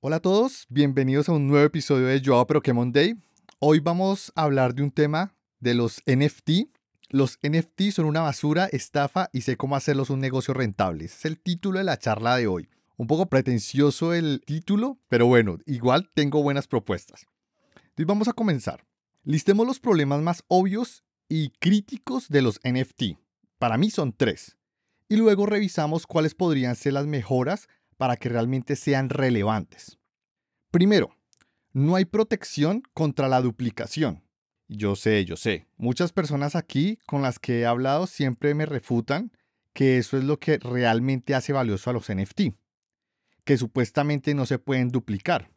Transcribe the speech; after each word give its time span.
Hola 0.00 0.16
a 0.16 0.20
todos, 0.20 0.66
bienvenidos 0.68 1.30
a 1.30 1.32
un 1.32 1.46
nuevo 1.46 1.64
episodio 1.64 2.06
de 2.06 2.20
Joao 2.22 2.46
Pokémon 2.46 2.92
Day. 2.92 3.14
Hoy 3.60 3.80
vamos 3.80 4.30
a 4.36 4.42
hablar 4.42 4.74
de 4.74 4.82
un 4.82 4.90
tema 4.90 5.34
de 5.58 5.72
los 5.72 6.02
NFT. 6.06 6.68
Los 7.08 7.38
NFT 7.42 7.92
son 7.92 8.04
una 8.04 8.20
basura, 8.20 8.66
estafa 8.66 9.30
y 9.32 9.40
sé 9.40 9.56
cómo 9.56 9.74
hacerlos 9.74 10.10
un 10.10 10.20
negocio 10.20 10.52
rentable. 10.52 11.06
Es 11.06 11.24
el 11.24 11.40
título 11.40 11.78
de 11.78 11.86
la 11.86 11.98
charla 11.98 12.36
de 12.36 12.46
hoy. 12.46 12.68
Un 12.98 13.06
poco 13.06 13.26
pretencioso 13.30 14.12
el 14.12 14.42
título, 14.44 14.98
pero 15.08 15.26
bueno, 15.26 15.58
igual 15.64 16.10
tengo 16.12 16.42
buenas 16.42 16.68
propuestas. 16.68 17.26
Entonces 17.76 18.06
vamos 18.06 18.28
a 18.28 18.34
comenzar. 18.34 18.84
Listemos 19.24 19.66
los 19.66 19.80
problemas 19.80 20.20
más 20.20 20.44
obvios 20.46 21.04
y 21.26 21.48
críticos 21.58 22.28
de 22.28 22.42
los 22.42 22.60
NFT. 22.62 23.18
Para 23.58 23.78
mí 23.78 23.90
son 23.90 24.12
tres. 24.12 24.58
Y 25.08 25.16
luego 25.16 25.46
revisamos 25.46 26.06
cuáles 26.06 26.34
podrían 26.34 26.76
ser 26.76 26.92
las 26.92 27.06
mejoras 27.06 27.66
para 27.96 28.16
que 28.16 28.28
realmente 28.28 28.76
sean 28.76 29.08
relevantes. 29.08 29.98
Primero, 30.70 31.16
no 31.72 31.96
hay 31.96 32.04
protección 32.04 32.82
contra 32.94 33.28
la 33.28 33.40
duplicación. 33.40 34.22
Yo 34.68 34.96
sé, 34.96 35.24
yo 35.24 35.36
sé. 35.36 35.68
Muchas 35.76 36.12
personas 36.12 36.56
aquí 36.56 36.98
con 37.06 37.22
las 37.22 37.38
que 37.38 37.60
he 37.60 37.66
hablado 37.66 38.06
siempre 38.06 38.54
me 38.54 38.66
refutan 38.66 39.32
que 39.72 39.98
eso 39.98 40.16
es 40.16 40.24
lo 40.24 40.38
que 40.38 40.58
realmente 40.58 41.34
hace 41.34 41.52
valioso 41.52 41.90
a 41.90 41.92
los 41.92 42.08
NFT, 42.08 42.54
que 43.44 43.58
supuestamente 43.58 44.34
no 44.34 44.46
se 44.46 44.58
pueden 44.58 44.88
duplicar. 44.88 45.50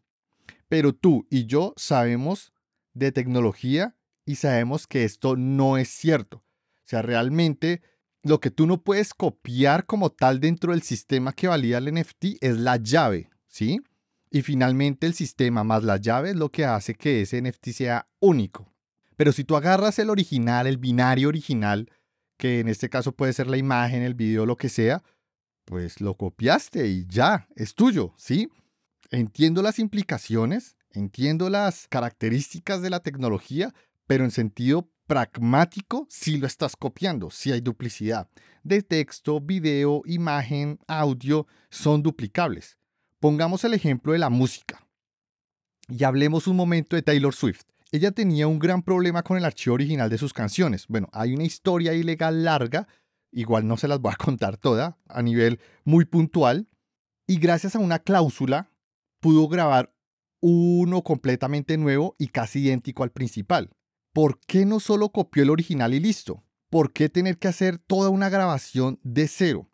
Pero 0.67 0.93
tú 0.93 1.25
y 1.29 1.45
yo 1.45 1.73
sabemos 1.77 2.53
de 2.93 3.11
tecnología 3.11 3.95
y 4.25 4.35
sabemos 4.35 4.85
que 4.85 5.05
esto 5.05 5.35
no 5.35 5.77
es 5.77 5.89
cierto. 5.89 6.37
O 6.37 6.83
sea, 6.83 7.01
realmente 7.01 7.81
lo 8.23 8.39
que 8.39 8.51
tú 8.51 8.67
no 8.67 8.81
puedes 8.81 9.13
copiar 9.13 9.85
como 9.85 10.11
tal 10.11 10.39
dentro 10.39 10.71
del 10.71 10.81
sistema 10.81 11.33
que 11.33 11.47
valida 11.47 11.77
el 11.77 11.93
NFT 11.93 12.25
es 12.41 12.57
la 12.57 12.77
llave, 12.77 13.29
¿sí? 13.47 13.81
Y 14.31 14.41
finalmente 14.41 15.07
el 15.07 15.13
sistema 15.13 15.63
más 15.63 15.83
la 15.83 15.97
llave 15.97 16.31
es 16.31 16.35
lo 16.35 16.51
que 16.51 16.65
hace 16.65 16.95
que 16.95 17.21
ese 17.21 17.41
NFT 17.41 17.69
sea 17.69 18.07
único. 18.19 18.71
Pero 19.15 19.31
si 19.31 19.43
tú 19.43 19.55
agarras 19.55 19.99
el 19.99 20.09
original, 20.09 20.67
el 20.67 20.77
binario 20.77 21.29
original, 21.29 21.89
que 22.37 22.59
en 22.59 22.67
este 22.67 22.89
caso 22.89 23.11
puede 23.11 23.33
ser 23.33 23.47
la 23.47 23.57
imagen, 23.57 24.01
el 24.01 24.13
video, 24.13 24.45
lo 24.45 24.55
que 24.55 24.69
sea, 24.69 25.03
pues 25.65 25.99
lo 25.99 26.15
copiaste 26.15 26.87
y 26.87 27.05
ya, 27.07 27.47
es 27.55 27.75
tuyo, 27.75 28.13
¿sí? 28.17 28.49
Entiendo 29.11 29.61
las 29.61 29.79
implicaciones, 29.79 30.77
entiendo 30.91 31.49
las 31.49 31.87
características 31.87 32.81
de 32.81 32.89
la 32.89 33.01
tecnología, 33.01 33.73
pero 34.07 34.23
en 34.23 34.31
sentido 34.31 34.89
pragmático 35.09 36.05
si 36.07 36.37
lo 36.37 36.45
estás 36.45 36.75
copiando, 36.75 37.31
si 37.31 37.51
hay 37.51 37.61
duplicidad. 37.61 38.29
De 38.61 38.83
texto, 38.83 39.41
video, 39.41 40.03
imagen, 40.05 40.77
audio 40.87 41.47
son 41.71 42.03
duplicables. 42.03 42.77
Pongamos 43.19 43.63
el 43.63 43.73
ejemplo 43.73 44.13
de 44.13 44.19
la 44.19 44.29
música. 44.29 44.87
Y 45.87 46.03
hablemos 46.03 46.45
un 46.45 46.55
momento 46.55 46.95
de 46.95 47.01
Taylor 47.01 47.33
Swift. 47.33 47.63
Ella 47.91 48.11
tenía 48.11 48.47
un 48.47 48.59
gran 48.59 48.83
problema 48.83 49.23
con 49.23 49.35
el 49.35 49.45
archivo 49.45 49.73
original 49.73 50.11
de 50.11 50.19
sus 50.19 50.31
canciones. 50.31 50.85
Bueno, 50.87 51.09
hay 51.11 51.33
una 51.33 51.43
historia 51.43 51.95
ilegal 51.95 52.43
larga, 52.43 52.87
igual 53.31 53.67
no 53.67 53.77
se 53.77 53.87
las 53.87 53.99
voy 53.99 54.13
a 54.13 54.15
contar 54.23 54.57
toda, 54.57 54.99
a 55.07 55.23
nivel 55.23 55.59
muy 55.85 56.05
puntual. 56.05 56.69
Y 57.25 57.39
gracias 57.39 57.75
a 57.75 57.79
una 57.79 57.97
cláusula 57.97 58.69
pudo 59.19 59.47
grabar 59.47 59.91
uno 60.39 61.01
completamente 61.01 61.79
nuevo 61.79 62.15
y 62.19 62.27
casi 62.27 62.59
idéntico 62.59 63.01
al 63.01 63.11
principal. 63.11 63.71
¿Por 64.13 64.39
qué 64.41 64.65
no 64.65 64.79
solo 64.79 65.09
copió 65.09 65.43
el 65.43 65.49
original 65.49 65.93
y 65.93 65.99
listo? 65.99 66.43
¿Por 66.69 66.93
qué 66.93 67.09
tener 67.09 67.37
que 67.37 67.47
hacer 67.47 67.77
toda 67.77 68.09
una 68.09 68.29
grabación 68.29 68.99
de 69.03 69.27
cero? 69.27 69.69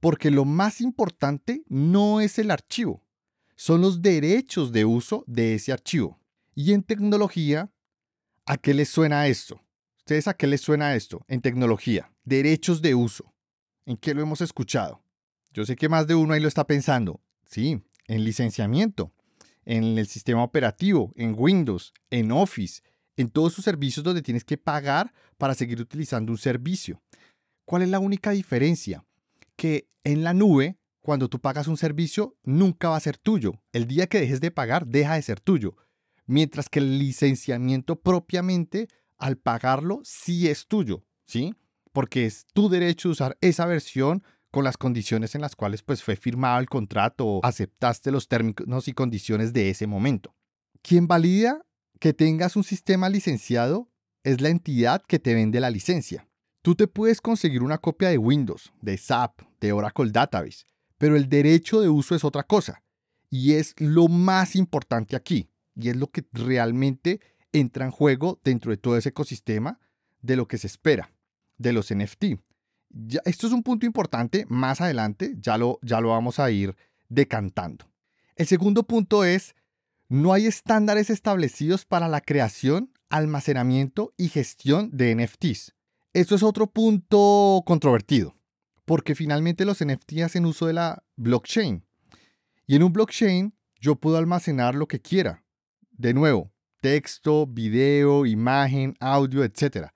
Porque 0.00 0.30
lo 0.30 0.44
más 0.44 0.80
importante 0.80 1.64
no 1.68 2.20
es 2.20 2.38
el 2.38 2.50
archivo, 2.50 3.04
son 3.56 3.80
los 3.80 4.02
derechos 4.02 4.70
de 4.70 4.84
uso 4.84 5.24
de 5.26 5.54
ese 5.54 5.72
archivo. 5.72 6.20
Y 6.54 6.72
en 6.72 6.84
tecnología, 6.84 7.72
¿a 8.46 8.56
qué 8.56 8.72
les 8.72 8.88
suena 8.88 9.26
esto? 9.26 9.60
¿Ustedes 9.98 10.28
a 10.28 10.34
qué 10.34 10.46
les 10.46 10.60
suena 10.60 10.94
esto? 10.94 11.24
En 11.26 11.40
tecnología, 11.40 12.12
derechos 12.24 12.80
de 12.82 12.94
uso. 12.94 13.34
¿En 13.84 13.96
qué 13.96 14.14
lo 14.14 14.22
hemos 14.22 14.40
escuchado? 14.40 15.02
Yo 15.52 15.66
sé 15.66 15.74
que 15.74 15.88
más 15.88 16.06
de 16.06 16.14
uno 16.14 16.34
ahí 16.34 16.40
lo 16.40 16.46
está 16.48 16.66
pensando. 16.66 17.20
Sí, 17.46 17.82
en 18.06 18.24
licenciamiento, 18.24 19.12
en 19.64 19.98
el 19.98 20.06
sistema 20.06 20.44
operativo, 20.44 21.12
en 21.16 21.34
Windows, 21.36 21.92
en 22.10 22.30
Office, 22.30 22.82
en 23.18 23.28
todos 23.28 23.52
sus 23.52 23.64
servicios 23.64 24.04
donde 24.04 24.22
tienes 24.22 24.44
que 24.44 24.56
pagar 24.56 25.12
para 25.36 25.54
seguir 25.54 25.80
utilizando 25.80 26.32
un 26.32 26.38
servicio. 26.38 27.02
¿Cuál 27.66 27.82
es 27.82 27.88
la 27.88 27.98
única 27.98 28.30
diferencia? 28.30 29.04
Que 29.56 29.88
en 30.04 30.22
la 30.22 30.32
nube, 30.32 30.78
cuando 31.00 31.28
tú 31.28 31.40
pagas 31.40 31.66
un 31.66 31.76
servicio, 31.76 32.36
nunca 32.44 32.88
va 32.88 32.96
a 32.96 33.00
ser 33.00 33.18
tuyo. 33.18 33.60
El 33.72 33.86
día 33.86 34.06
que 34.06 34.20
dejes 34.20 34.40
de 34.40 34.52
pagar, 34.52 34.86
deja 34.86 35.16
de 35.16 35.22
ser 35.22 35.40
tuyo. 35.40 35.76
Mientras 36.26 36.68
que 36.68 36.78
el 36.78 36.98
licenciamiento 36.98 38.00
propiamente, 38.00 38.88
al 39.18 39.36
pagarlo, 39.36 40.00
sí 40.04 40.48
es 40.48 40.68
tuyo, 40.68 41.04
¿sí? 41.26 41.54
Porque 41.92 42.24
es 42.24 42.46
tu 42.54 42.68
derecho 42.68 43.08
de 43.08 43.12
usar 43.12 43.38
esa 43.40 43.66
versión 43.66 44.22
con 44.52 44.62
las 44.62 44.76
condiciones 44.76 45.34
en 45.34 45.40
las 45.40 45.56
cuales 45.56 45.82
pues, 45.82 46.04
fue 46.04 46.14
firmado 46.14 46.60
el 46.60 46.68
contrato 46.68 47.26
o 47.26 47.40
aceptaste 47.44 48.12
los 48.12 48.28
términos 48.28 48.86
y 48.86 48.92
condiciones 48.92 49.52
de 49.52 49.70
ese 49.70 49.88
momento. 49.88 50.36
Quien 50.82 51.08
valida 51.08 51.66
que 51.98 52.12
tengas 52.12 52.56
un 52.56 52.64
sistema 52.64 53.08
licenciado 53.08 53.88
es 54.22 54.40
la 54.40 54.48
entidad 54.48 55.02
que 55.06 55.18
te 55.18 55.34
vende 55.34 55.60
la 55.60 55.70
licencia. 55.70 56.28
Tú 56.62 56.74
te 56.74 56.86
puedes 56.86 57.20
conseguir 57.20 57.62
una 57.62 57.78
copia 57.78 58.08
de 58.08 58.18
Windows, 58.18 58.72
de 58.80 58.98
SAP, 58.98 59.42
de 59.60 59.72
Oracle 59.72 60.10
Database, 60.10 60.64
pero 60.98 61.16
el 61.16 61.28
derecho 61.28 61.80
de 61.80 61.88
uso 61.88 62.14
es 62.14 62.24
otra 62.24 62.42
cosa. 62.42 62.82
Y 63.30 63.54
es 63.54 63.74
lo 63.78 64.08
más 64.08 64.56
importante 64.56 65.16
aquí. 65.16 65.50
Y 65.74 65.90
es 65.90 65.96
lo 65.96 66.08
que 66.08 66.24
realmente 66.32 67.20
entra 67.52 67.84
en 67.84 67.90
juego 67.90 68.40
dentro 68.42 68.70
de 68.70 68.76
todo 68.76 68.96
ese 68.96 69.10
ecosistema 69.10 69.78
de 70.22 70.36
lo 70.36 70.48
que 70.48 70.58
se 70.58 70.66
espera, 70.66 71.12
de 71.56 71.72
los 71.72 71.94
NFT. 71.94 72.24
Esto 73.24 73.46
es 73.46 73.52
un 73.52 73.62
punto 73.62 73.86
importante, 73.86 74.44
más 74.48 74.80
adelante 74.80 75.34
ya 75.38 75.58
lo, 75.58 75.78
ya 75.82 76.00
lo 76.00 76.08
vamos 76.08 76.38
a 76.38 76.50
ir 76.50 76.74
decantando. 77.08 77.86
El 78.34 78.46
segundo 78.46 78.84
punto 78.84 79.24
es 79.24 79.54
no 80.08 80.32
hay 80.32 80.46
estándares 80.46 81.10
establecidos 81.10 81.84
para 81.84 82.08
la 82.08 82.22
creación, 82.22 82.92
almacenamiento 83.10 84.14
y 84.16 84.28
gestión 84.28 84.90
de 84.92 85.14
NFTs. 85.14 85.74
Esto 86.14 86.34
es 86.34 86.42
otro 86.42 86.66
punto 86.66 87.62
controvertido, 87.66 88.34
porque 88.86 89.14
finalmente 89.14 89.66
los 89.66 89.84
NFT 89.84 90.20
hacen 90.24 90.46
uso 90.46 90.66
de 90.66 90.72
la 90.72 91.04
blockchain. 91.16 91.84
Y 92.66 92.76
en 92.76 92.84
un 92.84 92.92
blockchain 92.92 93.54
yo 93.78 93.96
puedo 93.96 94.16
almacenar 94.16 94.74
lo 94.74 94.88
que 94.88 95.00
quiera. 95.00 95.44
De 95.90 96.14
nuevo, 96.14 96.52
texto, 96.80 97.46
video, 97.46 98.24
imagen, 98.24 98.94
audio, 99.00 99.44
etc. 99.44 99.88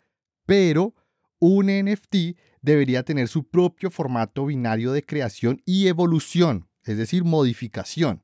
Pero 0.45 0.95
un 1.39 1.67
NFT 1.67 2.37
debería 2.61 3.03
tener 3.03 3.29
su 3.29 3.49
propio 3.49 3.91
formato 3.91 4.45
binario 4.45 4.93
de 4.93 5.05
creación 5.05 5.63
y 5.65 5.87
evolución, 5.87 6.69
es 6.85 6.99
decir, 6.99 7.25
modificación 7.25 8.23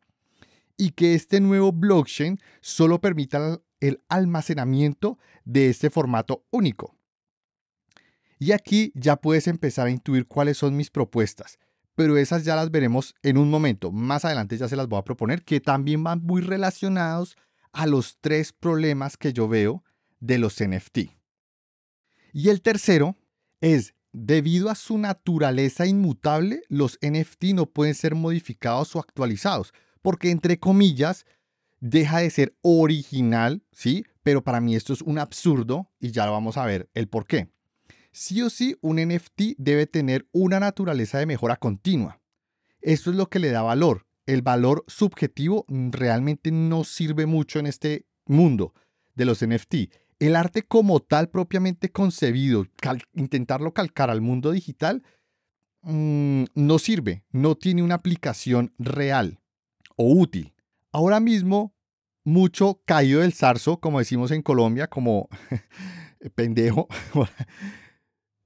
y 0.78 0.92
que 0.92 1.14
este 1.14 1.40
nuevo 1.40 1.72
blockchain 1.72 2.38
solo 2.62 3.00
permita 3.00 3.60
el 3.80 4.00
almacenamiento 4.08 5.18
de 5.44 5.68
este 5.68 5.90
formato 5.90 6.46
único. 6.50 6.96
Y 8.38 8.52
aquí 8.52 8.92
ya 8.94 9.16
puedes 9.16 9.48
empezar 9.48 9.88
a 9.88 9.90
intuir 9.90 10.26
cuáles 10.26 10.56
son 10.56 10.76
mis 10.76 10.90
propuestas, 10.90 11.58
pero 11.96 12.16
esas 12.16 12.44
ya 12.44 12.54
las 12.54 12.70
veremos 12.70 13.16
en 13.22 13.36
un 13.36 13.50
momento. 13.50 13.90
Más 13.90 14.24
adelante 14.24 14.56
ya 14.56 14.68
se 14.68 14.76
las 14.76 14.86
voy 14.86 15.00
a 15.00 15.04
proponer, 15.04 15.42
que 15.42 15.60
también 15.60 16.04
van 16.04 16.22
muy 16.22 16.40
relacionados 16.40 17.36
a 17.72 17.86
los 17.86 18.16
tres 18.20 18.52
problemas 18.52 19.16
que 19.16 19.32
yo 19.32 19.48
veo 19.48 19.82
de 20.20 20.38
los 20.38 20.62
NFT. 20.62 20.98
Y 22.32 22.50
el 22.50 22.62
tercero 22.62 23.16
es, 23.60 23.94
debido 24.12 24.70
a 24.70 24.76
su 24.76 24.96
naturaleza 24.96 25.86
inmutable, 25.86 26.62
los 26.68 26.98
NFT 27.02 27.46
no 27.54 27.66
pueden 27.66 27.96
ser 27.96 28.14
modificados 28.14 28.94
o 28.94 29.00
actualizados 29.00 29.72
porque 30.08 30.30
entre 30.30 30.58
comillas 30.58 31.26
deja 31.80 32.20
de 32.20 32.30
ser 32.30 32.56
original, 32.62 33.62
¿sí? 33.72 34.06
Pero 34.22 34.42
para 34.42 34.58
mí 34.58 34.74
esto 34.74 34.94
es 34.94 35.02
un 35.02 35.18
absurdo 35.18 35.90
y 36.00 36.12
ya 36.12 36.24
lo 36.24 36.32
vamos 36.32 36.56
a 36.56 36.64
ver 36.64 36.88
el 36.94 37.08
por 37.08 37.26
qué. 37.26 37.50
Sí 38.10 38.40
o 38.40 38.48
sí, 38.48 38.74
un 38.80 38.96
NFT 38.96 39.56
debe 39.58 39.86
tener 39.86 40.26
una 40.32 40.60
naturaleza 40.60 41.18
de 41.18 41.26
mejora 41.26 41.56
continua. 41.56 42.22
Esto 42.80 43.10
es 43.10 43.16
lo 43.16 43.28
que 43.28 43.38
le 43.38 43.50
da 43.50 43.60
valor. 43.60 44.06
El 44.24 44.40
valor 44.40 44.82
subjetivo 44.86 45.66
realmente 45.68 46.52
no 46.52 46.84
sirve 46.84 47.26
mucho 47.26 47.58
en 47.58 47.66
este 47.66 48.06
mundo 48.24 48.72
de 49.14 49.26
los 49.26 49.46
NFT. 49.46 49.74
El 50.20 50.36
arte 50.36 50.62
como 50.62 51.00
tal 51.00 51.28
propiamente 51.28 51.92
concebido, 51.92 52.64
intentarlo 53.12 53.74
calcar 53.74 54.08
al 54.08 54.22
mundo 54.22 54.52
digital, 54.52 55.02
mm, 55.82 56.44
no 56.54 56.78
sirve, 56.78 57.26
no 57.30 57.56
tiene 57.56 57.82
una 57.82 57.96
aplicación 57.96 58.72
real 58.78 59.38
o 59.98 60.10
útil. 60.14 60.54
Ahora 60.92 61.20
mismo, 61.20 61.74
mucho 62.24 62.80
caído 62.86 63.20
del 63.20 63.34
zarzo, 63.34 63.80
como 63.80 63.98
decimos 63.98 64.30
en 64.30 64.42
Colombia, 64.42 64.86
como 64.86 65.28
pendejo. 66.34 66.88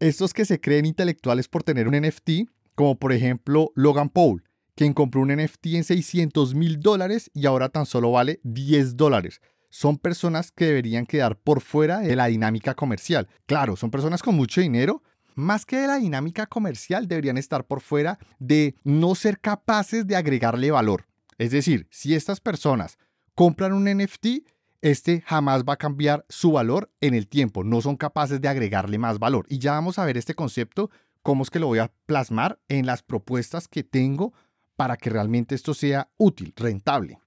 Estos 0.00 0.34
que 0.34 0.44
se 0.44 0.60
creen 0.60 0.86
intelectuales 0.86 1.46
por 1.46 1.62
tener 1.62 1.86
un 1.86 1.94
NFT, 1.94 2.48
como 2.74 2.98
por 2.98 3.12
ejemplo 3.12 3.70
Logan 3.76 4.08
Paul, 4.08 4.42
quien 4.74 4.94
compró 4.94 5.20
un 5.20 5.28
NFT 5.28 5.66
en 5.66 5.84
600 5.84 6.54
mil 6.54 6.80
dólares 6.80 7.30
y 7.34 7.46
ahora 7.46 7.68
tan 7.68 7.86
solo 7.86 8.10
vale 8.10 8.40
10 8.42 8.96
dólares. 8.96 9.40
Son 9.70 9.98
personas 9.98 10.50
que 10.50 10.66
deberían 10.66 11.06
quedar 11.06 11.38
por 11.38 11.60
fuera 11.60 12.00
de 12.00 12.16
la 12.16 12.26
dinámica 12.26 12.74
comercial. 12.74 13.28
Claro, 13.46 13.76
son 13.76 13.90
personas 13.90 14.22
con 14.22 14.34
mucho 14.34 14.60
dinero, 14.60 15.02
más 15.34 15.64
que 15.64 15.76
de 15.76 15.86
la 15.86 15.96
dinámica 15.96 16.46
comercial, 16.46 17.08
deberían 17.08 17.38
estar 17.38 17.66
por 17.66 17.80
fuera 17.80 18.18
de 18.38 18.74
no 18.84 19.14
ser 19.14 19.40
capaces 19.40 20.06
de 20.06 20.16
agregarle 20.16 20.70
valor. 20.70 21.06
Es 21.42 21.50
decir, 21.50 21.88
si 21.90 22.14
estas 22.14 22.38
personas 22.38 22.98
compran 23.34 23.72
un 23.72 23.86
NFT, 23.86 24.46
este 24.80 25.22
jamás 25.22 25.64
va 25.64 25.72
a 25.72 25.76
cambiar 25.76 26.24
su 26.28 26.52
valor 26.52 26.92
en 27.00 27.14
el 27.14 27.26
tiempo. 27.26 27.64
No 27.64 27.80
son 27.80 27.96
capaces 27.96 28.40
de 28.40 28.46
agregarle 28.46 28.96
más 28.96 29.18
valor. 29.18 29.46
Y 29.48 29.58
ya 29.58 29.72
vamos 29.72 29.98
a 29.98 30.04
ver 30.04 30.16
este 30.16 30.36
concepto, 30.36 30.88
cómo 31.20 31.42
es 31.42 31.50
que 31.50 31.58
lo 31.58 31.66
voy 31.66 31.80
a 31.80 31.92
plasmar 32.06 32.60
en 32.68 32.86
las 32.86 33.02
propuestas 33.02 33.66
que 33.66 33.82
tengo 33.82 34.32
para 34.76 34.96
que 34.96 35.10
realmente 35.10 35.56
esto 35.56 35.74
sea 35.74 36.12
útil, 36.16 36.52
rentable. 36.54 37.18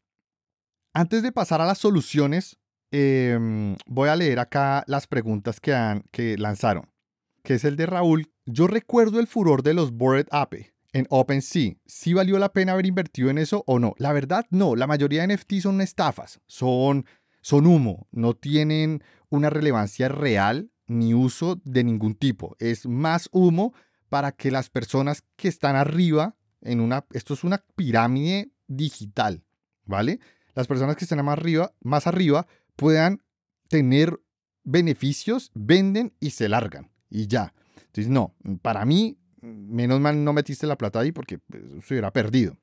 Antes 0.94 1.21
de 1.21 1.33
pasar 1.33 1.59
a 1.59 1.65
las 1.65 1.79
soluciones, 1.79 2.57
em, 2.91 3.75
voy 3.85 4.07
a 4.07 4.15
leer 4.15 4.39
acá 4.39 4.85
las 4.88 5.07
preguntas 5.07 5.59
que, 5.59 5.73
han, 5.73 6.06
que 6.13 6.38
lanzaron, 6.38 6.89
que 7.44 7.56
es 7.56 7.65
el 7.65 7.75
de 7.75 7.85
Raúl. 7.85 8.31
Yo 8.45 8.67
recuerdo 8.67 9.19
el 9.19 9.27
furor 9.27 9.62
de 9.62 9.73
los 9.73 9.91
Bored 9.91 10.27
Ape 10.31 10.75
en 10.95 11.07
OpenSea. 11.09 11.74
¿Sí 11.86 12.13
valió 12.13 12.39
la 12.39 12.53
pena 12.53 12.71
haber 12.71 12.86
invertido 12.86 13.30
en 13.30 13.38
eso 13.38 13.65
o 13.68 13.80
no? 13.80 13.95
La 13.97 14.13
verdad, 14.13 14.45
no. 14.50 14.77
La 14.77 14.88
mayoría 14.88 15.27
de 15.27 15.36
NFT 15.36 15.56
son 15.62 15.81
estafas, 15.81 16.39
son, 16.47 17.06
son 17.42 17.68
humo, 17.68 18.07
no 18.12 18.33
tienen 18.33 19.03
una 19.30 19.50
relevancia 19.50 20.07
real 20.07 20.71
ni 20.88 21.13
uso 21.13 21.59
de 21.65 21.83
ningún 21.83 22.15
tipo. 22.15 22.56
Es 22.59 22.86
más 22.86 23.27
humo 23.33 23.74
para 24.07 24.31
que 24.31 24.51
las 24.51 24.69
personas 24.69 25.25
que 25.36 25.50
están 25.50 25.75
arriba 25.75 26.38
en 26.62 26.80
una, 26.80 27.06
esto 27.12 27.33
es 27.33 27.44
una 27.44 27.65
pirámide 27.75 28.53
digital, 28.68 29.44
¿vale? 29.83 30.21
Las 30.53 30.68
personas 30.68 30.95
que 30.95 31.03
están 31.03 31.25
más 31.25 31.38
arriba, 31.38 31.74
más 31.81 32.07
arriba 32.07 32.48
puedan 32.77 33.21
tener 33.68 34.21
beneficios, 34.63 35.51
venden 35.56 36.13
y 36.21 36.30
se 36.30 36.48
largan 36.48 36.89
y 37.09 37.27
ya. 37.27 37.53
Entonces, 37.88 38.07
no, 38.07 38.33
para 38.62 38.86
mí, 38.86 39.18
menos 39.45 40.00
mal 40.00 40.24
no 40.24 40.33
metiste 40.33 40.68
la 40.68 40.77
plata 40.77 41.00
ahí 41.00 41.12
porque 41.12 41.39
pues, 41.39 41.63
se 41.86 41.94
hubiera 41.94 42.12
perdido. 42.12 42.57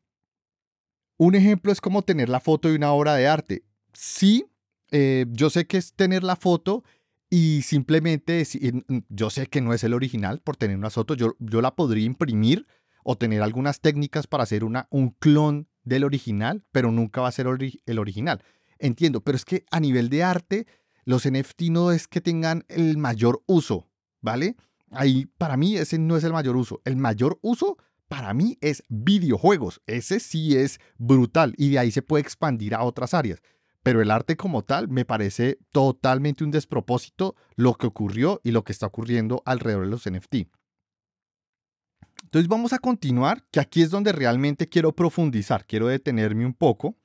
Un 1.17 1.35
ejemplo 1.35 1.73
es 1.73 1.81
como 1.81 2.03
tener 2.03 2.29
la 2.29 2.41
foto 2.41 2.69
de 2.69 2.77
una 2.77 2.93
obra 2.93 3.15
de 3.15 3.29
arte. 3.29 3.65
Sí, 3.93 4.47
eh, 4.91 5.27
yo 5.31 5.51
sé 5.51 5.67
que 5.67 5.77
es 5.77 5.95
tener 5.95 6.25
la 6.25 6.37
foto 6.37 6.85
y 7.31 7.63
simplemente 7.63 8.33
decir, 8.35 8.85
yo 9.09 9.31
sé 9.31 9.47
que 9.47 9.61
no 9.61 9.73
es 9.73 9.85
el 9.85 9.95
original 9.95 10.41
por 10.41 10.57
tener 10.57 10.77
una 10.77 10.91
foto, 10.91 11.15
yo, 11.15 11.35
yo 11.39 11.63
la 11.63 11.75
podría 11.75 12.05
imprimir 12.05 12.67
o 13.05 13.17
tener 13.17 13.43
algunas 13.43 13.81
técnicas 13.81 14.27
para 14.27 14.43
hacer 14.43 14.65
una, 14.65 14.87
un 14.91 15.11
clon 15.11 15.69
del 15.85 16.05
original, 16.05 16.65
pero 16.73 16.91
nunca 16.93 17.21
va 17.21 17.29
a 17.29 17.33
ser 17.33 17.47
el 17.87 17.99
original. 17.99 18.43
Entiendo, 18.79 19.23
pero 19.23 19.37
es 19.37 19.45
que 19.45 19.65
a 19.71 19.81
nivel 19.81 20.09
de 20.09 20.23
arte, 20.23 20.67
los 21.05 21.29
NFT 21.29 21.63
no 21.71 21.93
es 21.93 22.07
que 22.07 22.21
tengan 22.21 22.65
el 22.69 22.99
mayor 22.99 23.43
uso, 23.47 23.89
¿vale? 24.21 24.57
Ahí 24.93 25.27
para 25.39 25.57
mí 25.57 25.77
ese 25.77 25.99
no 25.99 26.17
es 26.17 26.25
el 26.25 26.33
mayor 26.33 26.57
uso. 26.57 26.81
El 26.85 26.97
mayor 26.97 27.39
uso 27.43 27.79
para 28.09 28.35
mí 28.35 28.59
es 28.61 28.83
videojuegos. 28.89 29.81
Ese 29.87 30.21
sí 30.21 30.57
es 30.57 30.81
brutal 30.99 31.55
y 31.57 31.71
de 31.71 31.79
ahí 31.79 31.91
se 31.91 32.03
puede 32.03 32.23
expandir 32.23 32.75
a 32.75 32.83
otras 32.83 33.15
áreas. 33.15 33.41
Pero 33.83 34.01
el 34.01 34.11
arte 34.11 34.37
como 34.37 34.63
tal 34.63 34.89
me 34.89 35.05
parece 35.05 35.59
totalmente 35.73 36.45
un 36.45 36.51
despropósito 36.51 37.35
lo 37.57 37.75
que 37.75 37.87
ocurrió 37.87 38.41
y 38.45 38.53
lo 38.53 38.65
que 38.65 38.73
está 38.73 38.87
ocurriendo 38.87 39.43
alrededor 39.45 39.85
de 39.85 39.91
los 39.91 40.09
NFT. 40.09 40.47
Entonces 42.23 42.49
vamos 42.49 42.73
a 42.73 42.79
continuar, 42.79 43.45
que 43.51 43.61
aquí 43.61 43.83
es 43.83 43.91
donde 43.91 44.13
realmente 44.13 44.69
quiero 44.69 44.95
profundizar, 44.95 45.67
quiero 45.67 45.89
detenerme 45.89 46.47
un 46.47 46.55
poco, 46.55 46.97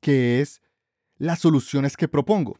que 0.00 0.40
es 0.40 0.62
las 1.18 1.40
soluciones 1.40 1.96
que 1.96 2.08
propongo. 2.08 2.58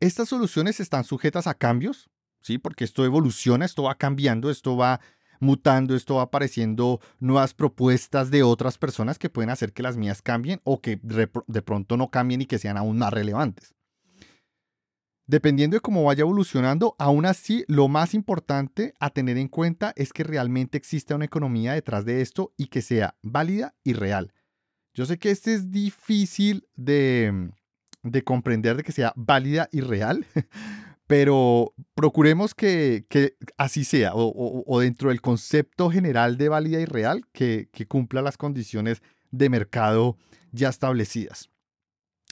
Estas 0.00 0.28
soluciones 0.28 0.80
están 0.80 1.04
sujetas 1.04 1.46
a 1.46 1.54
cambios, 1.54 2.10
¿sí? 2.40 2.58
porque 2.58 2.84
esto 2.84 3.04
evoluciona, 3.04 3.64
esto 3.64 3.84
va 3.84 3.94
cambiando, 3.96 4.50
esto 4.50 4.76
va 4.76 5.00
mutando, 5.40 5.96
esto 5.96 6.16
va 6.16 6.22
apareciendo 6.22 7.00
nuevas 7.18 7.54
propuestas 7.54 8.30
de 8.30 8.42
otras 8.42 8.78
personas 8.78 9.18
que 9.18 9.30
pueden 9.30 9.50
hacer 9.50 9.72
que 9.72 9.82
las 9.82 9.96
mías 9.96 10.22
cambien 10.22 10.60
o 10.64 10.80
que 10.80 11.00
de 11.02 11.62
pronto 11.62 11.96
no 11.96 12.10
cambien 12.10 12.42
y 12.42 12.46
que 12.46 12.58
sean 12.58 12.76
aún 12.76 12.98
más 12.98 13.12
relevantes. 13.12 13.74
Dependiendo 15.30 15.76
de 15.76 15.80
cómo 15.80 16.02
vaya 16.02 16.22
evolucionando, 16.22 16.96
aún 16.98 17.24
así 17.24 17.64
lo 17.68 17.86
más 17.86 18.14
importante 18.14 18.94
a 18.98 19.10
tener 19.10 19.38
en 19.38 19.46
cuenta 19.46 19.92
es 19.94 20.12
que 20.12 20.24
realmente 20.24 20.76
exista 20.76 21.14
una 21.14 21.24
economía 21.24 21.72
detrás 21.72 22.04
de 22.04 22.20
esto 22.20 22.52
y 22.56 22.66
que 22.66 22.82
sea 22.82 23.14
válida 23.22 23.76
y 23.84 23.92
real. 23.92 24.34
Yo 24.92 25.06
sé 25.06 25.20
que 25.20 25.30
este 25.30 25.54
es 25.54 25.70
difícil 25.70 26.66
de, 26.74 27.52
comprender 28.24 28.76
de 28.76 28.82
que 28.82 28.90
sea 28.90 29.12
válida 29.14 29.68
y 29.70 29.82
real, 29.82 30.26
pero 31.10 31.74
procuremos 31.96 32.54
que, 32.54 33.04
así 33.58 33.84
sea, 33.84 34.12
o, 34.14 34.80
dentro 34.80 35.08
del 35.08 35.20
concepto 35.20 35.90
general 35.90 36.38
de 36.38 36.48
válida 36.48 36.80
y 36.80 36.84
real, 36.84 37.26
que, 37.32 37.68
que 37.72 37.86
cumpla 37.86 38.22
las 38.22 38.36
condiciones 38.36 39.02
de 39.32 39.48
mercado 39.48 40.16
ya 40.52 40.68
establecidas. 40.68 41.50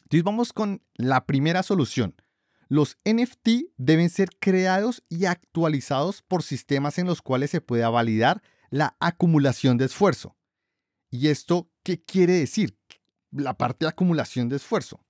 Entonces 0.05 0.23
vamos 0.23 0.53
con 0.53 0.81
la 0.95 1.27
primera 1.27 1.65
solución 1.65 2.15
los 2.69 2.99
NFT 3.05 3.73
deben 3.79 4.11
ser 4.11 4.29
creados 4.39 5.03
y 5.09 5.25
actualizados 5.25 6.23
por 6.23 6.43
sistemas 6.43 6.99
en 6.99 7.07
los 7.07 7.23
cuales 7.23 7.51
se 7.51 7.63
pueda 7.63 7.89
validar 7.89 8.43
la 8.71 8.95
acumulación 9.01 9.79
de 9.79 9.87
esfuerzo. 9.87 10.37
¿Y 11.11 11.29
esto 11.29 11.71
qué 11.83 12.03
quiere 12.03 12.35
decir? 12.35 12.79
La 13.31 13.55
parte 13.55 13.87
de 13.87 13.91
acumulación 13.91 14.51
de 14.51 14.57
esfuerzo. 14.57 15.01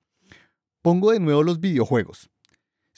Pongo 0.83 1.11
de 1.11 1.19
nuevo 1.19 1.43
los 1.43 1.59
videojuegos. 1.59 2.31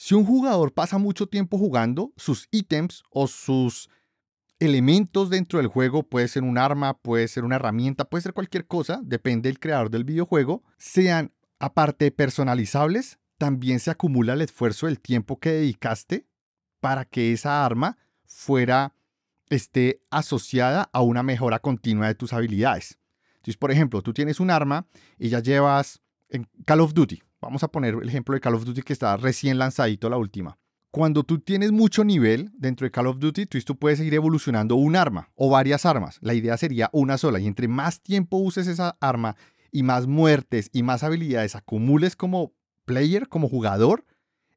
Si 0.03 0.15
un 0.15 0.25
jugador 0.25 0.73
pasa 0.73 0.97
mucho 0.97 1.27
tiempo 1.27 1.59
jugando, 1.59 2.11
sus 2.17 2.47
ítems 2.49 3.03
o 3.11 3.27
sus 3.27 3.87
elementos 4.57 5.29
dentro 5.29 5.59
del 5.59 5.67
juego, 5.67 6.01
puede 6.01 6.27
ser 6.27 6.41
un 6.41 6.57
arma, 6.57 6.97
puede 6.97 7.27
ser 7.27 7.43
una 7.43 7.57
herramienta, 7.57 8.05
puede 8.05 8.23
ser 8.23 8.33
cualquier 8.33 8.65
cosa, 8.65 8.99
depende 9.03 9.47
del 9.47 9.59
creador 9.59 9.91
del 9.91 10.03
videojuego, 10.03 10.63
sean 10.79 11.31
aparte 11.59 12.09
personalizables, 12.09 13.19
también 13.37 13.79
se 13.79 13.91
acumula 13.91 14.33
el 14.33 14.41
esfuerzo 14.41 14.87
del 14.87 14.99
tiempo 14.99 15.39
que 15.39 15.51
dedicaste 15.51 16.25
para 16.79 17.05
que 17.05 17.31
esa 17.31 17.63
arma 17.63 17.99
fuera 18.25 18.95
esté 19.51 20.01
asociada 20.09 20.89
a 20.93 21.01
una 21.03 21.21
mejora 21.21 21.59
continua 21.59 22.07
de 22.07 22.15
tus 22.15 22.33
habilidades. 22.33 22.97
Entonces, 23.35 23.57
por 23.57 23.69
ejemplo, 23.69 24.01
tú 24.01 24.13
tienes 24.13 24.39
un 24.39 24.49
arma 24.49 24.87
y 25.19 25.29
ya 25.29 25.41
llevas 25.41 26.01
en 26.27 26.49
Call 26.65 26.81
of 26.81 26.95
Duty. 26.95 27.21
Vamos 27.41 27.63
a 27.63 27.69
poner 27.69 27.95
el 27.95 28.07
ejemplo 28.07 28.35
de 28.35 28.39
Call 28.39 28.53
of 28.53 28.65
Duty 28.65 28.83
que 28.83 28.93
está 28.93 29.17
recién 29.17 29.57
lanzadito 29.57 30.09
la 30.09 30.17
última. 30.17 30.59
Cuando 30.91 31.23
tú 31.23 31.39
tienes 31.39 31.71
mucho 31.71 32.03
nivel 32.03 32.51
dentro 32.53 32.85
de 32.85 32.91
Call 32.91 33.07
of 33.07 33.17
Duty, 33.17 33.47
tú, 33.47 33.59
tú 33.61 33.79
puedes 33.79 33.99
ir 33.99 34.13
evolucionando 34.13 34.75
un 34.75 34.95
arma 34.95 35.31
o 35.35 35.49
varias 35.49 35.87
armas. 35.87 36.19
La 36.21 36.35
idea 36.35 36.55
sería 36.57 36.89
una 36.93 37.17
sola 37.17 37.39
y 37.39 37.47
entre 37.47 37.67
más 37.67 38.01
tiempo 38.01 38.37
uses 38.37 38.67
esa 38.67 38.95
arma 38.99 39.35
y 39.71 39.81
más 39.81 40.05
muertes 40.05 40.69
y 40.71 40.83
más 40.83 41.01
habilidades 41.01 41.55
acumules 41.55 42.15
como 42.15 42.53
player, 42.85 43.27
como 43.27 43.49
jugador, 43.49 44.05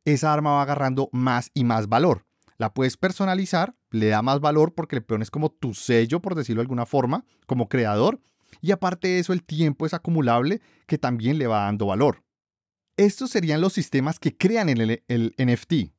esa 0.04 0.34
arma 0.34 0.52
va 0.52 0.62
agarrando 0.62 1.08
más 1.12 1.50
y 1.54 1.64
más 1.64 1.88
valor. 1.88 2.26
La 2.58 2.74
puedes 2.74 2.98
personalizar, 2.98 3.74
le 3.90 4.08
da 4.08 4.20
más 4.20 4.40
valor 4.40 4.74
porque 4.74 4.96
le 4.96 5.02
pones 5.02 5.30
como 5.30 5.50
tu 5.50 5.72
sello, 5.72 6.20
por 6.20 6.34
decirlo 6.34 6.60
de 6.60 6.64
alguna 6.64 6.84
forma, 6.84 7.24
como 7.46 7.68
creador. 7.68 8.20
Y 8.60 8.72
aparte 8.72 9.08
de 9.08 9.18
eso, 9.20 9.32
el 9.32 9.42
tiempo 9.42 9.86
es 9.86 9.94
acumulable 9.94 10.60
que 10.86 10.98
también 10.98 11.38
le 11.38 11.46
va 11.46 11.64
dando 11.64 11.86
valor. 11.86 12.23
Estos 12.96 13.30
serían 13.30 13.60
los 13.60 13.72
sistemas 13.72 14.18
que 14.18 14.36
crean 14.36 14.68
el, 14.68 15.02
NFT. 15.08 15.92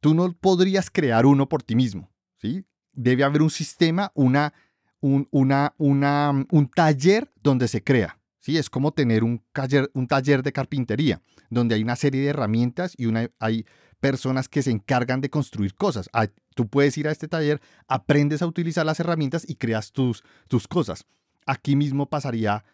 Tú 0.00 0.14
no 0.14 0.32
podrías 0.32 0.90
crear 0.90 1.24
uno 1.24 1.48
por 1.48 1.62
ti 1.62 1.74
mismo. 1.74 2.10
¿sí? 2.36 2.64
Debe 2.92 3.24
haber 3.24 3.42
un 3.42 3.50
sistema, 3.50 4.12
una, 4.14 4.52
un, 5.00 5.28
una, 5.30 5.74
una, 5.78 6.46
un 6.50 6.68
taller 6.68 7.32
donde 7.42 7.68
se 7.68 7.82
crea. 7.82 8.18
¿sí? 8.40 8.58
Es 8.58 8.68
como 8.68 8.92
tener 8.92 9.24
un 9.24 9.42
taller, 9.52 9.90
un 9.94 10.06
taller 10.06 10.42
de 10.42 10.52
carpintería, 10.52 11.22
donde 11.48 11.74
hay 11.74 11.82
una 11.82 11.96
serie 11.96 12.20
de 12.20 12.28
herramientas 12.28 12.94
y 12.98 13.06
hay 13.38 13.64
personas 14.00 14.48
que 14.48 14.62
se 14.62 14.72
encargan 14.72 15.20
de 15.20 15.30
construir 15.30 15.74
cosas. 15.74 16.10
Tú 16.54 16.68
puedes 16.68 16.98
ir 16.98 17.08
a 17.08 17.12
este 17.12 17.28
taller, 17.28 17.62
aprendes 17.88 18.42
a 18.42 18.46
utilizar 18.46 18.84
las 18.84 19.00
herramientas 19.00 19.48
y 19.48 19.54
creas 19.54 19.92
tus, 19.92 20.22
tus 20.48 20.68
cosas. 20.68 21.06
Aquí 21.46 21.76
mismo 21.76 22.10
pasaría, 22.10 22.64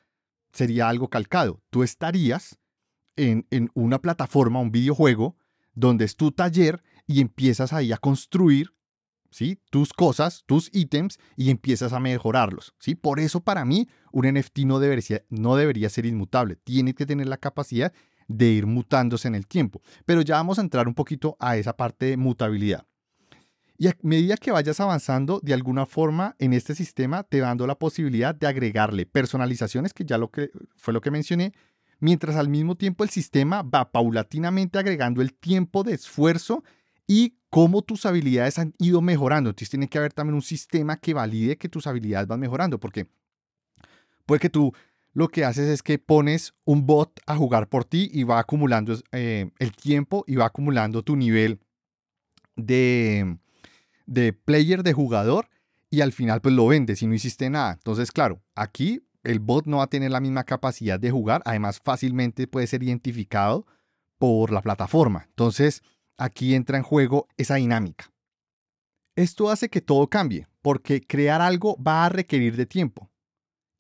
sería 0.53 0.89
algo 0.89 1.09
calcado. 1.09 1.61
Tú 1.71 1.85
estarías 1.85 2.59
en, 3.19 3.71
una 3.75 4.01
plataforma, 4.01 4.61
un 4.61 4.71
videojuego, 4.71 5.37
donde 5.75 6.05
es 6.05 6.17
tu 6.17 6.33
taller 6.33 6.83
y 7.07 7.21
empiezas 7.21 7.73
ahí 7.73 7.93
a 7.93 7.99
construir 7.99 8.73
¿sí? 9.31 9.61
tus 9.71 9.93
cosas, 9.93 10.45
tus 10.47 10.71
ítems 10.73 11.19
y 11.37 11.51
empiezas 11.51 11.93
a 11.93 12.01
mejorarlos. 12.01 12.75
¿sí? 12.79 12.95
Por 12.95 13.21
eso 13.21 13.41
para 13.41 13.65
mí 13.65 13.89
un 14.13 14.27
NFT 14.27 14.61
no 14.61 14.79
debería, 14.79 15.23
no 15.29 15.57
debería 15.57 15.89
ser 15.91 16.07
inmutable, 16.07 16.57
tiene 16.57 16.95
que 16.95 17.07
tener 17.07 17.29
la 17.29 17.37
capacidad 17.37 17.93
de 18.29 18.47
ir 18.47 18.67
mutándose 18.67 19.29
en 19.29 19.35
el 19.35 19.47
tiempo. 19.47 19.83
Pero 20.05 20.23
ya 20.23 20.37
vamos 20.37 20.59
a 20.59 20.63
entrar 20.63 20.87
un 20.87 20.95
poquito 20.95 21.37
a 21.41 21.57
esa 21.57 21.77
parte 21.77 22.07
de 22.07 22.17
mutabilidad. 22.17 22.87
Y 23.81 23.87
a 23.87 23.97
medida 24.03 24.37
que 24.37 24.51
vayas 24.51 24.81
avanzando, 24.81 25.41
de 25.41 25.55
alguna 25.55 25.87
forma 25.87 26.35
en 26.41 26.53
este 26.53 26.75
sistema 26.75 27.23
te 27.23 27.39
dando 27.39 27.65
la 27.65 27.79
posibilidad 27.79 28.35
de 28.35 28.49
agregarle 28.49 29.07
personalizaciones, 29.07 29.95
que 29.95 30.05
ya 30.05 30.19
lo 30.19 30.33
que 30.33 30.51
fue 30.77 30.93
lo 30.93 31.01
que 31.01 31.13
mencioné, 31.13 31.53
mientras 32.01 32.37
al 32.37 32.49
mismo 32.49 32.77
tiempo 32.77 33.05
el 33.05 33.11
sistema 33.11 33.63
va 33.63 33.91
paulatinamente 33.91 34.79
agregando 34.79 35.23
el 35.23 35.35
tiempo 35.35 35.83
de 35.83 35.95
esfuerzo 35.95 36.65
y 37.07 37.35
cómo 37.51 37.83
tus 37.83 38.07
habilidades 38.07 38.59
han 38.59 38.75
ido 38.79 39.01
mejorando. 39.01 39.51
Entonces 39.51 39.71
tiene 39.71 39.89
que 39.89 39.99
haber 39.99 40.13
también 40.13 40.35
un 40.35 40.43
sistema 40.43 40.97
que 40.99 41.15
valide 41.15 41.57
que 41.57 41.69
tus 41.69 41.87
habilidades 41.87 42.29
van 42.29 42.41
mejorando, 42.41 42.79
porque 42.79 43.07
puede 44.27 44.41
que 44.41 44.51
tú 44.51 44.73
lo 45.15 45.29
que 45.29 45.45
haces 45.45 45.69
es 45.69 45.83
que 45.83 45.99
pones 45.99 46.55
un 46.65 46.87
bot 46.87 47.21
a 47.27 47.35
jugar 47.35 47.69
por 47.69 47.85
ti 47.85 48.11
y 48.13 48.23
va 48.23 48.39
acumulando 48.39 48.97
eh, 49.11 49.51
el 49.59 49.73
tiempo 49.73 50.23
y 50.27 50.37
va 50.37 50.47
acumulando 50.47 51.03
tu 51.03 51.17
nivel 51.17 51.59
de, 52.55 53.39
de 54.07 54.33
player, 54.33 54.83
de 54.83 54.93
jugador, 54.93 55.49
y 55.91 56.03
al 56.03 56.13
final 56.13 56.41
pues 56.41 56.55
lo 56.55 56.67
vendes 56.67 57.03
y 57.03 57.07
no 57.07 57.15
hiciste 57.15 57.49
nada. 57.51 57.73
Entonces, 57.73 58.13
claro, 58.13 58.43
aquí 58.55 59.03
el 59.29 59.41
bot 59.41 59.67
no 59.67 59.79
va 59.79 59.85
a 59.85 59.89
tener 59.89 60.11
la 60.11 60.21
misma 60.21 60.45
capacidad 60.45 60.99
de 60.99 61.11
jugar, 61.11 61.43
además 61.45 61.81
fácilmente 61.85 62.47
puede 62.47 62.67
ser 62.67 62.83
identificado 62.83 63.67
por 64.17 64.51
la 64.51 64.63
plataforma. 64.63 65.27
Entonces, 65.29 65.83
aquí 66.17 66.55
entra 66.55 66.79
en 66.79 66.83
juego 66.83 67.29
esa 67.37 67.57
dinámica. 67.57 68.11
Esto 69.17 69.51
hace 69.51 69.69
que 69.69 69.83
todo 69.83 70.09
cambie, 70.09 70.49
porque 70.63 71.03
crear 71.03 71.43
algo 71.43 71.77
va 71.83 72.07
a 72.07 72.09
requerir 72.09 72.57
de 72.57 72.65
tiempo. 72.65 73.11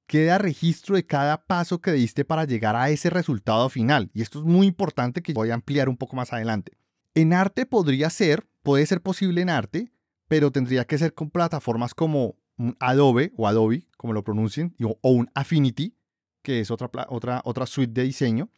Queda 0.06 0.36
registro 0.36 0.96
de 0.96 1.06
cada 1.06 1.44
paso 1.44 1.80
que 1.80 1.92
diste 1.92 2.26
para 2.26 2.44
llegar 2.44 2.76
a 2.76 2.90
ese 2.90 3.08
resultado 3.08 3.70
final, 3.70 4.10
y 4.12 4.20
esto 4.20 4.40
es 4.40 4.44
muy 4.44 4.66
importante 4.66 5.22
que 5.22 5.32
voy 5.32 5.50
a 5.50 5.54
ampliar 5.54 5.88
un 5.88 5.96
poco 5.96 6.14
más 6.14 6.32
adelante. 6.32 6.72
En 7.14 7.32
arte 7.32 7.64
podría 7.64 8.10
ser, 8.10 8.46
puede 8.62 8.84
ser 8.84 9.00
posible 9.00 9.40
en 9.40 9.48
arte, 9.48 9.92
pero 10.28 10.50
tendría 10.50 10.84
que 10.86 10.98
ser 10.98 11.14
con 11.14 11.30
plataformas 11.30 11.94
como 11.94 12.36
Adobe 12.80 13.32
o 13.36 13.46
Adobe, 13.46 13.86
como 13.96 14.12
lo 14.12 14.24
pronuncien, 14.24 14.74
o 14.80 15.10
un 15.10 15.30
Affinity, 15.34 15.94
que 16.42 16.60
es 16.60 16.70
otra, 16.70 16.90
otra, 17.08 17.40
otra 17.44 17.66
suite 17.66 17.92
de 17.92 18.04
diseño, 18.04 18.50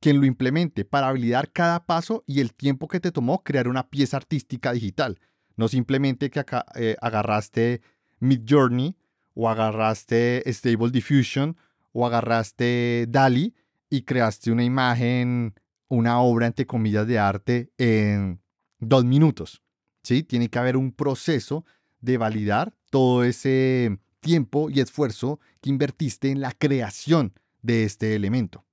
quien 0.00 0.20
lo 0.20 0.26
implemente 0.26 0.84
para 0.84 1.08
validar 1.08 1.50
cada 1.52 1.86
paso 1.86 2.22
y 2.26 2.40
el 2.40 2.54
tiempo 2.54 2.88
que 2.88 3.00
te 3.00 3.12
tomó 3.12 3.42
crear 3.42 3.68
una 3.68 3.88
pieza 3.88 4.16
artística 4.16 4.72
digital. 4.72 5.18
No 5.56 5.68
simplemente 5.68 6.30
que 6.30 6.44
eh, 6.74 6.96
agarraste 7.00 7.80
Mid 8.20 8.42
Journey 8.46 8.96
o 9.34 9.48
agarraste 9.48 10.42
Stable 10.52 10.90
Diffusion 10.90 11.56
o 11.92 12.06
agarraste 12.06 13.06
DALI 13.08 13.54
y 13.88 14.02
creaste 14.02 14.50
una 14.50 14.64
imagen, 14.64 15.54
una 15.88 16.20
obra 16.20 16.46
entre 16.46 16.66
comillas 16.66 17.06
de 17.06 17.18
arte 17.18 17.72
en 17.78 18.40
dos 18.78 19.04
minutos. 19.04 19.62
¿sí? 20.02 20.22
Tiene 20.22 20.48
que 20.48 20.58
haber 20.58 20.76
un 20.76 20.92
proceso 20.92 21.64
de 22.00 22.18
validar 22.18 22.75
todo 22.90 23.24
ese 23.24 23.98
tiempo 24.20 24.70
y 24.70 24.80
esfuerzo 24.80 25.40
que 25.60 25.70
invertiste 25.70 26.30
en 26.30 26.40
la 26.40 26.52
creación 26.52 27.32
de 27.62 27.84
este 27.84 28.14
elemento. 28.14 28.64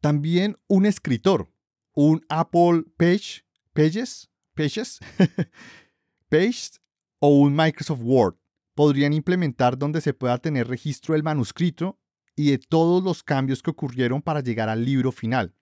También 0.00 0.56
un 0.66 0.86
escritor, 0.86 1.50
un 1.94 2.24
Apple 2.28 2.84
Page, 2.96 3.44
Pages, 3.72 4.30
Pages, 4.54 4.98
Page 6.28 6.78
o 7.20 7.28
un 7.38 7.54
Microsoft 7.54 8.00
Word 8.02 8.36
podrían 8.74 9.12
implementar 9.12 9.78
donde 9.78 10.00
se 10.00 10.14
pueda 10.14 10.38
tener 10.38 10.68
registro 10.68 11.14
del 11.14 11.22
manuscrito 11.22 11.98
y 12.34 12.50
de 12.50 12.58
todos 12.58 13.02
los 13.02 13.22
cambios 13.22 13.62
que 13.62 13.70
ocurrieron 13.70 14.22
para 14.22 14.40
llegar 14.40 14.68
al 14.68 14.84
libro 14.84 15.12
final. 15.12 15.54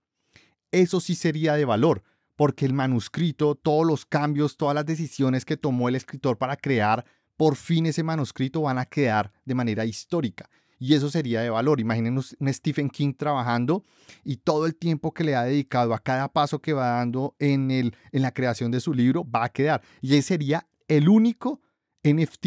Eso 0.70 1.00
sí 1.00 1.14
sería 1.14 1.54
de 1.54 1.64
valor, 1.64 2.02
porque 2.36 2.64
el 2.64 2.72
manuscrito, 2.72 3.56
todos 3.56 3.86
los 3.86 4.06
cambios, 4.06 4.56
todas 4.56 4.74
las 4.74 4.86
decisiones 4.86 5.44
que 5.44 5.56
tomó 5.56 5.88
el 5.88 5.96
escritor 5.96 6.38
para 6.38 6.56
crear 6.56 7.04
por 7.40 7.56
fin 7.56 7.86
ese 7.86 8.02
manuscrito 8.02 8.60
van 8.60 8.76
a 8.76 8.84
quedar 8.84 9.32
de 9.46 9.54
manera 9.54 9.86
histórica 9.86 10.50
y 10.78 10.92
eso 10.92 11.08
sería 11.08 11.40
de 11.40 11.48
valor. 11.48 11.80
Imaginen 11.80 12.18
un 12.18 12.52
Stephen 12.52 12.90
King 12.90 13.14
trabajando 13.14 13.82
y 14.24 14.36
todo 14.36 14.66
el 14.66 14.76
tiempo 14.76 15.14
que 15.14 15.24
le 15.24 15.34
ha 15.34 15.44
dedicado 15.44 15.94
a 15.94 16.00
cada 16.00 16.30
paso 16.30 16.58
que 16.58 16.74
va 16.74 16.96
dando 16.96 17.34
en, 17.38 17.70
el, 17.70 17.96
en 18.12 18.20
la 18.20 18.34
creación 18.34 18.70
de 18.70 18.78
su 18.78 18.92
libro 18.92 19.24
va 19.24 19.44
a 19.44 19.48
quedar. 19.48 19.80
Y 20.02 20.16
ese 20.16 20.34
sería 20.34 20.66
el 20.86 21.08
único 21.08 21.62
NFT 22.04 22.46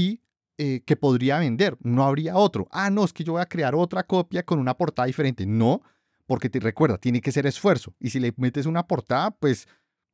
eh, 0.59 0.83
que 0.85 0.95
podría 0.95 1.39
vender. 1.39 1.75
No 1.81 2.03
habría 2.03 2.35
otro. 2.35 2.67
Ah, 2.69 2.91
no, 2.91 3.03
es 3.03 3.13
que 3.13 3.23
yo 3.23 3.31
voy 3.31 3.41
a 3.41 3.47
crear 3.47 3.73
otra 3.73 4.03
copia 4.03 4.43
con 4.43 4.59
una 4.59 4.77
portada 4.77 5.07
diferente. 5.07 5.47
No, 5.47 5.81
porque 6.27 6.51
te 6.51 6.59
recuerda, 6.59 7.00
tiene 7.00 7.19
que 7.19 7.31
ser 7.31 7.47
esfuerzo. 7.47 7.95
Y 8.00 8.12
si 8.12 8.19
le 8.19 8.31
metes 8.38 8.67
una 8.67 8.85
portada, 8.85 9.31
pues 9.31 9.67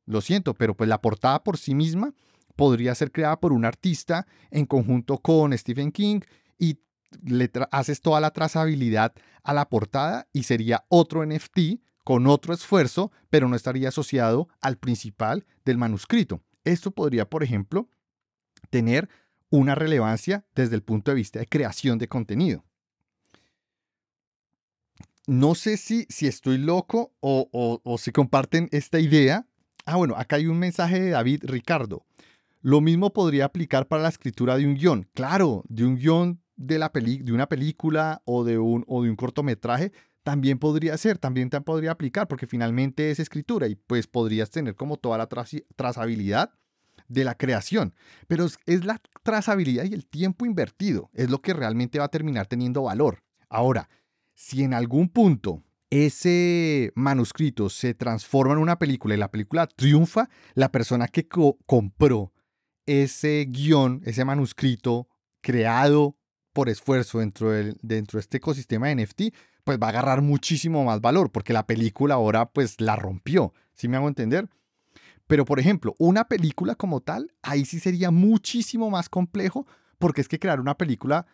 lo 0.06 0.22
siento, 0.22 0.54
pero 0.54 0.74
pues 0.74 0.88
la 0.88 1.02
portada 1.02 1.44
por 1.44 1.58
sí 1.58 1.74
misma 1.74 2.14
podría 2.60 2.94
ser 2.94 3.10
creada 3.10 3.40
por 3.40 3.54
un 3.54 3.64
artista 3.64 4.26
en 4.50 4.66
conjunto 4.66 5.16
con 5.16 5.56
Stephen 5.56 5.90
King 5.90 6.20
y 6.58 6.78
le 7.22 7.50
haces 7.70 8.02
toda 8.02 8.20
la 8.20 8.32
trazabilidad 8.32 9.14
a 9.42 9.54
la 9.54 9.70
portada 9.70 10.28
y 10.34 10.42
sería 10.42 10.84
otro 10.90 11.24
NFT 11.24 11.80
con 12.04 12.26
otro 12.26 12.52
esfuerzo, 12.52 13.12
pero 13.30 13.48
no 13.48 13.56
estaría 13.56 13.88
asociado 13.88 14.50
al 14.60 14.76
principal 14.76 15.46
del 15.64 15.78
manuscrito. 15.78 16.42
Esto 16.62 16.90
podría, 16.90 17.30
por 17.30 17.42
ejemplo, 17.42 17.88
tener 18.68 19.08
una 19.48 19.74
relevancia 19.74 20.44
desde 20.54 20.74
el 20.74 20.82
punto 20.82 21.12
de 21.12 21.14
vista 21.14 21.38
de 21.38 21.46
creación 21.46 21.96
de 21.96 22.08
contenido. 22.08 22.66
No 25.26 25.54
sé 25.54 25.78
si, 25.78 26.04
si 26.10 26.26
estoy 26.26 26.58
loco 26.58 27.14
o, 27.20 27.48
o, 27.52 27.80
o 27.82 27.96
si 27.96 28.12
comparten 28.12 28.68
esta 28.70 29.00
idea. 29.00 29.46
Ah, 29.86 29.96
bueno, 29.96 30.14
acá 30.18 30.36
hay 30.36 30.46
un 30.46 30.58
mensaje 30.58 31.00
de 31.00 31.10
David 31.10 31.44
Ricardo. 31.44 32.04
Lo 32.60 32.80
mismo 32.80 33.12
podría 33.12 33.46
aplicar 33.46 33.88
para 33.88 34.02
la 34.02 34.08
escritura 34.10 34.56
de 34.56 34.66
un 34.66 34.74
guion. 34.74 35.08
Claro, 35.14 35.64
de 35.68 35.84
un 35.84 35.96
guion 35.96 36.42
de, 36.56 36.78
la 36.78 36.90
de 36.92 37.32
una 37.32 37.48
película 37.48 38.22
o 38.26 38.44
de 38.44 38.58
un, 38.58 38.84
o 38.86 39.02
de 39.02 39.10
un 39.10 39.16
cortometraje, 39.16 39.92
también 40.22 40.58
podría 40.58 40.96
ser, 40.98 41.18
también 41.18 41.48
te 41.48 41.60
podría 41.62 41.92
aplicar, 41.92 42.28
porque 42.28 42.46
finalmente 42.46 43.10
es 43.10 43.18
escritura 43.18 43.66
y 43.66 43.76
pues 43.76 44.06
podrías 44.06 44.50
tener 44.50 44.74
como 44.74 44.98
toda 44.98 45.16
la 45.16 45.28
trazabilidad 45.76 46.52
de 47.08 47.24
la 47.24 47.34
creación. 47.34 47.94
Pero 48.28 48.46
es, 48.66 48.84
la 48.84 49.00
trazabilidad 49.22 49.84
y 49.84 49.94
el 49.94 50.06
tiempo 50.06 50.44
invertido, 50.44 51.10
es 51.14 51.30
lo 51.30 51.40
que 51.40 51.54
realmente 51.54 51.98
va 51.98 52.06
a 52.06 52.10
terminar 52.10 52.46
teniendo 52.46 52.82
valor. 52.82 53.22
Ahora, 53.48 53.88
si 54.34 54.62
en 54.62 54.74
algún 54.74 55.08
punto 55.08 55.62
ese 55.88 56.92
manuscrito 56.94 57.68
se 57.68 57.94
transforma 57.94 58.52
en 58.52 58.60
una 58.60 58.78
película 58.78 59.14
y 59.14 59.18
la 59.18 59.30
película 59.30 59.66
triunfa, 59.66 60.28
la 60.54 60.70
persona 60.70 61.08
que 61.08 61.26
compró 61.26 62.32
ese 62.90 63.46
guion, 63.48 64.02
ese 64.04 64.24
manuscrito 64.24 65.08
creado 65.40 66.16
por 66.52 66.68
esfuerzo 66.68 67.20
dentro, 67.20 67.50
dentro 67.52 68.16
de 68.16 68.20
este 68.20 68.38
ecosistema 68.38 68.88
de 68.88 68.96
NFT, 68.96 69.22
pues 69.62 69.78
va 69.80 69.86
a 69.86 69.90
agarrar 69.90 70.22
muchísimo 70.22 70.84
más 70.84 71.00
valor, 71.00 71.30
porque 71.30 71.52
la 71.52 71.66
película 71.66 72.14
ahora 72.14 72.50
pues 72.50 72.80
la 72.80 72.96
rompió, 72.96 73.54
¿sí 73.74 73.86
me 73.86 73.96
hago 73.96 74.08
entender? 74.08 74.48
Pero 75.28 75.44
por 75.44 75.60
ejemplo, 75.60 75.94
una 75.98 76.26
película 76.26 76.74
como 76.74 77.00
tal, 77.00 77.32
ahí 77.42 77.64
sí 77.64 77.78
sería 77.78 78.10
muchísimo 78.10 78.90
más 78.90 79.08
complejo, 79.08 79.66
porque 79.98 80.20
es 80.20 80.28
que 80.28 80.40
crear 80.40 80.58
una 80.58 80.76
película 80.76 81.26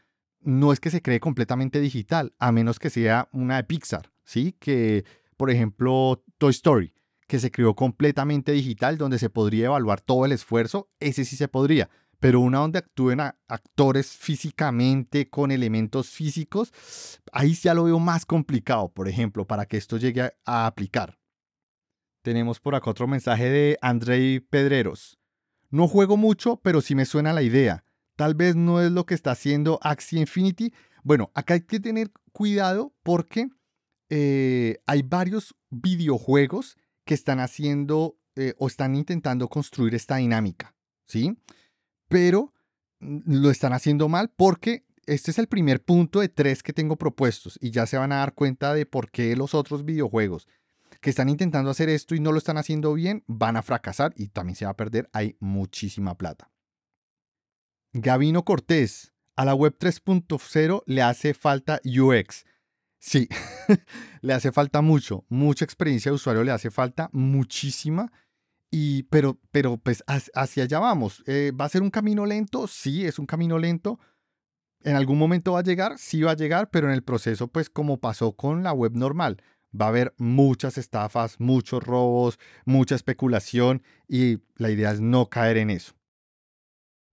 no 0.42 0.72
es 0.72 0.80
que 0.80 0.90
se 0.90 1.00
cree 1.00 1.20
completamente 1.20 1.80
digital, 1.80 2.34
a 2.38 2.52
menos 2.52 2.78
que 2.78 2.90
sea 2.90 3.30
una 3.32 3.56
de 3.56 3.64
Pixar, 3.64 4.12
¿sí? 4.24 4.54
Que, 4.60 5.06
por 5.38 5.50
ejemplo, 5.50 6.22
Toy 6.36 6.50
Story, 6.50 6.92
que 7.26 7.38
se 7.38 7.50
creó 7.50 7.74
completamente 7.74 8.52
digital, 8.52 8.98
donde 8.98 9.18
se 9.18 9.30
podría 9.30 9.66
evaluar 9.66 10.00
todo 10.00 10.24
el 10.24 10.32
esfuerzo, 10.32 10.88
ese 11.00 11.24
sí 11.24 11.36
se 11.36 11.48
podría 11.48 11.90
pero 12.18 12.40
una 12.40 12.58
donde 12.58 12.78
actúen 12.78 13.20
actores 13.20 14.08
físicamente 14.12 15.28
con 15.28 15.50
elementos 15.50 16.08
físicos, 16.08 16.72
ahí 17.32 17.54
ya 17.54 17.74
lo 17.74 17.84
veo 17.84 17.98
más 17.98 18.24
complicado, 18.24 18.88
por 18.88 19.08
ejemplo, 19.08 19.46
para 19.46 19.66
que 19.66 19.76
esto 19.76 19.98
llegue 19.98 20.32
a, 20.44 20.66
aplicar. 20.66 21.18
Tenemos 22.22 22.58
por 22.58 22.74
acá 22.74 22.90
otro 22.90 23.06
mensaje 23.06 23.48
de 23.48 23.78
Andrei 23.80 24.40
Pedreros. 24.40 25.18
No 25.70 25.88
juego 25.88 26.16
mucho, 26.16 26.56
pero 26.56 26.80
sí 26.80 26.94
me 26.94 27.04
suena 27.04 27.32
la 27.32 27.42
idea. 27.42 27.84
Tal 28.16 28.34
vez 28.34 28.56
no 28.56 28.80
es 28.80 28.90
lo 28.90 29.04
que 29.04 29.14
está 29.14 29.32
haciendo 29.32 29.78
Axie 29.82 30.20
Infinity. 30.20 30.72
Bueno, 31.02 31.30
acá 31.34 31.54
hay 31.54 31.60
que 31.60 31.80
tener 31.80 32.10
cuidado 32.32 32.94
porque 33.02 33.48
eh, 34.08 34.78
hay 34.86 35.02
varios 35.02 35.54
videojuegos 35.70 36.76
que 37.06 37.14
están 37.14 37.40
haciendo 37.40 38.18
eh, 38.34 38.52
o 38.58 38.66
están 38.66 38.94
intentando 38.94 39.48
construir 39.48 39.94
esta 39.94 40.16
dinámica. 40.16 40.74
¿Sí? 41.06 41.38
pero 42.08 42.52
mm, 43.00 43.20
lo 43.26 43.50
están 43.50 43.72
haciendo 43.72 44.08
mal 44.08 44.32
porque 44.34 44.84
este 45.06 45.30
es 45.30 45.38
el 45.38 45.46
primer 45.46 45.84
punto 45.84 46.20
de 46.20 46.28
tres 46.28 46.62
que 46.62 46.72
tengo 46.72 46.96
propuestos 46.96 47.58
y 47.60 47.70
ya 47.70 47.86
se 47.86 47.96
van 47.96 48.12
a 48.12 48.16
dar 48.16 48.34
cuenta 48.34 48.74
de 48.74 48.86
por 48.86 49.10
qué 49.10 49.36
los 49.36 49.54
otros 49.54 49.84
videojuegos 49.84 50.48
que 51.00 51.10
están 51.10 51.28
intentando 51.28 51.70
hacer 51.70 51.88
esto 51.88 52.14
y 52.14 52.20
no 52.20 52.32
lo 52.32 52.38
están 52.38 52.58
haciendo 52.58 52.92
bien 52.94 53.22
van 53.26 53.56
a 53.56 53.62
fracasar 53.62 54.12
y 54.16 54.28
también 54.28 54.56
se 54.56 54.64
va 54.64 54.72
a 54.72 54.76
perder. 54.76 55.08
Hay 55.12 55.36
muchísima 55.40 56.16
plata. 56.16 56.50
Gavino 57.92 58.44
Cortés, 58.44 59.12
a 59.36 59.44
la 59.44 59.54
web 59.54 59.76
3.0 59.78 60.82
le 60.86 61.02
hace 61.02 61.34
falta 61.34 61.80
UX. 61.84 62.44
Sí, 63.06 63.28
le 64.20 64.32
hace 64.32 64.50
falta 64.50 64.82
mucho, 64.82 65.24
mucha 65.28 65.64
experiencia 65.64 66.10
de 66.10 66.16
usuario 66.16 66.42
le 66.42 66.50
hace 66.50 66.72
falta, 66.72 67.08
muchísima 67.12 68.10
Y, 68.72 69.04
pero, 69.04 69.38
pero 69.52 69.76
pues 69.76 70.02
hacia 70.08 70.64
allá 70.64 70.80
vamos. 70.80 71.22
Eh, 71.26 71.52
¿Va 71.58 71.66
a 71.66 71.68
ser 71.68 71.82
un 71.82 71.90
camino 71.90 72.26
lento? 72.26 72.66
Sí, 72.66 73.06
es 73.06 73.20
un 73.20 73.26
camino 73.26 73.58
lento. 73.58 74.00
¿En 74.82 74.96
algún 74.96 75.18
momento 75.18 75.52
va 75.52 75.60
a 75.60 75.62
llegar? 75.62 75.98
Sí 75.98 76.22
va 76.22 76.32
a 76.32 76.36
llegar, 76.36 76.68
pero 76.70 76.88
en 76.88 76.94
el 76.94 77.04
proceso, 77.04 77.46
pues 77.46 77.70
como 77.70 78.00
pasó 78.00 78.32
con 78.32 78.64
la 78.64 78.72
web 78.72 78.96
normal, 78.96 79.40
va 79.72 79.86
a 79.86 79.90
haber 79.90 80.12
muchas 80.18 80.76
estafas, 80.76 81.38
muchos 81.38 81.84
robos, 81.84 82.40
mucha 82.64 82.96
especulación 82.96 83.84
y 84.08 84.38
la 84.56 84.70
idea 84.70 84.90
es 84.90 85.00
no 85.00 85.30
caer 85.30 85.58
en 85.58 85.70
eso. 85.70 85.94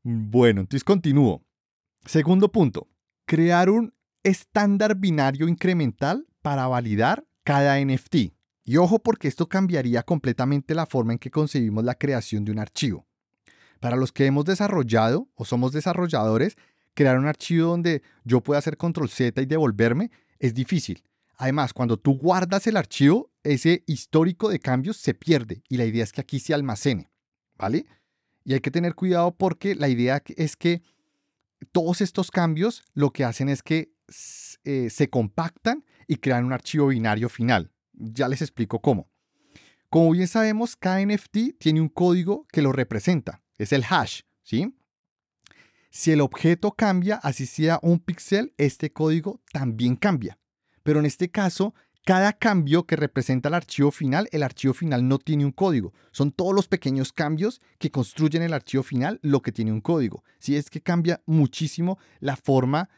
Bueno, 0.04 0.62
entonces 0.62 0.84
continúo. 0.84 1.44
Segundo 2.04 2.52
punto, 2.52 2.88
crear 3.28 3.70
un 3.70 3.93
estándar 4.24 4.96
binario 4.96 5.48
incremental 5.48 6.28
para 6.42 6.68
validar 6.68 7.26
cada 7.44 7.80
NFT. 7.84 8.16
Y 8.66 8.78
ojo 8.78 9.00
porque 9.00 9.28
esto 9.28 9.50
cambiaría 9.50 10.04
completamente 10.04 10.74
la 10.74 10.86
forma 10.86 11.14
en 11.14 11.20
que 11.20 11.32
concebimos 11.32 11.84
la 11.84 11.96
creación 11.96 12.46
de 12.46 12.52
un 12.52 12.60
archivo. 12.60 13.06
Para 13.80 13.98
los 13.98 14.14
que 14.14 14.26
hemos 14.26 14.46
desarrollado 14.46 15.28
o 15.36 15.44
somos 15.44 15.74
desarrolladores, 15.74 16.56
crear 16.94 17.20
un 17.20 17.28
archivo 17.28 17.70
donde 17.70 18.02
yo 18.24 18.42
pueda 18.42 18.60
hacer 18.60 18.78
control 18.78 19.10
Z 19.10 19.42
y 19.42 19.46
devolverme 19.46 20.12
es 20.40 20.54
difícil. 20.54 21.04
Además, 21.36 21.74
cuando 21.74 21.98
tú 21.98 22.18
guardas 22.18 22.68
el 22.68 22.78
archivo, 22.78 23.32
ese 23.44 23.84
histórico 23.88 24.50
de 24.50 24.60
cambios 24.60 24.98
se 24.98 25.14
pierde 25.14 25.64
y 25.68 25.78
la 25.78 25.86
idea 25.86 26.04
es 26.04 26.14
que 26.14 26.22
aquí 26.22 26.40
se 26.40 26.54
almacene, 26.54 27.10
¿vale? 27.58 27.86
Y 28.46 28.54
hay 28.54 28.62
que 28.62 28.72
tener 28.72 28.96
cuidado 28.96 29.36
porque 29.36 29.76
la 29.76 29.90
idea 29.90 30.24
es 30.38 30.56
que 30.56 30.82
todos 31.72 32.02
estos 32.02 32.32
cambios 32.32 32.84
lo 32.94 33.12
que 33.12 33.24
hacen 33.24 33.50
es 33.50 33.64
que 33.64 33.93
eh, 34.64 34.90
se 34.90 35.10
compactan 35.10 35.86
y 36.08 36.18
crean 36.18 36.46
un 36.46 36.54
archivo 36.54 36.88
binario 36.88 37.30
final. 37.30 37.72
Ya 37.94 38.28
les 38.28 38.42
explico 38.42 38.82
cómo. 38.82 39.10
Como 39.90 40.12
bien 40.12 40.28
sabemos, 40.28 40.76
cada 40.76 41.06
NFT 41.06 41.60
tiene 41.60 41.80
un 41.80 41.90
código 41.90 42.48
que 42.52 42.62
lo 42.62 42.72
representa. 42.72 43.42
Es 43.58 43.72
el 43.74 43.84
hash, 43.88 44.22
¿sí? 44.42 44.76
Si 45.92 46.12
el 46.12 46.22
objeto 46.22 46.72
cambia, 46.72 47.18
así 47.18 47.46
sea 47.46 47.80
un 47.84 48.00
píxel, 48.00 48.56
este 48.58 48.92
código 48.92 49.42
también 49.52 49.96
cambia. 49.96 50.40
Pero 50.82 51.00
en 51.00 51.06
este 51.06 51.30
caso, 51.30 51.76
cada 52.06 52.34
cambio 52.34 52.86
que 52.86 52.96
representa 52.96 53.48
el 53.48 53.54
archivo 53.54 53.92
final, 53.92 54.28
el 54.32 54.44
archivo 54.44 54.74
final 54.74 55.08
no 55.08 55.20
tiene 55.20 55.46
un 55.46 55.52
código. 55.52 55.94
Son 56.12 56.32
todos 56.32 56.54
los 56.54 56.68
pequeños 56.68 57.14
cambios 57.14 57.62
que 57.78 57.92
construyen 57.92 58.42
el 58.42 58.54
archivo 58.54 58.84
final 58.84 59.20
lo 59.22 59.42
que 59.42 59.52
tiene 59.52 59.72
un 59.72 59.82
código. 59.82 60.24
Si 60.40 60.56
es 60.56 60.70
que 60.70 60.82
cambia 60.82 61.22
muchísimo 61.26 62.00
la 62.20 62.36
forma 62.36 62.90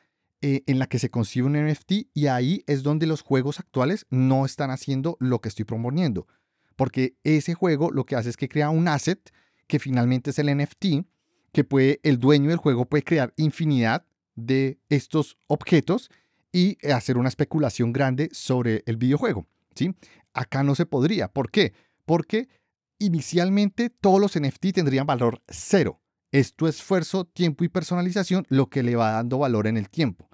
eh, 0.41 0.63
en 0.67 0.79
la 0.79 0.87
que 0.87 0.99
se 0.99 1.09
concibe 1.09 1.47
un 1.47 1.53
NFT 1.53 1.91
y 2.13 2.27
ahí 2.27 2.63
es 2.67 2.83
donde 2.83 3.07
los 3.07 3.21
juegos 3.21 3.59
actuales 3.59 4.05
no 4.09 4.45
están 4.45 4.69
haciendo 4.69 5.17
lo 5.19 5.39
que 5.39 5.49
estoy 5.49 5.65
proponiendo. 5.65 6.27
Porque 6.75 7.15
ese 7.23 7.53
juego 7.53 7.91
lo 7.91 8.05
que 8.05 8.15
hace 8.15 8.29
es 8.29 8.37
que 8.37 8.49
crea 8.49 8.69
un 8.69 8.87
asset 8.87 9.31
que 9.67 9.79
finalmente 9.79 10.29
es 10.29 10.39
el 10.39 10.55
NFT, 10.55 11.05
que 11.51 11.63
puede, 11.63 11.99
el 12.03 12.19
dueño 12.19 12.49
del 12.49 12.57
juego 12.57 12.85
puede 12.85 13.03
crear 13.03 13.33
infinidad 13.37 14.05
de 14.35 14.77
estos 14.89 15.37
objetos 15.47 16.09
y 16.51 16.77
hacer 16.89 17.17
una 17.17 17.29
especulación 17.29 17.93
grande 17.93 18.29
sobre 18.31 18.83
el 18.85 18.97
videojuego. 18.97 19.47
¿sí? 19.73 19.95
Acá 20.33 20.63
no 20.63 20.75
se 20.75 20.85
podría. 20.85 21.29
¿Por 21.29 21.49
qué? 21.49 21.73
Porque 22.05 22.49
inicialmente 22.99 23.89
todos 23.89 24.19
los 24.19 24.39
NFT 24.39 24.73
tendrían 24.73 25.07
valor 25.07 25.41
cero. 25.47 26.01
Es 26.35 26.53
tu 26.53 26.67
esfuerzo, 26.67 27.23
tiempo 27.23 27.63
y 27.63 27.69
personalización 27.69 28.45
lo 28.49 28.69
que 28.69 28.83
le 28.83 28.97
va 28.97 29.11
dando 29.11 29.37
valor 29.37 29.67
en 29.67 29.77
el 29.77 29.89
tiempo. 29.89 30.29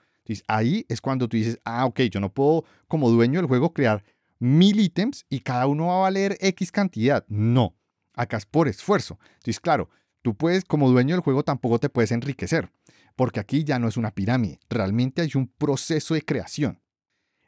Ahí 0.47 0.83
es 0.89 0.99
cuando 0.99 1.29
tú 1.29 1.37
dices, 1.37 1.59
ah, 1.63 1.85
ok, 1.85 1.99
yo 2.09 2.19
no 2.19 2.33
puedo 2.33 2.65
como 2.87 3.11
dueño 3.11 3.39
del 3.39 3.47
juego 3.47 3.71
crear 3.71 4.03
mil 4.39 4.79
ítems 4.79 5.27
y 5.29 5.41
cada 5.41 5.67
uno 5.67 5.85
va 5.87 5.97
a 5.97 6.01
valer 6.01 6.39
X 6.41 6.71
cantidad. 6.71 7.23
No, 7.27 7.75
acá 8.15 8.37
es 8.37 8.47
por 8.47 8.67
esfuerzo. 8.67 9.19
Entonces, 9.33 9.59
claro, 9.59 9.91
tú 10.23 10.35
puedes, 10.35 10.65
como 10.65 10.89
dueño 10.89 11.13
del 11.13 11.23
juego, 11.23 11.43
tampoco 11.43 11.77
te 11.77 11.89
puedes 11.89 12.11
enriquecer, 12.11 12.71
porque 13.15 13.39
aquí 13.39 13.63
ya 13.63 13.77
no 13.77 13.87
es 13.87 13.95
una 13.95 14.09
pirámide, 14.09 14.59
realmente 14.71 15.21
hay 15.21 15.29
un 15.35 15.49
proceso 15.49 16.15
de 16.15 16.23
creación. 16.23 16.81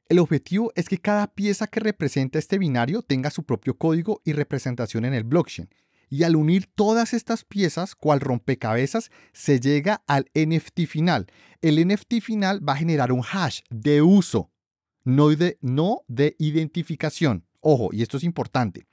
El 0.09 0.19
objetivo 0.19 0.71
es 0.75 0.89
que 0.89 0.99
cada 0.99 1.25
pieza 1.25 1.65
que 1.65 1.79
representa 1.79 2.37
este 2.37 2.59
binario 2.59 3.01
tenga 3.01 3.31
su 3.31 3.45
propio 3.45 3.79
código 3.79 4.21
y 4.23 4.33
representación 4.33 5.05
en 5.05 5.15
el 5.15 5.23
blockchain 5.23 5.69
y 6.13 6.21
al 6.25 6.35
unir 6.35 6.67
todas 6.67 7.11
estas 7.11 7.43
piezas, 7.43 7.95
cual 7.95 8.19
rompecabezas, 8.19 9.09
se 9.31 9.59
llega 9.59 10.03
al 10.05 10.29
NFT 10.35 10.81
final. 10.85 11.25
El 11.59 11.87
NFT 11.87 12.21
final 12.21 12.59
va 12.69 12.73
a 12.73 12.77
generar 12.77 13.11
un 13.11 13.23
hash 13.23 13.61
de 13.71 14.03
uso, 14.03 14.51
no 15.03 15.29
de, 15.29 15.57
no 15.61 16.03
de 16.07 16.35
identificación. 16.37 17.47
Ojo, 17.61 17.89
y 17.91 18.03
esto 18.03 18.17
es 18.17 18.23
importante. 18.23 18.85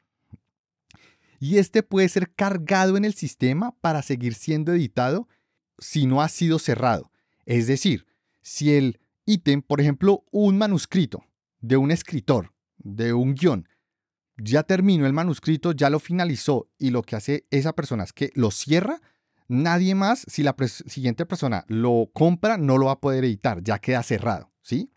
Y 1.38 1.58
este 1.58 1.82
puede 1.82 2.08
ser 2.08 2.32
cargado 2.32 2.96
en 2.96 3.04
el 3.04 3.12
sistema 3.12 3.76
para 3.82 4.00
seguir 4.00 4.32
siendo 4.32 4.72
editado 4.72 5.28
si 5.78 6.06
no 6.06 6.22
ha 6.22 6.28
sido 6.30 6.58
cerrado. 6.58 7.12
Es 7.44 7.66
decir, 7.66 8.06
si 8.40 8.72
el 8.72 8.98
ítem, 9.26 9.60
por 9.60 9.82
ejemplo, 9.82 10.24
un 10.30 10.56
manuscrito 10.56 11.22
de 11.60 11.76
un 11.76 11.90
escritor, 11.90 12.54
de 12.78 13.12
un 13.12 13.34
guion, 13.34 13.68
ya 14.42 14.62
terminó 14.62 15.06
el 15.06 15.12
manuscrito, 15.12 15.72
ya 15.72 15.90
lo 15.90 15.98
finalizó 15.98 16.68
y 16.78 16.90
lo 16.90 17.02
que 17.02 17.16
hace 17.16 17.46
esa 17.50 17.74
persona 17.74 18.04
es 18.04 18.12
que 18.12 18.30
lo 18.34 18.50
cierra, 18.50 19.00
nadie 19.48 19.94
más, 19.94 20.24
si 20.28 20.42
la 20.42 20.54
siguiente 20.86 21.26
persona 21.26 21.64
lo 21.68 22.10
compra, 22.12 22.56
no 22.56 22.78
lo 22.78 22.86
va 22.86 22.92
a 22.92 23.00
poder 23.00 23.24
editar, 23.24 23.62
ya 23.62 23.78
queda 23.78 24.02
cerrado, 24.02 24.50
¿sí? 24.62 24.90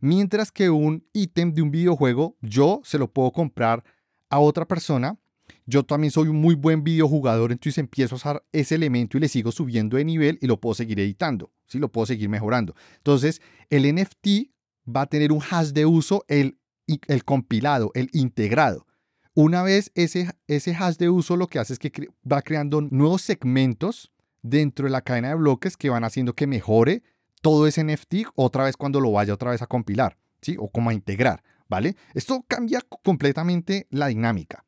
Mientras 0.00 0.50
que 0.50 0.68
un 0.68 1.06
ítem 1.12 1.54
de 1.54 1.62
un 1.62 1.70
videojuego, 1.70 2.36
yo 2.40 2.80
se 2.82 2.98
lo 2.98 3.12
puedo 3.12 3.30
comprar 3.30 3.84
a 4.28 4.40
otra 4.40 4.66
persona. 4.66 5.16
Yo 5.64 5.84
también 5.84 6.10
soy 6.10 6.26
un 6.26 6.40
muy 6.40 6.56
buen 6.56 6.82
videojugador, 6.82 7.52
entonces 7.52 7.78
empiezo 7.78 8.14
a 8.14 8.16
usar 8.16 8.44
ese 8.50 8.74
elemento 8.74 9.16
y 9.16 9.20
le 9.20 9.28
sigo 9.28 9.52
subiendo 9.52 9.96
de 9.96 10.04
nivel 10.04 10.38
y 10.40 10.48
lo 10.48 10.60
puedo 10.60 10.74
seguir 10.74 10.98
editando, 10.98 11.52
¿sí? 11.66 11.78
Lo 11.78 11.92
puedo 11.92 12.06
seguir 12.06 12.28
mejorando. 12.28 12.74
Entonces, 12.96 13.40
el 13.70 13.94
NFT 13.94 14.50
va 14.88 15.02
a 15.02 15.06
tener 15.06 15.30
un 15.30 15.40
hash 15.40 15.68
de 15.68 15.86
uso, 15.86 16.24
el 16.26 16.58
el 17.06 17.24
compilado, 17.24 17.90
el 17.94 18.08
integrado. 18.12 18.86
Una 19.34 19.62
vez 19.62 19.90
ese, 19.94 20.30
ese 20.46 20.74
hash 20.74 20.96
de 20.96 21.08
uso 21.08 21.36
lo 21.36 21.46
que 21.46 21.58
hace 21.58 21.72
es 21.72 21.78
que 21.78 22.08
va 22.30 22.42
creando 22.42 22.82
nuevos 22.82 23.22
segmentos 23.22 24.12
dentro 24.42 24.84
de 24.84 24.90
la 24.90 25.00
cadena 25.00 25.28
de 25.28 25.36
bloques 25.36 25.76
que 25.76 25.88
van 25.88 26.04
haciendo 26.04 26.34
que 26.34 26.46
mejore 26.46 27.02
todo 27.40 27.66
ese 27.66 27.82
NFT 27.82 28.26
otra 28.34 28.64
vez 28.64 28.76
cuando 28.76 29.00
lo 29.00 29.12
vaya 29.12 29.32
otra 29.32 29.52
vez 29.52 29.62
a 29.62 29.66
compilar, 29.66 30.18
¿sí? 30.42 30.56
O 30.58 30.70
como 30.70 30.90
a 30.90 30.94
integrar, 30.94 31.42
¿vale? 31.68 31.96
Esto 32.14 32.44
cambia 32.46 32.82
completamente 33.02 33.86
la 33.90 34.08
dinámica. 34.08 34.64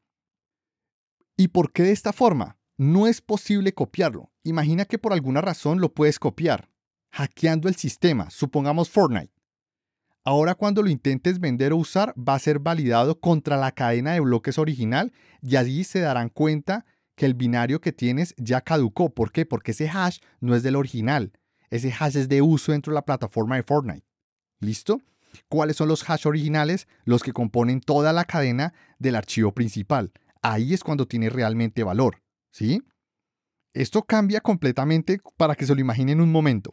¿Y 1.36 1.48
por 1.48 1.72
qué 1.72 1.82
de 1.82 1.92
esta 1.92 2.12
forma? 2.12 2.58
No 2.76 3.06
es 3.06 3.20
posible 3.20 3.74
copiarlo. 3.74 4.32
Imagina 4.44 4.84
que 4.84 4.98
por 4.98 5.12
alguna 5.12 5.40
razón 5.40 5.80
lo 5.80 5.92
puedes 5.92 6.18
copiar, 6.18 6.70
hackeando 7.10 7.68
el 7.68 7.76
sistema, 7.76 8.30
supongamos 8.30 8.88
Fortnite. 8.88 9.33
Ahora 10.26 10.54
cuando 10.54 10.82
lo 10.82 10.88
intentes 10.88 11.38
vender 11.38 11.74
o 11.74 11.76
usar 11.76 12.14
va 12.18 12.34
a 12.34 12.38
ser 12.38 12.58
validado 12.58 13.20
contra 13.20 13.58
la 13.58 13.72
cadena 13.72 14.12
de 14.12 14.20
bloques 14.20 14.58
original 14.58 15.12
y 15.42 15.56
allí 15.56 15.84
se 15.84 16.00
darán 16.00 16.30
cuenta 16.30 16.86
que 17.14 17.26
el 17.26 17.34
binario 17.34 17.82
que 17.82 17.92
tienes 17.92 18.34
ya 18.38 18.62
caducó. 18.62 19.10
¿Por 19.10 19.32
qué? 19.32 19.44
Porque 19.44 19.72
ese 19.72 19.86
hash 19.86 20.20
no 20.40 20.56
es 20.56 20.62
del 20.62 20.76
original. 20.76 21.32
Ese 21.68 21.92
hash 21.92 22.16
es 22.16 22.28
de 22.30 22.40
uso 22.40 22.72
dentro 22.72 22.92
de 22.92 22.94
la 22.94 23.04
plataforma 23.04 23.56
de 23.56 23.64
Fortnite. 23.64 24.06
¿Listo? 24.60 25.02
¿Cuáles 25.50 25.76
son 25.76 25.88
los 25.88 26.08
hash 26.08 26.26
originales? 26.26 26.88
Los 27.04 27.22
que 27.22 27.34
componen 27.34 27.80
toda 27.80 28.14
la 28.14 28.24
cadena 28.24 28.72
del 28.98 29.16
archivo 29.16 29.52
principal. 29.52 30.10
Ahí 30.40 30.72
es 30.72 30.82
cuando 30.82 31.06
tiene 31.06 31.28
realmente 31.28 31.84
valor. 31.84 32.22
¿Sí? 32.50 32.82
Esto 33.74 34.02
cambia 34.04 34.40
completamente 34.40 35.20
para 35.36 35.54
que 35.54 35.66
se 35.66 35.74
lo 35.74 35.82
imaginen 35.82 36.22
un 36.22 36.32
momento 36.32 36.72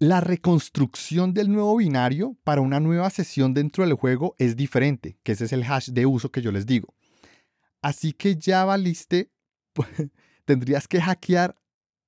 la 0.00 0.20
reconstrucción 0.20 1.34
del 1.34 1.50
nuevo 1.50 1.76
binario 1.76 2.36
para 2.44 2.60
una 2.60 2.78
nueva 2.78 3.10
sesión 3.10 3.52
dentro 3.52 3.84
del 3.84 3.94
juego 3.94 4.36
es 4.38 4.56
diferente, 4.56 5.18
que 5.22 5.32
ese 5.32 5.46
es 5.46 5.52
el 5.52 5.64
hash 5.64 5.90
de 5.90 6.06
uso 6.06 6.30
que 6.30 6.42
yo 6.42 6.52
les 6.52 6.66
digo. 6.66 6.94
Así 7.82 8.12
que 8.12 8.36
ya 8.36 8.64
valiste, 8.64 9.30
tendrías 10.44 10.86
que 10.86 11.00
hackear 11.00 11.56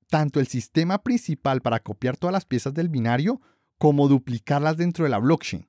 tanto 0.09 0.41
el 0.41 0.47
sistema 0.47 1.03
principal 1.03 1.61
para 1.63 1.81
copiar 1.81 2.17
todas 2.17 2.33
las 2.33 2.45
piezas 2.45 2.75
del 2.75 2.89
binario 2.89 3.41
como 3.79 4.09
duplicarlas 4.09 4.77
dentro 4.77 5.05
de 5.05 5.11
la 5.11 5.19
blockchain. 5.19 5.69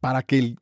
Para 0.00 0.22
que 0.22 0.56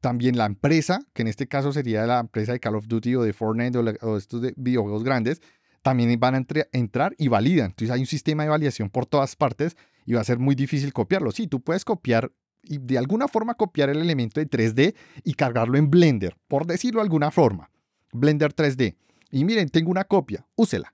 también 0.00 0.36
la 0.36 0.46
empresa, 0.46 1.00
que 1.14 1.22
en 1.22 1.28
este 1.28 1.46
caso 1.46 1.72
sería 1.72 2.06
la 2.06 2.20
empresa 2.20 2.52
de 2.52 2.60
Call 2.60 2.76
of 2.76 2.88
Duty 2.88 3.14
o 3.16 3.22
de 3.22 3.32
Fortnite 3.32 3.78
o, 3.78 4.16
estos 4.16 4.42
de 4.42 4.54
videojuegos 4.56 5.02
grandes, 5.02 5.40
también 5.86 6.18
van 6.18 6.34
a 6.34 6.44
entrar 6.72 7.14
y 7.16 7.28
validan. 7.28 7.66
Entonces 7.66 7.94
hay 7.94 8.00
un 8.00 8.06
sistema 8.06 8.42
de 8.42 8.48
validación 8.48 8.90
por 8.90 9.06
todas 9.06 9.36
partes 9.36 9.76
y 10.04 10.14
va 10.14 10.20
a 10.20 10.24
ser 10.24 10.40
muy 10.40 10.56
difícil 10.56 10.92
copiarlo. 10.92 11.30
Sí, 11.30 11.46
tú 11.46 11.60
puedes 11.60 11.84
copiar 11.84 12.32
y 12.64 12.78
de 12.78 12.98
alguna 12.98 13.28
forma 13.28 13.54
copiar 13.54 13.90
el 13.90 13.98
elemento 13.98 14.40
de 14.40 14.50
3D 14.50 14.96
y 15.22 15.34
cargarlo 15.34 15.78
en 15.78 15.88
Blender, 15.88 16.36
por 16.48 16.66
decirlo 16.66 16.98
de 16.98 17.04
alguna 17.04 17.30
forma. 17.30 17.70
Blender 18.12 18.52
3D. 18.52 18.96
Y 19.30 19.44
miren, 19.44 19.68
tengo 19.68 19.92
una 19.92 20.02
copia, 20.02 20.44
úsela. 20.56 20.92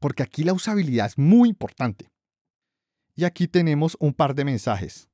Porque 0.00 0.22
aquí 0.22 0.44
la 0.44 0.54
usabilidad 0.54 1.08
es 1.08 1.18
muy 1.18 1.50
importante. 1.50 2.10
Y 3.14 3.24
aquí 3.24 3.48
tenemos 3.48 3.98
un 4.00 4.14
par 4.14 4.34
de 4.34 4.46
mensajes. 4.46 5.10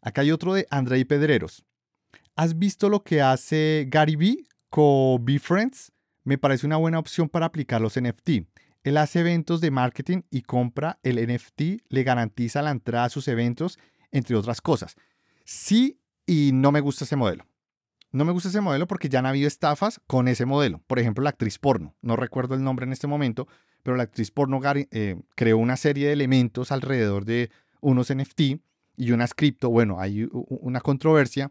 Acá 0.00 0.20
hay 0.20 0.30
otro 0.30 0.54
de 0.54 0.64
Andrei 0.70 1.04
Pedreros. 1.04 1.64
¿Has 2.36 2.56
visto 2.56 2.88
lo 2.88 3.02
que 3.02 3.20
hace 3.20 3.88
Gary 3.90 4.14
Vee 4.14 4.46
con 4.70 5.24
BeFriends? 5.24 5.90
Me 6.28 6.36
parece 6.36 6.66
una 6.66 6.76
buena 6.76 6.98
opción 6.98 7.30
para 7.30 7.46
aplicar 7.46 7.80
los 7.80 7.98
NFT. 7.98 8.44
Él 8.84 8.98
hace 8.98 9.20
eventos 9.20 9.62
de 9.62 9.70
marketing 9.70 10.20
y 10.30 10.42
compra 10.42 10.98
el 11.02 11.16
NFT, 11.26 11.86
le 11.88 12.02
garantiza 12.02 12.60
la 12.60 12.70
entrada 12.70 13.06
a 13.06 13.08
sus 13.08 13.28
eventos, 13.28 13.78
entre 14.12 14.36
otras 14.36 14.60
cosas. 14.60 14.94
Sí 15.46 15.98
y 16.26 16.50
no 16.52 16.70
me 16.70 16.80
gusta 16.80 17.06
ese 17.06 17.16
modelo. 17.16 17.46
No 18.12 18.26
me 18.26 18.32
gusta 18.32 18.50
ese 18.50 18.60
modelo 18.60 18.86
porque 18.86 19.08
ya 19.08 19.20
han 19.20 19.26
habido 19.26 19.48
estafas 19.48 20.02
con 20.06 20.28
ese 20.28 20.44
modelo. 20.44 20.82
Por 20.86 20.98
ejemplo, 20.98 21.24
la 21.24 21.30
actriz 21.30 21.58
porno. 21.58 21.94
No 22.02 22.14
recuerdo 22.14 22.54
el 22.54 22.62
nombre 22.62 22.84
en 22.84 22.92
este 22.92 23.06
momento, 23.06 23.48
pero 23.82 23.96
la 23.96 24.02
actriz 24.02 24.30
porno 24.30 24.60
eh, 24.64 25.16
creó 25.34 25.56
una 25.56 25.78
serie 25.78 26.08
de 26.08 26.12
elementos 26.12 26.72
alrededor 26.72 27.24
de 27.24 27.50
unos 27.80 28.14
NFT 28.14 28.40
y 28.98 29.12
unas 29.12 29.32
cripto. 29.32 29.70
Bueno, 29.70 29.98
hay 29.98 30.28
una 30.30 30.82
controversia 30.82 31.50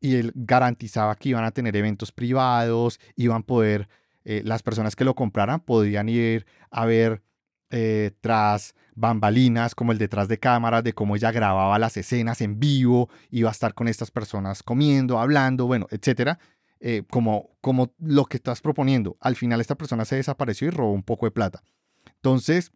y 0.00 0.16
él 0.16 0.32
garantizaba 0.34 1.14
que 1.14 1.28
iban 1.28 1.44
a 1.44 1.50
tener 1.50 1.76
eventos 1.76 2.10
privados, 2.10 2.98
iban 3.16 3.42
a 3.42 3.46
poder, 3.46 3.88
eh, 4.24 4.42
las 4.44 4.62
personas 4.62 4.96
que 4.96 5.04
lo 5.04 5.14
compraran 5.14 5.60
podían 5.60 6.08
ir 6.08 6.46
a 6.70 6.86
ver 6.86 7.22
eh, 7.70 8.12
tras 8.20 8.74
bambalinas, 8.94 9.74
como 9.74 9.92
el 9.92 9.98
detrás 9.98 10.28
de 10.28 10.38
cámaras, 10.38 10.82
de 10.82 10.94
cómo 10.94 11.16
ella 11.16 11.30
grababa 11.30 11.78
las 11.78 11.96
escenas 11.96 12.40
en 12.40 12.58
vivo, 12.58 13.10
iba 13.30 13.50
a 13.50 13.52
estar 13.52 13.74
con 13.74 13.86
estas 13.86 14.10
personas 14.10 14.62
comiendo, 14.62 15.18
hablando, 15.18 15.66
bueno, 15.66 15.86
etcétera, 15.90 16.38
eh, 16.80 17.02
como, 17.10 17.50
como 17.60 17.92
lo 17.98 18.24
que 18.24 18.38
estás 18.38 18.62
proponiendo. 18.62 19.16
Al 19.20 19.36
final 19.36 19.60
esta 19.60 19.74
persona 19.74 20.04
se 20.04 20.16
desapareció 20.16 20.68
y 20.68 20.70
robó 20.70 20.92
un 20.92 21.02
poco 21.02 21.26
de 21.26 21.32
plata. 21.32 21.62
Entonces, 22.06 22.72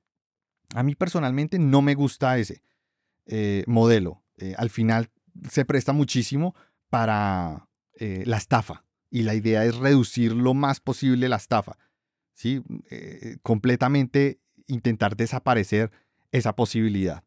a 0.75 0.83
mí 0.83 0.95
personalmente 0.95 1.59
no 1.59 1.81
me 1.81 1.95
gusta 1.95 2.39
ese 2.39 2.63
modelo. 3.67 4.23
al 4.57 4.71
final 4.71 5.11
se 5.51 5.67
presta 5.67 5.93
muchísimo 5.93 6.55
para 6.89 7.69
la 7.99 8.37
estafa 8.39 8.88
y 9.11 9.23
la 9.23 9.35
idea 9.35 9.65
es 9.65 9.77
reducir 9.77 10.33
lo 10.33 10.55
más 10.55 10.81
posible 10.81 11.29
la 11.29 11.37
estafa. 11.37 11.77
¿sí? 12.39 12.63
completamente 13.43 14.41
intentar 14.69 15.17
desaparecer 15.17 15.91
esa 16.31 16.55
posibilidad. 16.55 17.25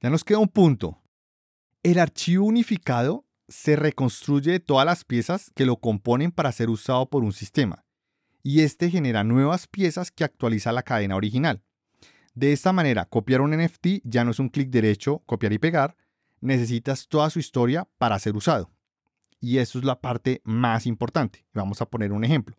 Ya 0.00 0.10
nos 0.10 0.24
queda 0.24 0.38
un 0.38 0.48
punto. 0.48 1.00
El 1.84 2.00
archivo 2.00 2.44
unificado 2.44 3.24
se 3.46 3.76
reconstruye 3.76 4.52
de 4.52 4.60
todas 4.60 4.84
las 4.84 5.04
piezas 5.04 5.52
que 5.54 5.66
lo 5.66 5.76
componen 5.76 6.32
para 6.32 6.50
ser 6.50 6.70
usado 6.70 7.08
por 7.08 7.22
un 7.22 7.32
sistema, 7.32 7.84
y 8.42 8.62
este 8.62 8.90
genera 8.90 9.22
nuevas 9.22 9.66
piezas 9.66 10.10
que 10.10 10.24
actualiza 10.24 10.72
la 10.72 10.82
cadena 10.82 11.16
original. 11.16 11.62
De 12.34 12.52
esta 12.52 12.72
manera, 12.72 13.04
copiar 13.04 13.42
un 13.42 13.56
NFT 13.56 14.00
ya 14.02 14.24
no 14.24 14.32
es 14.32 14.40
un 14.40 14.48
clic 14.48 14.70
derecho, 14.70 15.22
copiar 15.26 15.52
y 15.52 15.58
pegar, 15.58 15.96
necesitas 16.40 17.06
toda 17.06 17.30
su 17.30 17.38
historia 17.38 17.88
para 17.96 18.18
ser 18.18 18.34
usado. 18.34 18.73
Y 19.44 19.58
eso 19.58 19.78
es 19.78 19.84
la 19.84 20.00
parte 20.00 20.40
más 20.42 20.86
importante. 20.86 21.44
Vamos 21.52 21.82
a 21.82 21.84
poner 21.84 22.12
un 22.12 22.24
ejemplo. 22.24 22.56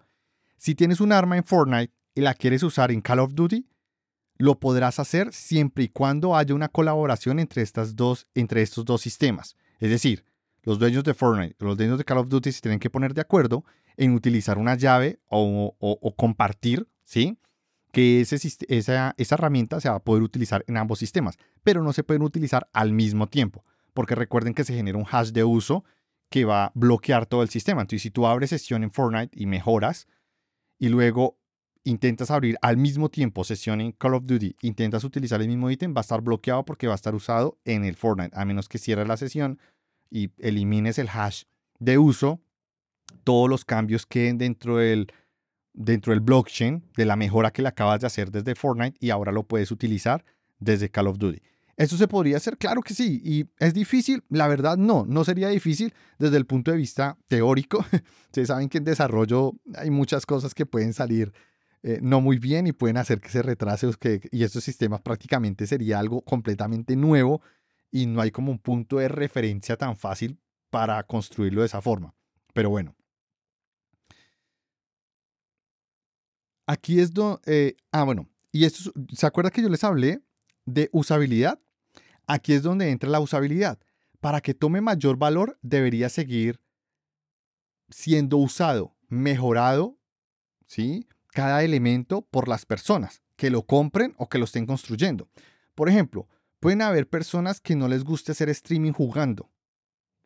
Si 0.56 0.76
tienes 0.76 1.02
un 1.02 1.12
arma 1.12 1.36
en 1.36 1.44
Fortnite 1.44 1.92
y 2.14 2.22
la 2.22 2.36
quieres 2.36 2.62
usar 2.62 2.92
en 2.92 3.02
Call 3.02 3.18
of 3.22 3.34
Duty, 3.34 3.66
lo 4.38 4.60
podrás 4.60 5.00
hacer 5.00 5.34
siempre 5.34 5.86
y 5.86 5.90
cuando 5.90 6.36
haya 6.36 6.54
una 6.54 6.70
colaboración 6.70 7.40
entre, 7.40 7.64
estas 7.64 7.96
dos, 7.96 8.28
entre 8.36 8.62
estos 8.62 8.86
dos 8.86 9.02
sistemas. 9.02 9.56
Es 9.80 9.90
decir, 9.90 10.26
los 10.62 10.78
dueños 10.78 11.04
de 11.04 11.16
Fortnite, 11.16 11.56
los 11.58 11.76
dueños 11.76 11.98
de 11.98 12.04
Call 12.04 12.20
of 12.20 12.28
Duty 12.28 12.52
se 12.52 12.62
tienen 12.62 12.80
que 12.80 12.92
poner 12.92 13.16
de 13.16 13.22
acuerdo 13.22 13.66
en 13.98 14.14
utilizar 14.14 14.60
una 14.60 14.76
llave 14.76 15.20
o, 15.28 16.14
compartir, 16.16 16.88
¿sí? 17.04 17.40
Que 17.92 18.22
esa, 18.22 19.16
esa 19.18 19.36
herramienta 19.36 19.82
se 19.82 19.90
va 19.90 19.96
a 19.96 20.04
poder 20.04 20.22
utilizar 20.22 20.64
en 20.68 20.78
ambos 20.78 21.00
sistemas, 21.00 21.40
pero 21.64 21.82
no 21.82 21.94
se 21.94 22.04
pueden 22.04 22.22
utilizar 22.22 22.70
al 22.74 22.94
mismo 22.94 23.28
tiempo, 23.28 23.66
porque 23.96 24.14
recuerden 24.14 24.54
que 24.54 24.64
se 24.64 24.76
genera 24.76 25.00
un 25.00 25.08
hash 25.10 25.32
de 25.32 25.44
uso 25.44 25.84
que 26.36 26.44
va 26.44 26.66
a 26.66 26.72
bloquear 26.76 27.26
todo 27.28 27.44
el 27.44 27.50
sistema. 27.50 27.80
Entonces, 27.80 28.02
si 28.02 28.12
tú 28.12 28.28
abres 28.28 28.50
sesión 28.50 28.84
en 28.84 28.92
Fortnite 28.92 29.42
y 29.42 29.46
mejoras, 29.46 30.06
y 30.78 30.90
luego 30.90 31.40
intentas 31.86 32.30
abrir 32.30 32.58
al 32.62 32.76
mismo 32.76 33.08
tiempo 33.08 33.46
sesión 33.46 33.80
en 33.80 33.94
Call 33.94 34.16
of 34.16 34.26
Duty, 34.26 34.58
intentas 34.60 35.06
utilizar 35.06 35.42
el 35.42 35.48
mismo 35.48 35.72
ítem, 35.72 35.96
va 35.96 36.00
a 36.00 36.02
estar 36.02 36.20
bloqueado 36.20 36.66
porque 36.66 36.88
va 36.88 36.94
a 36.94 36.96
estar 36.96 37.16
usado 37.16 37.58
en 37.64 37.86
el 37.86 37.96
Fortnite, 37.96 38.38
a 38.38 38.44
menos 38.44 38.68
que 38.68 38.80
cierres 38.80 39.08
la 39.08 39.16
sesión 39.16 39.60
y 40.10 40.30
elimines 40.40 41.00
el 41.00 41.08
hash 41.08 41.44
de 41.80 41.98
uso, 42.00 42.42
todos 43.24 43.50
los 43.50 43.64
cambios 43.64 44.06
queden 44.06 44.38
dentro 44.38 44.76
del, 44.76 45.08
dentro 45.72 46.12
del 46.12 46.20
blockchain 46.20 46.84
de 46.98 47.06
la 47.06 47.16
mejora 47.16 47.52
que 47.52 47.62
le 47.62 47.70
acabas 47.70 48.02
de 48.02 48.08
hacer 48.08 48.30
desde 48.30 48.56
Fortnite 48.56 48.98
y 49.00 49.12
ahora 49.12 49.32
lo 49.32 49.44
puedes 49.44 49.72
utilizar 49.72 50.26
desde 50.60 50.90
Call 50.90 51.08
of 51.08 51.18
Duty. 51.18 51.42
¿Eso 51.78 51.98
se 51.98 52.08
podría 52.08 52.38
hacer? 52.38 52.58
Claro 52.58 52.82
que 52.82 52.94
sí. 52.94 53.22
¿Y 53.24 53.46
es 53.60 53.74
difícil? 53.74 54.24
La 54.30 54.48
verdad, 54.48 54.78
no. 54.78 55.06
No 55.06 55.26
sería 55.26 55.50
difícil 55.50 55.94
desde 56.18 56.38
el 56.38 56.46
punto 56.46 56.72
de 56.72 56.78
vista 56.78 57.18
teórico. 57.28 57.86
Ustedes 58.26 58.48
saben 58.48 58.70
que 58.70 58.78
en 58.78 58.86
desarrollo 58.86 59.54
hay 59.76 59.90
muchas 59.90 60.26
cosas 60.26 60.54
que 60.54 60.66
pueden 60.66 60.94
salir 60.94 61.34
eh, 61.88 62.00
no 62.02 62.20
muy 62.20 62.40
bien 62.40 62.66
y 62.66 62.72
pueden 62.72 62.98
hacer 62.98 63.22
que 63.22 63.30
se 63.30 63.44
retrase 63.44 63.88
que, 64.00 64.20
y 64.32 64.44
estos 64.44 64.64
sistemas 64.64 65.02
prácticamente 65.02 65.68
sería 65.68 66.00
algo 66.00 66.22
completamente 66.22 66.96
nuevo 66.96 67.44
y 67.92 68.08
no 68.08 68.22
hay 68.22 68.32
como 68.32 68.52
un 68.52 68.58
punto 68.58 68.98
de 68.98 69.08
referencia 69.08 69.78
tan 69.78 69.96
fácil 69.96 70.40
para 70.72 71.04
construirlo 71.04 71.62
de 71.62 71.68
esa 71.68 71.82
forma. 71.82 72.16
Pero 72.54 72.72
bueno. 72.72 72.96
Aquí 76.66 77.00
es 77.00 77.14
donde... 77.14 77.40
Eh, 77.46 77.76
ah, 77.92 78.04
bueno. 78.04 78.28
Y 78.52 78.66
esto, 78.66 78.92
¿se 79.14 79.28
acuerda 79.28 79.52
que 79.52 79.62
yo 79.62 79.70
les 79.70 79.84
hablé 79.84 80.22
de 80.66 80.90
usabilidad? 80.92 81.60
Aquí 82.28 82.54
es 82.54 82.64
donde 82.64 82.90
entra 82.90 83.10
la 83.10 83.20
usabilidad. 83.20 83.80
Para 84.20 84.42
que 84.42 84.54
tome 84.54 84.82
mayor 84.82 85.18
valor, 85.18 85.58
debería 85.62 86.10
seguir 86.10 86.60
siendo 87.90 88.38
usado, 88.38 88.96
mejorado, 89.08 90.00
¿sí? 90.66 91.08
cada 91.36 91.64
elemento 91.64 92.22
por 92.24 92.48
las 92.48 92.66
personas 92.66 93.22
que 93.36 93.50
lo 93.50 93.64
compren 93.64 94.16
o 94.18 94.30
que 94.30 94.38
lo 94.38 94.46
estén 94.46 94.66
construyendo. 94.66 95.30
Por 95.76 95.90
ejemplo, 95.90 96.28
pueden 96.60 96.82
haber 96.82 97.10
personas 97.10 97.60
que 97.60 97.76
no 97.76 97.88
les 97.88 98.04
guste 98.04 98.32
hacer 98.32 98.50
streaming 98.50 98.94
jugando. 98.94 99.52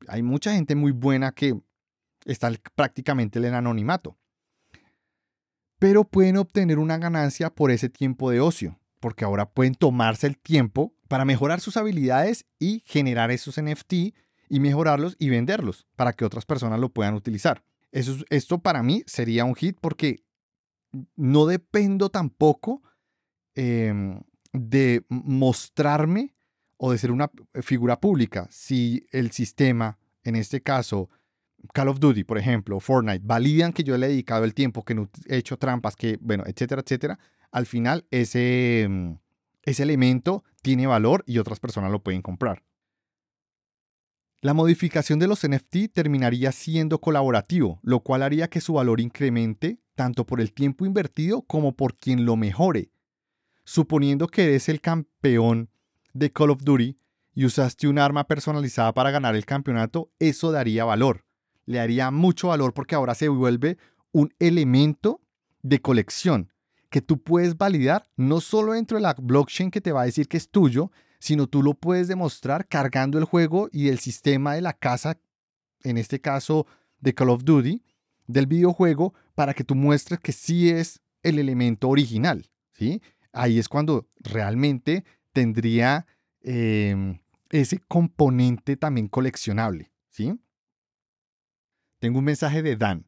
Hay 0.07 0.21
mucha 0.21 0.53
gente 0.53 0.75
muy 0.75 0.91
buena 0.91 1.31
que 1.31 1.59
está 2.25 2.51
prácticamente 2.75 3.39
en 3.39 3.53
anonimato. 3.53 4.17
Pero 5.79 6.03
pueden 6.03 6.37
obtener 6.37 6.77
una 6.77 6.97
ganancia 6.97 7.49
por 7.49 7.71
ese 7.71 7.89
tiempo 7.89 8.29
de 8.29 8.41
ocio, 8.41 8.78
porque 8.99 9.25
ahora 9.25 9.49
pueden 9.49 9.75
tomarse 9.75 10.27
el 10.27 10.37
tiempo 10.37 10.93
para 11.07 11.25
mejorar 11.25 11.59
sus 11.59 11.77
habilidades 11.77 12.45
y 12.59 12.83
generar 12.85 13.31
esos 13.31 13.61
NFT 13.61 13.93
y 14.49 14.59
mejorarlos 14.59 15.15
y 15.19 15.29
venderlos 15.29 15.87
para 15.95 16.13
que 16.13 16.25
otras 16.25 16.45
personas 16.45 16.79
lo 16.79 16.89
puedan 16.89 17.13
utilizar. 17.13 17.63
Eso, 17.91 18.17
esto 18.29 18.59
para 18.59 18.83
mí 18.83 19.03
sería 19.07 19.45
un 19.45 19.55
hit 19.55 19.77
porque 19.79 20.23
no 21.15 21.45
dependo 21.45 22.09
tampoco 22.09 22.81
em, 23.55 24.21
de 24.53 25.05
mostrarme 25.09 26.35
o 26.77 26.91
de 26.91 26.97
ser 26.97 27.11
una 27.11 27.31
figura 27.61 27.99
pública. 27.99 28.47
Si 28.51 29.05
el 29.11 29.31
sistema, 29.31 29.99
en 30.23 30.35
este 30.35 30.61
caso 30.61 31.09
Call 31.73 31.89
of 31.89 31.99
Duty, 31.99 32.23
por 32.23 32.37
ejemplo, 32.37 32.79
Fortnite, 32.79 33.21
validan 33.23 33.73
que 33.73 33.83
yo 33.83 33.97
le 33.97 34.05
he 34.05 34.09
dedicado 34.09 34.45
el 34.45 34.53
tiempo, 34.53 34.83
que 34.83 34.95
no 34.95 35.09
he 35.27 35.37
hecho 35.37 35.57
trampas, 35.57 35.95
que, 35.95 36.17
bueno, 36.21 36.43
etcétera, 36.47 36.81
etcétera, 36.81 37.19
al 37.51 37.65
final 37.65 38.05
ese, 38.11 38.81
em, 38.81 39.19
ese 39.63 39.83
elemento 39.83 40.43
tiene 40.61 40.87
valor 40.87 41.23
y 41.25 41.37
otras 41.37 41.59
personas 41.59 41.91
lo 41.91 42.03
pueden 42.03 42.21
comprar. 42.21 42.63
La 44.41 44.53
modificación 44.53 45.19
de 45.19 45.27
los 45.27 45.43
NFT 45.43 45.89
terminaría 45.91 46.53
siendo 46.53 47.01
colaborativo, 47.01 47.79
lo 47.83 47.99
cual 47.99 48.23
haría 48.23 48.49
que 48.49 48.61
su 48.61 48.73
valor 48.73 49.01
incremente 49.01 49.79
tanto 49.95 50.25
por 50.25 50.39
el 50.39 50.53
tiempo 50.53 50.85
invertido 50.85 51.41
como 51.41 51.75
por 51.75 51.97
quien 51.97 52.23
lo 52.23 52.37
mejore. 52.37 52.89
Suponiendo 53.65 54.27
que 54.27 54.45
eres 54.45 54.69
el 54.69 54.79
campeón 54.79 55.69
de 56.13 56.31
Call 56.31 56.51
of 56.51 56.63
Duty 56.63 56.97
y 57.35 57.45
usaste 57.45 57.89
un 57.89 57.99
arma 57.99 58.25
personalizada 58.25 58.93
para 58.93 59.11
ganar 59.11 59.35
el 59.35 59.45
campeonato, 59.45 60.09
eso 60.19 60.53
daría 60.53 60.85
valor. 60.85 61.25
Le 61.65 61.79
daría 61.79 62.11
mucho 62.11 62.47
valor 62.47 62.73
porque 62.73 62.95
ahora 62.95 63.13
se 63.13 63.27
vuelve 63.27 63.77
un 64.13 64.33
elemento 64.39 65.21
de 65.61 65.81
colección 65.81 66.53
que 66.89 67.01
tú 67.01 67.21
puedes 67.21 67.57
validar 67.57 68.09
no 68.15 68.41
solo 68.41 68.73
dentro 68.73 68.97
de 68.97 69.03
la 69.03 69.13
blockchain 69.13 69.71
que 69.71 69.81
te 69.81 69.91
va 69.91 70.01
a 70.01 70.05
decir 70.05 70.27
que 70.27 70.37
es 70.37 70.49
tuyo, 70.49 70.91
sino 71.19 71.47
tú 71.47 71.61
lo 71.61 71.73
puedes 71.73 72.07
demostrar 72.07 72.67
cargando 72.67 73.17
el 73.17 73.25
juego 73.25 73.69
y 73.71 73.89
el 73.89 73.99
sistema 73.99 74.55
de 74.55 74.61
la 74.61 74.73
casa, 74.73 75.19
en 75.83 75.97
este 75.97 76.19
caso 76.19 76.65
de 76.99 77.13
Call 77.13 77.29
of 77.29 77.43
Duty, 77.43 77.83
del 78.27 78.47
videojuego, 78.47 79.13
para 79.35 79.53
que 79.53 79.63
tú 79.63 79.75
muestres 79.75 80.19
que 80.19 80.31
sí 80.31 80.69
es 80.69 81.01
el 81.23 81.39
elemento 81.39 81.89
original. 81.89 82.49
¿sí? 82.73 83.01
Ahí 83.31 83.59
es 83.59 83.67
cuando 83.67 84.07
realmente 84.17 85.03
tendría 85.33 86.07
em, 86.41 87.19
ese 87.49 87.79
componente 87.79 88.77
también 88.77 89.07
coleccionable. 89.07 89.91
¿sí? 90.09 90.39
Tengo 91.99 92.19
un 92.19 92.25
mensaje 92.25 92.61
de 92.63 92.75
Dan. 92.75 93.05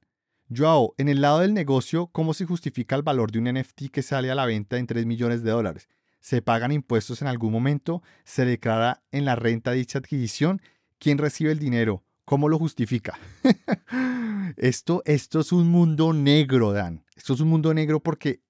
Joao, 0.55 0.93
en 0.97 1.09
el 1.09 1.21
lado 1.21 1.39
del 1.39 1.53
negocio, 1.53 2.07
¿cómo 2.07 2.33
se 2.33 2.45
justifica 2.45 2.95
el 2.95 3.03
valor 3.03 3.31
de 3.31 3.39
un 3.39 3.45
NFT 3.45 3.89
que 3.91 4.01
sale 4.01 4.29
a 4.31 4.35
la 4.35 4.45
venta 4.45 4.77
en 4.77 4.87
3 4.87 5.05
millones 5.05 5.43
de 5.43 5.51
dólares? 5.51 5.87
se 6.21 6.41
pagan 6.41 6.71
impuestos 6.71 7.21
en 7.21 7.27
algún 7.27 7.51
momento, 7.51 8.01
se 8.23 8.45
declara 8.45 9.03
en 9.11 9.25
la 9.25 9.35
renta 9.35 9.71
dicha 9.71 9.99
adquisición, 9.99 10.61
quién 10.99 11.17
recibe 11.17 11.51
el 11.51 11.59
dinero, 11.59 12.03
cómo 12.23 12.47
lo 12.47 12.57
justifica. 12.57 13.19
Esto, 14.57 15.01
esto 15.05 15.39
es 15.39 15.53
un 15.53 15.69
mundo 15.69 16.11
negro, 16.11 16.73
Dan. 16.73 17.05
Esto 17.15 17.33
es 17.33 17.39
un 17.39 17.47
mundo 17.47 17.73
negro 17.73 18.01
porque 18.01 18.41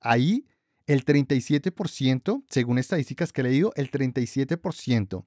ahí 0.00 0.46
el 0.86 1.04
37%, 1.04 2.44
según 2.48 2.78
estadísticas 2.78 3.30
que 3.32 3.42
he 3.42 3.44
leído, 3.44 3.72
el 3.76 3.90
37% 3.90 5.26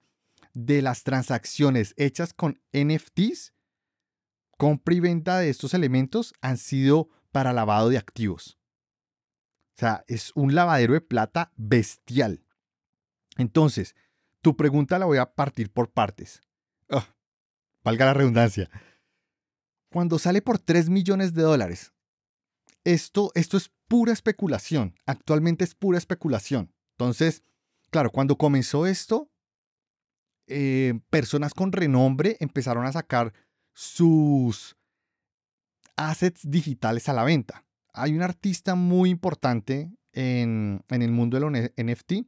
de 0.55 0.81
las 0.81 1.03
transacciones 1.03 1.93
hechas 1.97 2.33
con 2.33 2.59
NFTs, 2.73 3.52
compra 4.63 4.95
y 4.95 5.01
venta 5.01 5.39
de 5.39 5.49
estos 5.49 5.73
elementos, 5.73 6.33
han 6.39 6.55
sido 6.55 7.09
para 7.33 7.51
lavado 7.51 7.89
de 7.89 7.97
activos. 7.97 8.57
O 9.75 9.79
sea, 9.79 10.05
es 10.07 10.31
un 10.35 10.55
lavadero 10.55 10.93
de 10.93 11.01
plata 11.01 11.51
bestial. 11.57 12.45
Entonces, 13.35 13.93
tu 14.41 14.55
pregunta 14.55 14.97
la 14.99 15.05
voy 15.05 15.17
a 15.17 15.35
partir 15.35 15.69
por 15.69 15.91
partes. 15.91 16.39
valga 17.83 18.05
la 18.05 18.13
redundancia. 18.13 18.69
Cuando 19.91 20.17
sale 20.17 20.41
por 20.41 20.59
3 20.59 20.87
millones 20.87 21.33
de 21.33 21.41
dólares, 21.41 21.91
esto, 22.85 23.33
esto 23.35 23.57
es 23.57 23.69
pura 23.89 24.13
especulación. 24.13 24.95
Actualmente 25.05 25.65
es 25.65 25.75
pura 25.75 25.97
especulación. 25.97 26.73
Entonces, 26.91 27.43
claro, 27.89 28.11
cuando 28.11 28.37
comenzó 28.37 28.85
esto, 28.85 29.29
eh, 30.47 31.01
personas 31.09 31.53
con 31.53 31.73
renombre 31.73 32.37
empezaron 32.39 32.85
a 32.85 32.93
sacar 32.93 33.33
sus 33.73 34.75
assets 35.95 36.49
digitales 36.49 37.09
a 37.09 37.13
la 37.13 37.23
venta. 37.23 37.65
Hay 37.93 38.13
un 38.13 38.21
artista 38.21 38.75
muy 38.75 39.09
importante 39.09 39.91
en, 40.13 40.83
el 40.89 41.11
mundo 41.11 41.37
de 41.37 41.41
los 41.41 41.51
NFT 41.51 42.27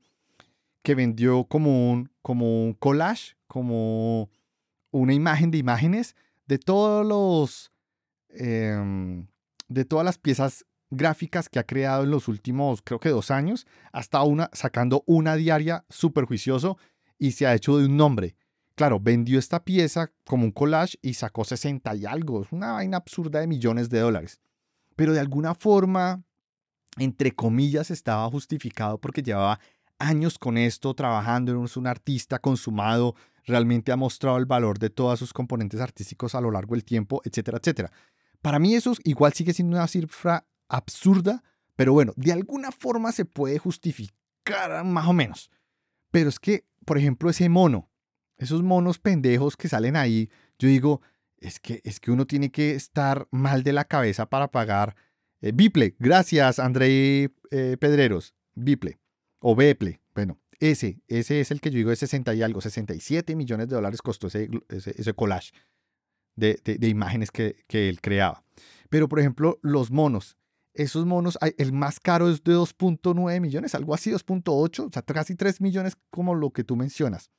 que 0.83 0.95
vendió 0.95 1.45
como 1.45 1.91
un, 1.91 2.11
como 2.21 2.63
un 2.63 2.73
collage, 2.73 3.35
como 3.47 4.29
una 4.91 5.13
imagen 5.13 5.51
de 5.51 5.57
imágenes 5.57 6.15
de 6.45 6.59
todos 6.59 7.05
los 7.05 7.71
em, 8.29 9.27
de 9.67 9.85
todas 9.85 10.05
las 10.05 10.17
piezas 10.17 10.65
gráficas 10.91 11.49
que 11.49 11.59
ha 11.59 11.65
creado 11.65 12.03
en 12.03 12.11
los 12.11 12.27
últimos, 12.27 12.81
creo 12.83 12.99
que 12.99 13.09
dos 13.09 13.31
años, 13.31 13.65
hasta 13.91 14.21
una, 14.21 14.49
sacando 14.53 15.03
una 15.07 15.35
diaria 15.35 15.85
súper 15.89 16.25
juicioso 16.25 16.77
y 17.17 17.31
se 17.31 17.47
ha 17.47 17.55
hecho 17.55 17.77
de 17.77 17.85
un 17.85 17.97
nombre. 17.97 18.35
Claro, 18.75 18.99
vendió 18.99 19.39
esta 19.39 19.63
pieza 19.63 20.11
como 20.25 20.43
un 20.43 20.51
collage 20.51 20.97
y 21.01 21.13
sacó 21.13 21.45
60 21.45 21.95
y 21.95 22.05
algo. 22.05 22.43
Es 22.43 22.51
una 22.51 22.73
vaina 22.73 22.97
absurda 22.97 23.39
de 23.39 23.47
millones 23.47 23.89
de 23.89 23.99
dólares. 23.99 24.41
Pero 24.95 25.13
de 25.13 25.19
alguna 25.19 25.55
forma, 25.55 26.23
entre 26.97 27.31
comillas, 27.31 27.89
estaba 27.89 28.29
justificado 28.29 28.99
porque 28.99 29.23
llevaba 29.23 29.59
años 29.97 30.37
con 30.37 30.57
esto, 30.57 30.93
trabajando, 30.93 31.63
es 31.63 31.77
un 31.77 31.87
artista 31.87 32.39
consumado, 32.39 33.15
realmente 33.45 33.91
ha 33.91 33.95
mostrado 33.95 34.37
el 34.37 34.45
valor 34.45 34.77
de 34.79 34.89
todos 34.89 35.19
sus 35.19 35.31
componentes 35.31 35.79
artísticos 35.79 36.35
a 36.35 36.41
lo 36.41 36.51
largo 36.51 36.75
del 36.75 36.83
tiempo, 36.83 37.21
etcétera, 37.23 37.59
etcétera. 37.59 37.91
Para 38.41 38.59
mí 38.59 38.75
eso 38.75 38.93
igual 39.03 39.33
sigue 39.33 39.53
siendo 39.53 39.77
una 39.77 39.87
cifra 39.87 40.45
absurda, 40.67 41.43
pero 41.75 41.93
bueno, 41.93 42.13
de 42.15 42.31
alguna 42.31 42.71
forma 42.71 43.11
se 43.11 43.25
puede 43.25 43.57
justificar 43.57 44.83
más 44.83 45.07
o 45.07 45.13
menos. 45.13 45.49
Pero 46.11 46.29
es 46.29 46.39
que, 46.39 46.65
por 46.85 46.97
ejemplo, 46.97 47.29
ese 47.29 47.49
mono, 47.49 47.89
esos 48.37 48.63
monos 48.63 48.99
pendejos 48.99 49.57
que 49.57 49.69
salen 49.69 49.95
ahí, 49.95 50.29
yo 50.59 50.67
digo, 50.67 51.01
es 51.37 51.59
que, 51.59 51.81
es 51.83 51.99
que 51.99 52.11
uno 52.11 52.25
tiene 52.25 52.51
que 52.51 52.75
estar 52.75 53.27
mal 53.31 53.63
de 53.63 53.73
la 53.73 53.85
cabeza 53.85 54.25
para 54.27 54.49
pagar. 54.49 54.95
Eh, 55.41 55.51
Biple, 55.53 55.95
gracias 55.99 56.59
André 56.59 57.31
eh, 57.51 57.77
Pedreros, 57.79 58.33
Biple 58.55 58.99
o 59.39 59.55
Beple, 59.55 60.01
bueno, 60.13 60.39
ese, 60.59 61.01
ese 61.07 61.41
es 61.41 61.51
el 61.51 61.61
que 61.61 61.69
yo 61.69 61.77
digo 61.77 61.89
de 61.89 61.95
60 61.97 62.33
y 62.33 62.41
algo, 62.41 62.61
67 62.61 63.35
millones 63.35 63.67
de 63.67 63.75
dólares 63.75 64.01
costó 64.01 64.27
ese, 64.27 64.49
ese, 64.69 65.13
collage 65.13 65.51
de, 66.35 66.59
de, 66.63 66.87
imágenes 66.87 67.31
que, 67.31 67.63
que 67.67 67.89
él 67.89 68.01
creaba. 68.01 68.43
Pero, 68.89 69.07
por 69.09 69.19
ejemplo, 69.19 69.59
los 69.61 69.91
monos, 69.91 70.37
esos 70.73 71.05
monos, 71.05 71.37
el 71.57 71.73
más 71.73 71.99
caro 71.99 72.29
es 72.29 72.43
de 72.43 72.53
2.9 72.53 73.39
millones, 73.39 73.75
algo 73.75 73.93
así, 73.93 74.11
2.8, 74.11 74.87
o 74.87 74.89
sea, 74.91 75.01
casi 75.01 75.35
3 75.35 75.61
millones 75.61 75.97
como 76.09 76.35
lo 76.35 76.51
que 76.51 76.63
tú 76.63 76.75
mencionas. 76.75 77.29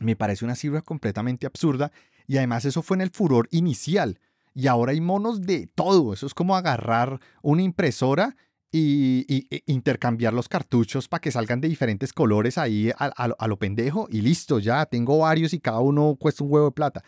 Me 0.00 0.16
parece 0.16 0.44
una 0.44 0.56
cifra 0.56 0.82
completamente 0.82 1.46
absurda 1.46 1.92
y 2.26 2.36
además 2.38 2.64
eso 2.64 2.82
fue 2.82 2.96
en 2.96 3.02
el 3.02 3.10
furor 3.10 3.48
inicial 3.50 4.18
y 4.54 4.66
ahora 4.66 4.92
hay 4.92 5.00
monos 5.00 5.42
de 5.42 5.66
todo. 5.66 6.12
Eso 6.12 6.26
es 6.26 6.34
como 6.34 6.56
agarrar 6.56 7.20
una 7.42 7.62
impresora 7.62 8.36
y, 8.72 9.46
e 9.50 9.62
intercambiar 9.66 10.32
los 10.32 10.48
cartuchos 10.48 11.08
para 11.08 11.20
que 11.20 11.32
salgan 11.32 11.60
de 11.60 11.68
diferentes 11.68 12.12
colores 12.12 12.56
ahí 12.56 12.90
a, 12.96 13.46
lo 13.48 13.58
pendejo 13.58 14.06
y 14.10 14.20
listo, 14.20 14.58
ya 14.58 14.86
tengo 14.86 15.18
varios 15.18 15.52
y 15.54 15.60
cada 15.60 15.80
uno 15.80 16.16
cuesta 16.18 16.44
un 16.44 16.52
huevo 16.52 16.66
de 16.66 16.72
plata. 16.72 17.04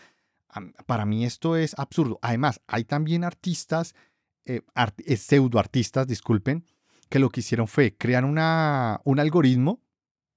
Para 0.87 1.07
mí 1.07 1.25
esto 1.25 1.57
es 1.57 1.79
absurdo. 1.79 2.19
Además, 2.21 2.61
hay 2.67 2.85
también 2.85 3.25
artistas 3.25 3.95
eh, 4.45 4.61
eh, 5.07 5.17
pseudoartistas, 5.17 6.07
disculpen, 6.07 6.65
que 7.09 7.19
lo 7.19 7.31
que 7.31 7.41
hicieron 7.41 7.69
fue 7.69 7.97
crear 7.97 8.25
una, 8.25 9.01
un 9.05 9.21
algoritmo 9.21 9.81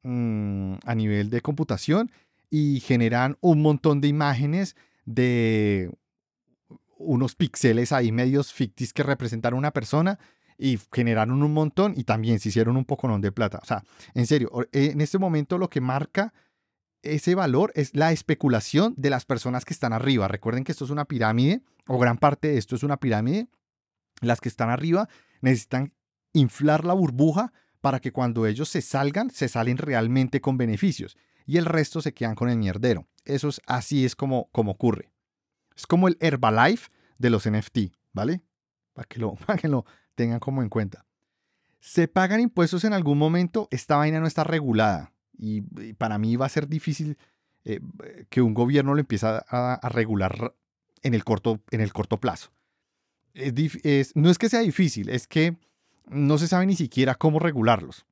mm, 0.04 0.76
a 0.86 0.96
nivel 0.96 1.30
de 1.30 1.42
computación 1.42 2.12
y 2.58 2.80
generan 2.80 3.38
un 3.42 3.62
montón 3.62 4.00
de 4.00 4.08
imágenes 4.08 4.78
de 5.04 5.92
unos 6.98 7.36
píxeles 7.36 7.92
ahí 7.92 8.14
medios 8.14 8.54
ficticios 8.54 8.94
que 8.94 9.04
representan 9.04 9.56
a 9.56 9.58
una 9.58 9.72
persona 9.72 10.20
y 10.58 10.80
generaron 10.94 11.44
un 11.44 11.52
montón 11.52 11.96
y 11.98 12.06
también 12.06 12.40
se 12.40 12.48
hicieron 12.48 12.78
un 12.78 12.86
poco 12.86 13.10
de 13.20 13.32
plata. 13.34 13.60
O 13.62 13.66
sea, 13.66 13.84
en 14.14 14.26
serio, 14.26 14.50
en 14.72 15.02
este 15.02 15.18
momento 15.18 15.58
lo 15.58 15.70
que 15.70 15.82
marca 15.82 16.34
ese 17.04 17.36
valor 17.36 17.74
es 17.76 17.94
la 17.94 18.14
especulación 18.14 18.94
de 18.96 19.10
las 19.10 19.26
personas 19.26 19.66
que 19.66 19.74
están 19.74 19.92
arriba. 19.92 20.30
Recuerden 20.30 20.64
que 20.64 20.72
esto 20.72 20.86
es 20.86 20.92
una 20.92 21.04
pirámide, 21.04 21.62
o 21.88 22.00
gran 22.00 22.18
parte 22.18 22.48
de 22.48 22.58
esto 22.58 22.78
es 22.78 22.84
una 22.84 23.02
pirámide, 23.02 23.50
las 24.22 24.40
que 24.40 24.48
están 24.48 24.70
arriba 24.70 25.10
necesitan 25.42 25.92
inflar 26.32 26.86
la 26.86 26.94
burbuja 26.94 27.52
para 27.82 28.00
que 28.00 28.14
cuando 28.14 28.46
ellos 28.46 28.70
se 28.70 28.82
salgan, 28.82 29.30
se 29.30 29.50
salen 29.50 29.76
realmente 29.78 30.40
con 30.40 30.56
beneficios 30.56 31.18
y 31.46 31.58
el 31.58 31.66
resto 31.66 32.02
se 32.02 32.14
quedan 32.14 32.36
con 32.36 32.50
el 32.50 32.58
mierdero. 32.58 33.08
Eso 33.24 33.50
es 33.50 33.62
así 33.66 34.06
es 34.06 34.16
como, 34.16 34.50
como 34.52 34.72
ocurre. 34.72 35.12
Es 35.76 35.88
como 35.88 36.08
el 36.08 36.18
Herbalife 36.20 36.90
de 37.18 37.30
los 37.30 37.50
NFT, 37.50 37.78
¿vale? 38.14 38.42
Para 38.94 39.08
que, 39.08 39.20
lo, 39.20 39.36
para 39.46 39.58
que 39.58 39.68
lo 39.68 39.86
tengan 40.16 40.40
como 40.40 40.62
en 40.62 40.70
cuenta. 40.70 41.06
¿Se 41.80 42.08
pagan 42.08 42.40
impuestos 42.40 42.84
en 42.84 42.94
algún 42.94 43.18
momento? 43.18 43.68
Esta 43.72 43.98
vaina 43.98 44.20
no 44.20 44.28
está 44.28 44.44
regulada 44.44 45.14
y, 45.38 45.62
para 45.94 46.18
mí 46.18 46.36
va 46.36 46.48
a 46.48 46.50
ser 46.50 46.68
difícil 46.68 47.18
eh, 47.64 47.80
que 48.30 48.42
un 48.42 48.54
gobierno 48.54 48.94
lo 48.94 49.00
empiece 49.00 49.28
a, 49.28 49.90
regular 49.90 50.56
en 51.04 51.14
el 51.14 51.24
corto, 51.24 51.62
en 51.72 51.82
el 51.82 51.94
corto 51.94 52.20
plazo 52.20 52.52
no 54.16 54.30
es 54.30 54.38
que 54.38 54.50
sea 54.50 54.62
difícil, 54.62 55.10
es 55.10 55.28
que 55.28 55.58
no 56.08 56.38
se 56.38 56.48
sabe 56.48 56.66
ni 56.66 56.76
siquiera 56.76 57.16
cómo 57.16 57.40
regularlos 57.40 58.06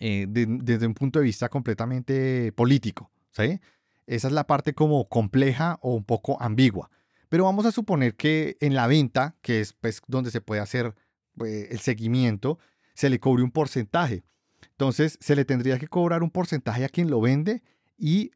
eh, 0.00 0.26
desde 0.28 0.86
un 0.86 0.94
punto 0.94 1.18
de 1.18 1.24
vista 1.24 1.48
completamente 1.48 2.52
político. 2.52 3.10
¿sí? 3.30 3.60
Esa 4.06 4.28
es 4.28 4.32
la 4.32 4.46
parte 4.46 4.74
como 4.74 5.08
compleja 5.08 5.78
o 5.82 5.94
un 5.94 6.04
poco 6.04 6.40
ambigua. 6.40 6.90
Pero 7.28 7.44
vamos 7.44 7.64
a 7.66 7.72
suponer 7.72 8.14
que 8.14 8.56
en 8.60 8.74
la 8.74 8.86
venta, 8.86 9.36
que 9.42 9.60
es 9.60 9.72
pues, 9.72 10.02
donde 10.06 10.30
se 10.30 10.40
puede 10.40 10.60
hacer 10.60 10.94
pues, 11.36 11.70
el 11.70 11.80
seguimiento, 11.80 12.58
se 12.94 13.08
le 13.08 13.20
cobre 13.20 13.42
un 13.42 13.50
porcentaje. 13.50 14.22
Entonces, 14.70 15.18
se 15.20 15.36
le 15.36 15.44
tendría 15.44 15.78
que 15.78 15.88
cobrar 15.88 16.22
un 16.22 16.30
porcentaje 16.30 16.84
a 16.84 16.88
quien 16.88 17.10
lo 17.10 17.20
vende 17.20 17.62
y, 17.96 18.32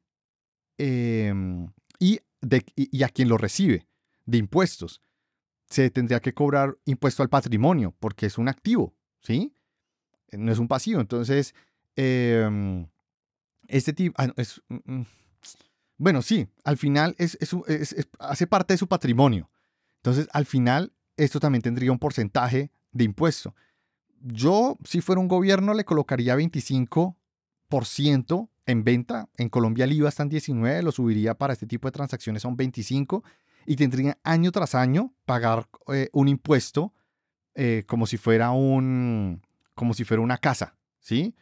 em, 0.79 1.69
y 1.99 3.03
a 3.03 3.09
quien 3.09 3.29
lo 3.29 3.38
recibe 3.38 3.87
de 4.25 4.38
impuestos 4.38 5.03
se 5.69 5.90
tendría 5.90 6.21
que 6.21 6.35
cobrar 6.35 6.77
impuesto 6.85 7.23
al 7.23 7.29
patrimonio 7.29 7.95
porque 7.99 8.27
es 8.27 8.38
un 8.38 8.49
activo, 8.49 8.95
¿sí? 9.21 9.53
No 10.38 10.53
es 10.53 10.59
un 10.59 10.68
pasivo. 10.68 11.01
Entonces, 11.01 11.55
em, 11.96 12.87
este 13.68 13.92
tipo, 13.92 14.14
ah, 14.18 14.33
es, 14.37 14.62
mm, 14.68 14.77
mm, 14.85 15.07
bueno, 15.99 16.22
sí, 16.22 16.46
al 16.64 16.77
final 16.77 17.14
es, 17.18 17.38
hace 18.18 18.46
parte 18.46 18.75
de 18.75 18.79
su 18.79 18.87
patrimonio. 18.87 19.51
Entonces, 19.96 20.29
al 20.33 20.46
final, 20.46 20.92
esto 21.16 21.40
también 21.40 21.62
tendría 21.62 21.90
un 21.90 21.99
porcentaje 21.99 22.70
de 22.92 23.05
impuesto. 23.05 23.55
Yo, 24.20 24.79
si 24.85 25.01
fuera 25.01 25.20
un 25.20 25.29
gobierno, 25.29 25.75
le 25.75 25.85
colocaría 25.85 26.37
25% 26.37 28.49
en 28.66 28.85
venta. 28.85 29.29
En 29.37 29.49
Colombia 29.49 29.85
el 29.85 29.92
IVA 29.92 30.09
está 30.09 30.22
en 30.22 30.29
19, 30.29 30.83
lo 30.83 30.92
subiría 30.92 31.35
para 31.35 31.53
este 31.53 31.66
tipo 31.66 31.88
de 31.88 31.92
transacciones 31.92 32.44
a 32.44 32.49
un 32.49 32.57
25 32.57 33.25
y 33.66 33.77
tendrían 33.77 34.16
año 34.22 34.53
tras 34.53 34.75
año 34.75 35.14
pagar 35.25 35.68
eh, 35.92 36.09
un 36.12 36.29
impuesto 36.29 36.92
eh, 37.55 37.85
como 37.87 38.07
si 38.07 38.18
fuera 38.18 38.51
un 38.51 39.42
como 39.77 39.95
si 39.95 40.03
fuera 40.03 40.21
una 40.21 40.39
casa, 40.39 40.77
¿sí? 40.99 41.37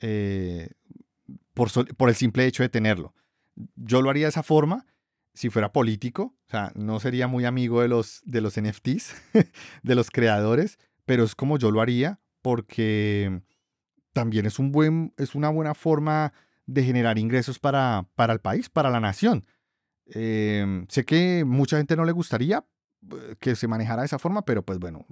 Eh, 0.00 0.70
por, 1.52 1.70
por, 1.96 2.08
el 2.08 2.14
simple 2.14 2.46
hecho 2.46 2.62
de 2.62 2.68
tenerlo. 2.68 3.12
Yo 3.74 4.00
lo 4.00 4.10
haría 4.10 4.26
de 4.26 4.30
esa 4.30 4.44
forma 4.44 4.86
si 5.34 5.50
fuera 5.50 5.72
político, 5.72 6.36
o 6.46 6.50
sea, 6.50 6.72
no 6.74 7.00
sería 7.00 7.26
muy 7.26 7.44
amigo 7.44 7.82
de 7.82 7.88
los, 7.88 8.20
de 8.24 8.40
los 8.40 8.60
NFTs, 8.60 9.14
de 9.82 9.94
los 9.94 10.10
creadores, 10.10 10.78
pero 11.04 11.24
es 11.24 11.34
como 11.34 11.58
yo 11.58 11.70
lo 11.70 11.80
haría 11.80 12.20
porque 12.42 13.42
también 14.12 14.46
es, 14.46 14.58
un 14.58 14.72
buen, 14.72 15.14
es 15.16 15.34
una 15.34 15.48
buena 15.48 15.74
forma 15.74 16.32
de 16.66 16.84
generar 16.84 17.18
ingresos 17.18 17.58
para, 17.58 18.06
para 18.14 18.32
el 18.32 18.40
país, 18.40 18.68
para 18.68 18.90
la 18.90 19.00
nación. 19.00 19.46
Em, 20.06 20.86
sé 20.88 21.04
que 21.04 21.44
mucha 21.44 21.76
gente 21.76 21.96
no 21.96 22.04
le 22.04 22.12
gustaría 22.12 22.64
eh, 23.10 23.36
que 23.38 23.54
se 23.54 23.68
manejara 23.68 24.02
de 24.02 24.06
esa 24.06 24.18
forma, 24.18 24.44
pero 24.44 24.64
pues 24.64 24.78
bueno, 24.78 25.06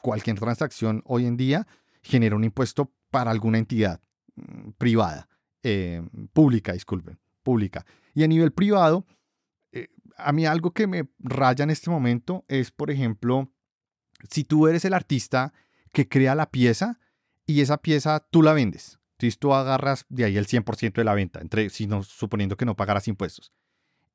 cualquier 0.00 0.38
transacción 0.38 1.02
hoy 1.06 1.26
en 1.26 1.36
día 1.36 1.66
genera 2.04 2.36
un 2.36 2.44
impuesto 2.44 2.92
para 3.10 3.30
alguna 3.30 3.58
entidad 3.58 4.00
mm, 4.36 4.70
privada, 4.78 5.28
em, 5.62 6.08
pública, 6.32 6.72
disculpen, 6.72 7.18
pública. 7.42 7.84
Y 8.14 8.22
a 8.22 8.28
nivel 8.28 8.52
privado, 8.52 9.06
eh, 9.72 9.88
a 10.16 10.32
mí 10.32 10.46
algo 10.46 10.72
que 10.72 10.86
me 10.86 11.08
raya 11.18 11.64
en 11.64 11.70
este 11.70 11.90
momento 11.90 12.44
es, 12.46 12.70
por 12.70 12.90
ejemplo, 12.90 13.50
si 14.28 14.44
tú 14.44 14.68
eres 14.68 14.84
el 14.84 14.94
artista 14.94 15.52
que 15.92 16.08
crea 16.08 16.34
la 16.34 16.50
pieza 16.50 17.00
y 17.46 17.60
esa 17.60 17.78
pieza 17.78 18.26
tú 18.30 18.42
la 18.42 18.52
vendes. 18.52 18.98
Entonces 19.12 19.38
tú 19.38 19.54
agarras 19.54 20.06
de 20.08 20.24
ahí 20.24 20.36
el 20.36 20.46
100% 20.46 20.94
de 20.94 21.04
la 21.04 21.14
venta, 21.14 21.40
entre, 21.40 21.70
sino, 21.70 22.02
suponiendo 22.02 22.56
que 22.56 22.64
no 22.64 22.76
pagaras 22.76 23.08
impuestos. 23.08 23.52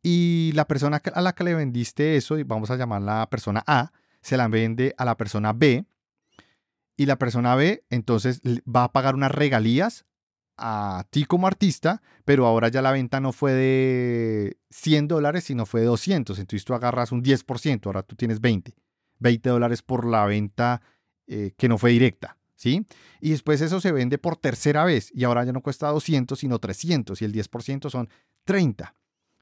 Y 0.01 0.51
la 0.53 0.67
persona 0.67 1.01
a 1.13 1.21
la 1.21 1.33
que 1.33 1.43
le 1.43 1.55
vendiste 1.55 2.15
eso, 2.15 2.37
y 2.37 2.43
vamos 2.43 2.69
a 2.71 2.77
llamarla 2.77 3.29
persona 3.29 3.63
A, 3.65 3.91
se 4.21 4.37
la 4.37 4.47
vende 4.47 4.93
a 4.97 5.05
la 5.05 5.17
persona 5.17 5.53
B. 5.53 5.85
Y 6.99 7.05
la 7.05 7.17
persona 7.17 7.55
B 7.55 7.85
entonces 7.89 8.41
va 8.43 8.83
a 8.83 8.91
pagar 8.91 9.15
unas 9.15 9.31
regalías 9.31 10.05
a 10.57 11.05
ti 11.11 11.23
como 11.23 11.47
artista, 11.47 12.01
pero 12.25 12.45
ahora 12.45 12.67
ya 12.67 12.81
la 12.81 12.91
venta 12.91 13.21
no 13.21 13.31
fue 13.31 13.53
de 13.53 14.57
100 14.71 15.07
dólares, 15.07 15.45
sino 15.45 15.65
fue 15.65 15.79
de 15.79 15.85
200. 15.85 16.37
Entonces 16.37 16.65
tú 16.65 16.73
agarras 16.73 17.13
un 17.13 17.23
10%, 17.23 17.85
ahora 17.85 18.03
tú 18.03 18.17
tienes 18.17 18.41
20. 18.41 18.75
20 19.19 19.49
dólares 19.49 19.81
por 19.81 20.05
la 20.05 20.25
venta 20.25 20.81
eh, 21.25 21.53
que 21.55 21.69
no 21.69 21.77
fue 21.77 21.91
directa, 21.91 22.35
¿sí? 22.57 22.85
Y 23.21 23.29
después 23.29 23.61
eso 23.61 23.79
se 23.79 23.93
vende 23.93 24.17
por 24.17 24.35
tercera 24.35 24.83
vez 24.83 25.09
y 25.13 25.23
ahora 25.23 25.45
ya 25.45 25.53
no 25.53 25.61
cuesta 25.61 25.87
200, 25.87 26.37
sino 26.37 26.59
300 26.59 27.21
y 27.21 27.23
el 27.23 27.31
10% 27.31 27.89
son 27.89 28.09
30. 28.43 28.93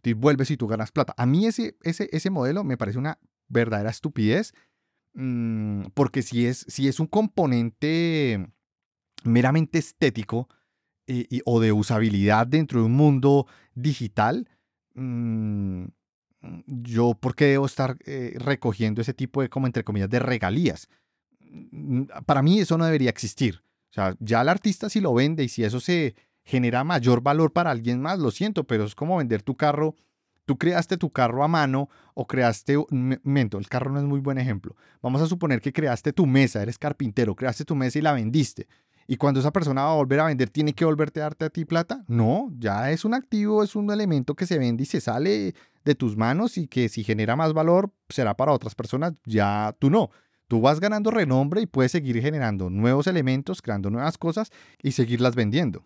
Y 0.03 0.13
vuelves 0.13 0.51
y 0.51 0.57
tú 0.57 0.67
ganas 0.67 0.91
plata. 0.91 1.15
A 1.17 1.25
mí 1.25 1.47
ese, 1.47 1.75
ese, 1.81 2.07
ese 2.11 2.29
modelo 2.29 2.63
me 2.63 2.77
parece 2.77 2.99
una 2.99 3.17
verdadera 3.47 3.89
estupidez 3.89 4.53
mm, 5.17 5.87
porque 5.93 6.21
si 6.21 6.45
es, 6.45 6.65
si 6.69 6.87
es 6.87 6.99
un 6.99 7.07
componente 7.07 8.47
meramente 9.23 9.79
estético, 9.79 10.47
y, 11.07 11.41
o 11.45 11.59
de 11.59 11.71
usabilidad 11.71 12.47
dentro 12.47 12.81
de 12.81 12.85
un 12.85 12.93
mundo 12.93 13.47
digital, 13.73 14.47
mm, 14.95 15.85
yo, 16.67 17.13
¿por 17.15 17.35
qué 17.35 17.45
debo 17.45 17.65
estar 17.65 17.97
eh, 18.05 18.33
recogiendo 18.37 19.01
ese 19.01 19.13
tipo 19.13 19.41
de, 19.41 19.49
como 19.49 19.67
entre 19.67 19.83
comillas, 19.83 20.09
de 20.09 20.19
regalías? 20.19 20.89
Mm, 21.39 22.03
para 22.25 22.41
mí 22.41 22.59
eso 22.59 22.77
no 22.77 22.85
debería 22.85 23.09
existir. 23.09 23.63
O 23.89 23.93
sea, 23.93 24.15
ya 24.19 24.41
el 24.41 24.49
artista 24.49 24.89
si 24.89 24.99
lo 25.01 25.13
vende 25.13 25.43
y 25.43 25.49
si 25.49 25.63
eso 25.63 25.79
se 25.79 26.15
genera 26.43 26.83
mayor 26.83 27.21
valor 27.21 27.51
para 27.51 27.71
alguien 27.71 28.01
más, 28.01 28.19
lo 28.19 28.31
siento, 28.31 28.65
pero 28.65 28.85
es 28.85 28.95
como 28.95 29.17
vender 29.17 29.41
tu 29.41 29.55
carro. 29.55 29.95
Tú 30.47 30.57
creaste 30.57 30.95
tu 30.95 31.09
carro 31.09 31.43
a 31.43 31.49
mano 31.49 31.89
o 32.13 32.25
creaste, 32.25 32.77
mento, 32.89 33.57
el 33.57 33.67
carro 33.67 33.91
no 33.91 33.99
es 33.99 34.05
muy 34.05 34.21
buen 34.21 34.37
ejemplo. 34.37 34.77
Vamos 35.01 35.21
a 35.21 35.27
suponer 35.27 35.59
que 35.59 35.73
creaste 35.73 36.13
tu 36.13 36.25
mesa, 36.25 36.61
eres 36.61 36.79
carpintero, 36.79 37.35
creaste 37.35 37.65
tu 37.65 37.75
mesa 37.75 37.99
y 37.99 38.01
la 38.01 38.13
vendiste. 38.13 38.69
Y 39.07 39.17
cuando 39.17 39.41
esa 39.41 39.51
persona 39.51 39.83
va 39.83 39.91
a 39.91 39.95
volver 39.95 40.21
a 40.21 40.27
vender, 40.27 40.49
¿tiene 40.49 40.71
que 40.71 40.85
volverte 40.85 41.19
a 41.19 41.23
darte 41.23 41.43
a 41.43 41.49
ti 41.49 41.65
plata? 41.65 42.05
No, 42.07 42.49
ya 42.57 42.91
es 42.91 43.03
un 43.03 43.13
activo, 43.13 43.61
es 43.61 43.75
un 43.75 43.91
elemento 43.91 44.35
que 44.35 44.45
se 44.45 44.57
vende 44.57 44.83
y 44.83 44.85
se 44.85 45.01
sale 45.01 45.53
de 45.83 45.95
tus 45.95 46.15
manos 46.15 46.57
y 46.57 46.69
que 46.69 46.87
si 46.87 47.03
genera 47.03 47.35
más 47.35 47.51
valor 47.51 47.91
será 48.07 48.37
para 48.37 48.53
otras 48.53 48.73
personas, 48.73 49.15
ya 49.25 49.75
tú 49.79 49.89
no. 49.89 50.11
Tú 50.47 50.61
vas 50.61 50.79
ganando 50.79 51.11
renombre 51.11 51.59
y 51.59 51.65
puedes 51.65 51.91
seguir 51.91 52.21
generando 52.21 52.69
nuevos 52.69 53.07
elementos, 53.07 53.61
creando 53.61 53.89
nuevas 53.89 54.17
cosas 54.17 54.49
y 54.81 54.93
seguirlas 54.93 55.35
vendiendo. 55.35 55.85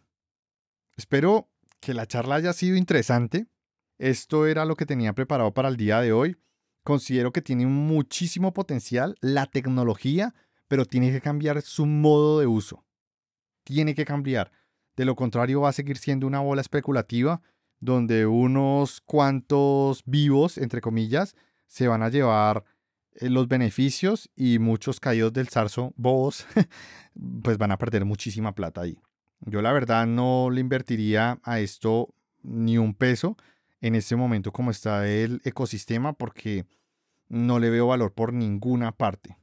Espero 0.97 1.49
que 1.79 1.95
la 1.95 2.05
charla 2.05 2.35
haya 2.35 2.53
sido 2.53 2.75
interesante. 2.75 3.47
Esto 4.01 4.47
era 4.47 4.65
lo 4.65 4.75
que 4.75 4.85
tenía 4.85 5.13
preparado 5.13 5.53
para 5.53 5.69
el 5.69 5.77
día 5.77 6.01
de 6.01 6.11
hoy. 6.11 6.37
Considero 6.83 7.31
que 7.31 7.41
tiene 7.41 7.67
muchísimo 7.67 8.53
potencial 8.53 9.15
la 9.21 9.45
tecnología, 9.45 10.33
pero 10.67 10.85
tiene 10.85 11.11
que 11.11 11.21
cambiar 11.21 11.61
su 11.61 11.85
modo 11.85 12.39
de 12.39 12.47
uso 12.47 12.83
tiene 13.63 13.95
que 13.95 14.05
cambiar. 14.05 14.51
De 14.95 15.05
lo 15.05 15.15
contrario 15.15 15.61
va 15.61 15.69
a 15.69 15.73
seguir 15.73 15.97
siendo 15.97 16.27
una 16.27 16.39
bola 16.39 16.61
especulativa 16.61 17.41
donde 17.79 18.27
unos 18.27 19.01
cuantos 19.01 20.03
vivos, 20.05 20.57
entre 20.57 20.81
comillas, 20.81 21.35
se 21.67 21.87
van 21.87 22.03
a 22.03 22.09
llevar 22.09 22.63
eh, 23.13 23.29
los 23.29 23.47
beneficios 23.47 24.29
y 24.35 24.59
muchos 24.59 24.99
caídos 24.99 25.33
del 25.33 25.47
zarzo, 25.47 25.93
bobos, 25.95 26.45
pues 27.43 27.57
van 27.57 27.71
a 27.71 27.77
perder 27.77 28.05
muchísima 28.05 28.53
plata 28.53 28.81
ahí. 28.81 28.99
Yo 29.39 29.61
la 29.63 29.71
verdad 29.71 30.05
no 30.05 30.49
le 30.51 30.61
invertiría 30.61 31.39
a 31.43 31.59
esto 31.59 32.13
ni 32.43 32.77
un 32.77 32.93
peso 32.93 33.37
en 33.81 33.95
este 33.95 34.15
momento 34.15 34.51
como 34.51 34.71
está 34.71 35.07
el 35.07 35.41
ecosistema 35.43 36.13
porque 36.13 36.65
no 37.27 37.59
le 37.59 37.69
veo 37.69 37.87
valor 37.87 38.13
por 38.13 38.33
ninguna 38.33 38.91
parte. 38.91 39.37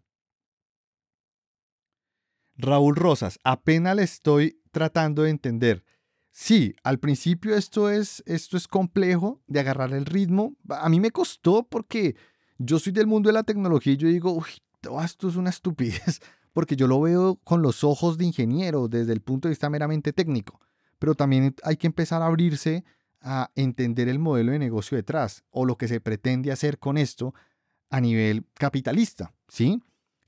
Raúl 2.57 2.97
Rosas, 2.97 3.39
apenas 3.45 3.97
le 3.97 4.03
estoy 4.03 4.61
tratando 4.73 5.23
de 5.23 5.31
entender. 5.31 5.85
Sí, 6.31 6.75
al 6.83 6.99
principio 6.99 7.57
esto 7.57 7.91
es, 7.91 8.23
esto 8.27 8.57
es 8.57 8.69
complejo 8.69 9.41
de 9.47 9.61
agarrar 9.61 9.93
el 9.93 10.07
ritmo. 10.07 10.55
A 10.69 10.89
mí 10.89 11.01
me 11.01 11.11
costó 11.11 11.67
porque 11.69 12.17
yo 12.59 12.79
soy 12.79 12.93
del 12.93 13.07
mundo 13.07 13.29
de 13.29 13.35
la 13.35 13.45
tecnología 13.45 13.93
y 13.93 13.97
yo 13.97 14.09
digo, 14.09 14.33
uy, 14.33 14.49
esto 15.05 15.29
es 15.29 15.37
una 15.37 15.51
estupidez, 15.51 16.21
porque 16.53 16.77
yo 16.77 16.87
lo 16.87 17.01
veo 17.01 17.37
con 17.45 17.63
los 17.63 17.85
ojos 17.85 18.19
de 18.19 18.27
ingeniero 18.27 18.89
desde 18.89 19.13
el 19.13 19.21
punto 19.21 19.49
de 19.49 19.53
vista 19.53 19.71
meramente 19.71 20.13
técnico. 20.13 20.61
Pero 20.99 21.15
también 21.15 21.55
hay 21.63 21.77
que 21.77 21.87
empezar 21.87 22.23
a 22.23 22.27
abrirse 22.27 22.85
a 23.21 23.51
entender 23.55 24.09
el 24.09 24.19
modelo 24.19 24.53
de 24.53 24.59
negocio 24.59 24.97
detrás 24.97 25.45
o 25.51 25.65
lo 25.65 25.77
que 25.77 25.89
se 25.89 26.01
pretende 26.01 26.53
hacer 26.53 26.79
con 26.79 26.99
esto 26.99 27.35
a 27.91 28.01
nivel 28.01 28.47
capitalista, 28.55 29.35
¿sí? 29.49 29.83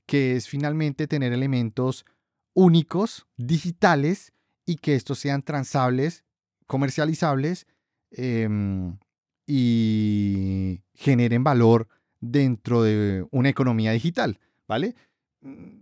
Que 0.05 0.35
es 0.35 0.47
finalmente 0.47 1.07
tener 1.07 1.31
elementos 1.31 2.05
únicos, 2.53 3.27
digitales, 3.37 4.33
y 4.65 4.75
que 4.77 4.95
estos 4.95 5.19
sean 5.19 5.43
transables, 5.43 6.23
comercializables 6.67 7.67
em, 8.11 8.97
y 9.45 10.81
generen 10.93 11.43
valor 11.43 11.87
dentro 12.19 12.83
de 12.83 13.25
una 13.31 13.49
economía 13.49 13.91
digital, 13.91 14.39
¿vale? 14.67 14.95
Mm, 15.41 15.81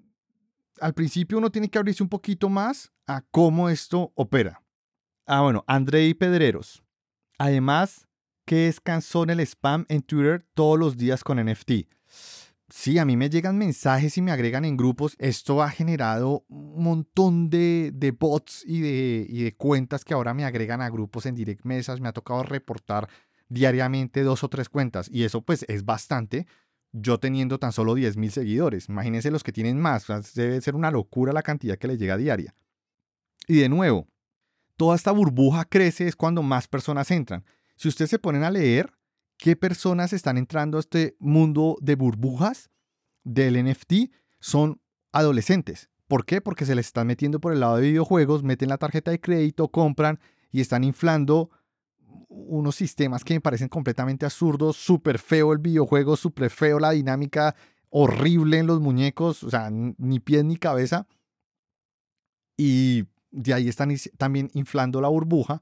al 0.79 0.93
principio 0.93 1.37
uno 1.37 1.51
tiene 1.51 1.69
que 1.69 1.77
abrirse 1.77 2.03
un 2.03 2.09
poquito 2.09 2.49
más 2.49 2.91
a 3.05 3.21
cómo 3.21 3.69
esto 3.69 4.11
opera. 4.15 4.63
Ah, 5.25 5.41
bueno, 5.41 5.63
Andrei 5.67 6.13
Pedreros. 6.13 6.81
Además, 7.39 8.05
que 8.45 8.67
es 8.67 8.81
cansón 8.81 9.29
el 9.29 9.39
spam 9.39 9.85
en 9.87 10.01
Twitter 10.01 10.45
todos 10.53 10.77
los 10.77 10.97
días 10.97 11.23
con 11.23 11.43
NFT. 11.43 11.71
Sí, 12.67 12.99
a 12.99 13.05
mí 13.05 13.15
me 13.15 13.29
llegan 13.29 13.57
mensajes 13.57 14.17
y 14.17 14.21
me 14.21 14.31
agregan 14.31 14.65
en 14.65 14.75
grupos. 14.75 15.15
Esto 15.17 15.63
ha 15.63 15.69
generado 15.69 16.45
un 16.49 16.83
montón 16.83 17.49
de, 17.49 18.15
bots 18.19 18.63
y 18.65 18.81
de, 18.81 19.55
cuentas 19.57 20.03
que 20.03 20.13
ahora 20.13 20.33
me 20.33 20.45
agregan 20.45 20.81
a 20.81 20.89
grupos 20.89 21.25
en 21.25 21.33
direct 21.33 21.63
mesas. 21.63 22.01
Me 22.01 22.09
ha 22.09 22.13
tocado 22.13 22.43
reportar 22.43 23.07
diariamente 23.47 24.21
dos 24.21 24.43
o 24.43 24.49
tres 24.49 24.67
cuentas 24.67 25.09
y 25.11 25.23
eso 25.23 25.41
pues 25.41 25.65
es 25.67 25.85
bastante. 25.85 26.45
Yo 26.91 27.19
teniendo 27.19 27.57
tan 27.57 27.71
solo 27.71 27.95
10 27.95 28.17
mil 28.17 28.31
seguidores. 28.31 28.89
Imagínense 28.89 29.31
los 29.31 29.43
que 29.43 29.51
tienen 29.51 29.79
más. 29.79 30.07
Debe 30.35 30.59
ser 30.59 30.75
una 30.75 30.91
locura 30.91 31.31
la 31.31 31.43
cantidad 31.43 31.77
que 31.77 31.87
les 31.87 31.99
llega 31.99 32.17
diaria. 32.17 32.53
Y 33.47 33.59
de 33.59 33.69
nuevo, 33.69 34.07
toda 34.79 34.95
esta 34.95 35.11
burbuja 35.11 35.65
crece 35.65 36.07
es 36.07 36.15
cuando 36.15 36.41
más 36.41 36.69
personas 36.69 37.11
entran. 37.11 37.43
Si 37.75 37.89
ustedes 37.89 38.11
se 38.11 38.17
ponen 38.17 38.45
a 38.45 38.49
leer, 38.49 38.93
qué 39.37 39.57
personas 39.57 40.13
están 40.13 40.37
entrando 40.37 40.77
a 40.77 40.79
este 40.79 41.17
mundo 41.19 41.75
de 41.81 41.95
burbujas 41.95 42.69
del 43.25 43.61
NFT 43.61 44.09
son 44.39 44.79
adolescentes. 45.11 45.89
¿Por 46.07 46.25
qué? 46.25 46.39
Porque 46.39 46.65
se 46.65 46.75
les 46.75 46.85
están 46.85 47.07
metiendo 47.07 47.41
por 47.41 47.51
el 47.51 47.59
lado 47.59 47.75
de 47.75 47.89
videojuegos, 47.89 48.43
meten 48.43 48.69
la 48.69 48.77
tarjeta 48.77 49.11
de 49.11 49.19
crédito, 49.19 49.67
compran 49.67 50.17
y 50.49 50.61
están 50.61 50.85
inflando 50.85 51.49
unos 52.29 52.77
sistemas 52.77 53.25
que 53.25 53.33
me 53.33 53.41
parecen 53.41 53.67
completamente 53.67 54.25
absurdos, 54.25 54.77
súper 54.77 55.19
feo 55.19 55.51
el 55.51 55.59
videojuego, 55.59 56.15
súper 56.15 56.49
feo 56.49 56.79
la 56.79 56.91
dinámica, 56.91 57.53
horrible 57.89 58.59
en 58.59 58.67
los 58.67 58.79
muñecos, 58.79 59.43
o 59.43 59.49
sea, 59.49 59.69
ni 59.71 60.21
pies 60.21 60.45
ni 60.45 60.55
cabeza. 60.55 61.05
Y 62.55 63.07
de 63.31 63.53
ahí 63.53 63.67
están 63.67 63.95
también 64.17 64.49
inflando 64.53 65.01
la 65.01 65.07
burbuja 65.07 65.61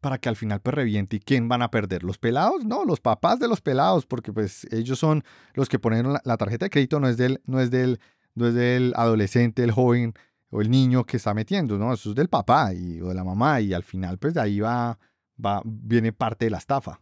para 0.00 0.18
que 0.18 0.28
al 0.28 0.36
final 0.36 0.60
pues 0.60 0.74
reviente. 0.74 1.16
¿Y 1.16 1.20
quién 1.20 1.48
van 1.48 1.62
a 1.62 1.70
perder? 1.70 2.02
¿Los 2.02 2.18
pelados? 2.18 2.64
No, 2.64 2.84
los 2.84 3.00
papás 3.00 3.38
de 3.38 3.48
los 3.48 3.60
pelados, 3.60 4.04
porque 4.04 4.32
pues 4.32 4.66
ellos 4.72 4.98
son 4.98 5.22
los 5.54 5.68
que 5.68 5.78
ponen 5.78 6.12
la, 6.24 6.36
tarjeta 6.36 6.66
de 6.66 6.70
crédito, 6.70 6.98
no 6.98 7.08
es, 7.08 7.16
del, 7.16 7.40
no, 7.46 7.60
es 7.60 7.70
del, 7.70 8.00
no 8.34 8.48
es 8.48 8.54
del 8.54 8.92
adolescente, 8.96 9.62
el 9.62 9.70
joven 9.70 10.14
o 10.50 10.60
el 10.60 10.70
niño 10.70 11.04
que 11.04 11.16
está 11.16 11.34
metiendo, 11.34 11.78
¿no? 11.78 11.92
Eso 11.94 12.10
es 12.10 12.16
del 12.16 12.28
papá 12.28 12.74
y, 12.74 13.00
o 13.00 13.08
de 13.08 13.14
la 13.14 13.24
mamá 13.24 13.60
y 13.60 13.72
al 13.72 13.84
final 13.84 14.18
pues 14.18 14.34
de 14.34 14.40
ahí 14.40 14.60
va, 14.60 14.98
va, 15.42 15.62
viene 15.64 16.12
parte 16.12 16.46
de 16.46 16.50
la 16.50 16.58
estafa. 16.58 17.00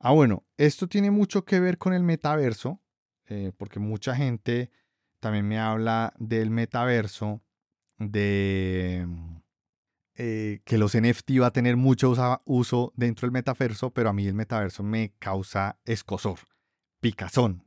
Ah, 0.00 0.12
bueno, 0.12 0.44
esto 0.56 0.88
tiene 0.88 1.10
mucho 1.10 1.44
que 1.44 1.60
ver 1.60 1.78
con 1.78 1.94
el 1.94 2.02
metaverso, 2.02 2.80
eh, 3.26 3.52
porque 3.56 3.78
mucha 3.78 4.14
gente 4.14 4.70
también 5.20 5.48
me 5.48 5.58
habla 5.58 6.12
del 6.18 6.50
metaverso, 6.50 7.42
de 7.98 9.06
eh, 10.14 10.60
que 10.64 10.78
los 10.78 10.96
NFT 10.96 11.32
va 11.40 11.48
a 11.48 11.52
tener 11.52 11.76
mucho 11.76 12.14
uso 12.44 12.92
dentro 12.96 13.26
del 13.26 13.32
metaverso, 13.32 13.90
pero 13.90 14.08
a 14.08 14.12
mí 14.12 14.26
el 14.26 14.34
metaverso 14.34 14.82
me 14.82 15.12
causa 15.18 15.78
escosor, 15.84 16.38
picazón, 17.00 17.64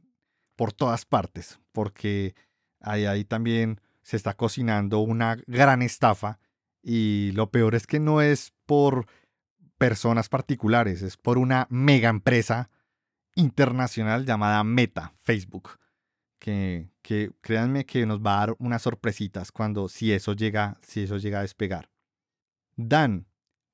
por 0.55 0.73
todas 0.73 1.05
partes, 1.05 1.59
porque 1.71 2.35
ahí, 2.79 3.05
ahí 3.05 3.23
también 3.23 3.81
se 4.01 4.17
está 4.17 4.35
cocinando 4.35 4.99
una 4.99 5.37
gran 5.45 5.81
estafa 5.81 6.39
y 6.81 7.31
lo 7.33 7.51
peor 7.51 7.75
es 7.75 7.85
que 7.85 7.99
no 7.99 8.21
es 8.21 8.53
por 8.65 9.05
personas 9.77 10.27
particulares, 10.27 11.01
es 11.01 11.17
por 11.17 11.37
una 11.37 11.67
mega 11.69 12.09
empresa 12.09 12.69
internacional 13.35 14.25
llamada 14.25 14.63
Meta, 14.63 15.13
Facebook, 15.21 15.77
que, 16.39 16.89
que 17.01 17.31
créanme 17.41 17.85
que 17.85 18.05
nos 18.05 18.19
va 18.19 18.35
a 18.35 18.47
dar 18.47 18.55
unas 18.59 18.81
sorpresitas 18.81 19.51
cuando 19.51 19.89
si 19.89 20.11
eso 20.11 20.33
llega, 20.33 20.77
si 20.81 21.03
eso 21.03 21.17
llega 21.17 21.39
a 21.39 21.43
despegar. 21.43 21.89
Dan, 22.75 23.27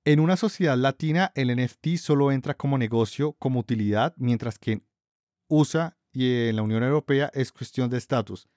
en 0.03 0.19
una 0.19 0.37
sociedad 0.37 0.77
latina 0.77 1.31
el 1.35 1.55
NFT 1.55 1.97
solo 1.97 2.31
entra 2.31 2.53
como 2.53 2.77
negocio, 2.77 3.33
como 3.33 3.59
utilidad, 3.59 4.13
mientras 4.17 4.59
que 4.59 4.73
en 4.73 4.83
USA 5.47 5.97
y 6.11 6.47
en 6.47 6.55
la 6.55 6.61
Unión 6.61 6.83
Europea 6.83 7.31
es 7.33 7.51
cuestión 7.51 7.89
de 7.89 7.97
estatus, 7.97 8.47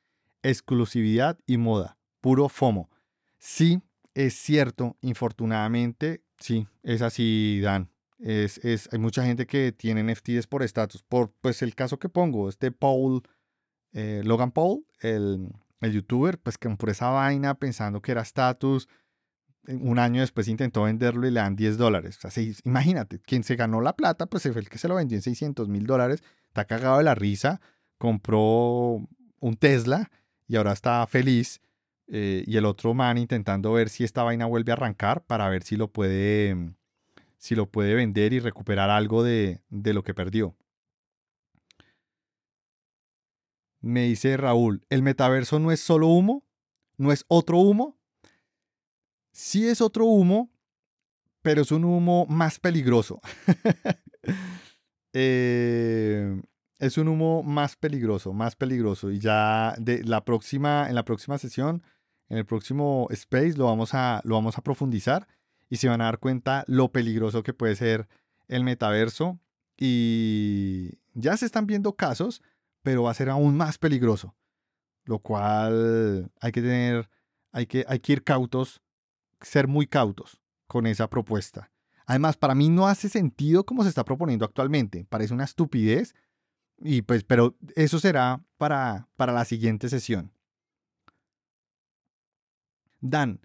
exclusividad 0.43 1.39
y 1.47 1.57
moda, 1.57 1.99
puro 2.21 2.49
FOMO. 2.49 2.91
Sí, 3.39 3.81
es 4.15 4.35
cierto, 4.35 4.97
infortunadamente, 5.01 6.23
sí, 6.39 6.67
es 6.83 7.03
así, 7.03 7.61
Dan. 7.61 7.91
Es, 8.19 8.59
es, 8.65 8.89
hay 8.93 8.99
mucha 8.99 9.25
gente 9.25 9.47
que 9.47 9.71
tiene 9.71 10.03
NFTs 10.03 10.49
por 10.49 10.63
estatus. 10.63 11.03
Por 11.03 11.33
pues 11.41 11.63
el 11.63 11.75
caso 11.75 11.99
que 11.99 12.09
pongo, 12.09 12.49
este 12.49 12.73
Paul, 12.73 13.23
eh, 13.93 14.23
Logan 14.25 14.53
Paul, 14.53 14.85
el, 15.01 15.49
youtuber, 15.81 16.39
pues 16.39 16.59
que 16.59 16.69
por 16.71 16.91
esa 16.91 17.11
vaina 17.11 17.55
pensando 17.55 18.03
que 18.03 18.13
era 18.13 18.23
estatus, 18.23 18.89
un 19.67 19.99
año 19.99 20.23
después 20.23 20.49
intentó 20.49 20.85
venderlo 20.85 21.27
y 21.27 21.31
le 21.31 21.41
dan 21.41 21.55
10 21.55 21.77
dólares. 21.77 22.19
Imagínate, 22.65 23.21
quien 23.21 23.45
se 23.45 23.57
ganó 23.57 23.81
la 23.81 23.95
plata, 23.95 24.27
pues 24.27 24.45
fue 24.45 24.61
el 24.61 24.69
que 24.69 24.79
se 24.79 24.89
lo 24.89 24.95
vendió 24.95 25.17
en 25.17 25.23
600 25.23 25.69
mil 25.69 25.87
dólares, 25.87 26.23
está 26.47 26.65
cagado 26.65 26.99
de 26.99 27.05
la 27.05 27.15
risa, 27.15 27.61
compró 27.99 29.07
un 29.41 29.57
Tesla 29.59 30.11
y 30.47 30.57
ahora 30.57 30.73
está 30.73 31.07
feliz 31.07 31.61
eh, 32.07 32.45
y 32.47 32.57
el 32.57 32.65
otro 32.65 32.95
man 32.95 33.19
intentando 33.19 33.73
ver 33.73 33.91
si 33.91 34.05
esta 34.05 34.23
vaina 34.23 34.47
vuelve 34.47 34.73
a 34.73 34.75
arrancar 34.75 35.23
para 35.25 35.49
ver 35.51 35.63
si 35.63 35.77
lo 35.77 35.89
puede, 35.89 36.73
si 37.37 37.55
lo 37.55 37.67
puede 37.67 37.95
vender 37.95 38.33
y 38.33 38.41
recuperar 38.41 38.89
algo 38.89 39.23
de 39.23 39.61
lo 39.71 40.03
que 40.03 40.15
perdió. 40.15 40.57
Me 43.89 44.03
dice 44.03 44.37
Raúl, 44.37 44.85
¿el 44.91 45.03
metaverso 45.03 45.59
no 45.59 45.73
es 45.73 45.81
solo 45.81 46.09
humo? 46.09 46.45
¿No 46.99 47.11
es 47.11 47.25
otro 47.27 47.57
humo? 47.57 47.99
Sí 49.33 49.67
es 49.67 49.81
otro 49.81 50.05
humo, 50.05 50.53
pero 51.41 51.63
es 51.63 51.73
un 51.73 51.87
humo 51.87 52.27
más 52.27 52.61
peligroso. 52.61 53.19
eh, 55.15 56.39
es 56.79 56.99
un 56.99 57.09
humo 57.09 57.43
más 57.43 57.77
peligroso, 57.77 58.35
más 58.35 58.57
peligroso. 58.57 59.11
Y 59.11 59.21
ya 59.21 59.75
de 59.79 60.05
la 60.05 60.23
próxima, 60.23 60.87
en 60.91 60.95
la 60.95 61.07
próxima 61.07 61.39
sesión 61.39 61.83
en 62.29 62.37
el 62.37 62.45
próximo 62.45 63.07
space 63.09 63.55
lo 63.55 63.65
vamos 63.65 63.95
a, 63.95 64.21
lo 64.25 64.35
vamos 64.35 64.59
a 64.59 64.63
profundizar 64.63 65.27
y 65.71 65.77
se 65.77 65.89
van 65.89 66.03
a 66.03 66.05
dar 66.05 66.19
cuenta 66.19 66.63
lo 66.67 66.93
peligroso 66.93 67.43
que 67.43 67.55
puede 67.55 67.75
ser 67.75 68.07
el 68.49 68.65
metaverso. 68.65 69.41
Y 69.79 70.99
ya 71.15 71.39
se 71.39 71.47
están 71.47 71.67
viendo 71.67 71.97
casos, 71.97 72.43
pero 72.83 73.05
va 73.05 73.11
a 73.11 73.15
ser 73.15 73.31
aún 73.31 73.57
más 73.57 73.79
peligroso. 73.79 74.35
Lo 75.05 75.21
cual 75.21 76.31
hay 76.41 76.53
que 76.53 76.61
tener, 76.61 77.09
hay 77.53 77.67
que, 77.67 77.85
hay 77.89 78.01
que 78.01 78.13
ir 78.13 78.25
cautos, 78.25 78.83
ser 79.41 79.69
muy 79.69 79.87
cautos 79.87 80.41
con 80.67 80.87
esa 80.87 81.09
propuesta. 81.09 81.71
Además, 82.07 82.37
para 82.37 82.55
mí 82.55 82.69
no 82.69 82.89
hace 82.89 83.09
sentido 83.09 83.65
como 83.65 83.83
se 83.83 83.91
está 83.91 84.05
proponiendo 84.05 84.45
actualmente. 84.45 85.05
Parece 85.09 85.35
una 85.35 85.45
estupidez. 85.45 86.15
Y 86.79 87.03
pues, 87.03 87.25
pero 87.25 87.57
eso 87.75 87.99
será 87.99 88.43
para, 88.57 89.09
para 89.17 89.33
la 89.33 89.45
siguiente 89.45 89.89
sesión. 89.89 90.33
Dan, 93.01 93.41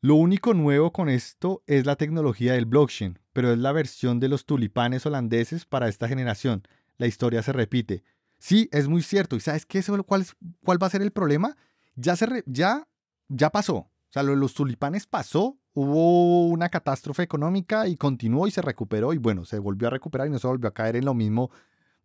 lo 0.00 0.14
único 0.14 0.54
nuevo 0.54 0.92
con 0.92 1.08
esto 1.08 1.62
es 1.66 1.84
la 1.84 1.96
tecnología 1.96 2.52
del 2.52 2.66
blockchain, 2.66 3.18
pero 3.32 3.52
es 3.52 3.58
la 3.58 3.72
versión 3.72 4.20
de 4.20 4.28
los 4.28 4.46
tulipanes 4.46 5.04
holandeses 5.06 5.66
para 5.66 5.88
esta 5.88 6.08
generación. 6.08 6.62
La 6.98 7.08
historia 7.08 7.42
se 7.42 7.52
repite. 7.52 8.04
Sí, 8.38 8.68
es 8.72 8.88
muy 8.88 9.02
cierto. 9.02 9.36
¿Y 9.36 9.40
sabes 9.40 9.66
qué? 9.66 9.82
¿Cuál, 10.06 10.26
cuál 10.64 10.82
va 10.82 10.86
a 10.86 10.90
ser 10.90 11.02
el 11.02 11.10
problema? 11.10 11.56
Ya, 11.94 12.16
se 12.16 12.44
ya, 12.46 12.88
ya 13.28 13.50
pasó. 13.50 13.76
O 13.76 14.10
sea, 14.10 14.22
lo 14.22 14.30
de 14.30 14.38
los 14.38 14.54
tulipanes 14.54 15.06
pasó, 15.06 15.58
hubo 15.74 16.46
una 16.48 16.70
catástrofe 16.70 17.22
económica 17.22 17.86
y 17.88 17.96
continuó 17.96 18.46
y 18.46 18.50
se 18.50 18.62
recuperó 18.62 19.12
y 19.12 19.18
bueno, 19.18 19.44
se 19.44 19.58
volvió 19.58 19.88
a 19.88 19.90
recuperar 19.90 20.28
y 20.28 20.30
no 20.30 20.38
se 20.38 20.46
volvió 20.46 20.68
a 20.68 20.74
caer 20.74 20.96
en 20.96 21.04
lo 21.04 21.12
mismo, 21.12 21.50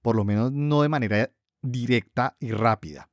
por 0.01 0.15
lo 0.15 0.25
menos 0.25 0.51
no 0.51 0.81
de 0.81 0.89
manera 0.89 1.31
directa 1.61 2.35
y 2.41 2.51
rápida. 2.51 3.09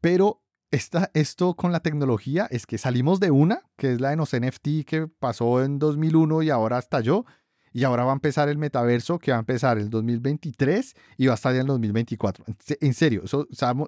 Pero 0.00 0.42
esto 0.72 1.54
con 1.54 1.70
la 1.70 1.80
tecnología 1.80 2.48
es 2.50 2.66
que 2.66 2.78
salimos 2.78 3.20
de 3.20 3.30
una, 3.30 3.62
que 3.76 3.92
es 3.92 4.00
la 4.00 4.10
de 4.10 4.16
los 4.16 4.32
NFT 4.32 4.84
que 4.84 5.06
pasó 5.06 5.62
en 5.62 5.78
2001 5.78 6.42
y 6.42 6.50
ahora 6.50 6.78
estalló, 6.78 7.24
y 7.72 7.84
ahora 7.84 8.04
va 8.04 8.12
a 8.12 8.14
empezar 8.14 8.48
el 8.48 8.58
metaverso 8.58 9.18
que 9.18 9.30
va 9.30 9.38
a 9.38 9.40
empezar 9.40 9.78
en 9.78 9.84
el 9.84 9.90
2023 9.90 10.94
y 11.16 11.26
va 11.26 11.32
a 11.32 11.34
estar 11.34 11.54
en 11.54 11.62
el 11.62 11.66
2024. 11.68 12.44
En 12.80 12.94
serio, 12.94 13.22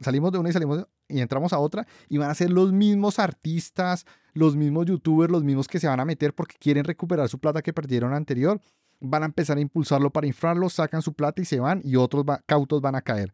salimos 0.03 0.33
de 0.33 0.39
una 0.39 0.49
y 0.49 0.53
salimos 0.53 0.87
y 1.09 1.21
entramos 1.21 1.53
a 1.53 1.59
otra 1.59 1.87
y 2.09 2.19
van 2.19 2.31
a 2.31 2.35
ser 2.35 2.51
los 2.51 2.73
mismos 2.73 3.19
artistas, 3.19 4.07
los 4.33 4.57
mismos 4.57 4.87
youtubers, 4.87 5.31
los 5.31 5.45
mismos 5.45 5.69
que 5.69 5.81
se 5.81 5.87
van 5.87 6.01
a 6.01 6.05
meter 6.05 6.35
porque 6.35 6.57
quieren 6.59 6.85
recuperar 6.85 7.29
su 7.29 7.39
plata 7.39 7.63
que 7.63 7.73
perdieron 7.73 8.15
anterior, 8.15 8.61
van 9.01 9.23
a 9.23 9.27
empezar 9.27 9.59
a 9.59 9.61
impulsarlo 9.61 10.11
para 10.11 10.27
inflarlo, 10.27 10.71
sacan 10.71 11.03
su 11.03 11.13
plata 11.13 11.43
y 11.43 11.45
se 11.45 11.61
van 11.61 11.83
y 11.85 11.97
otros 11.97 12.25
cautos 12.47 12.81
van 12.81 12.95
a 12.95 13.03
caer. 13.03 13.33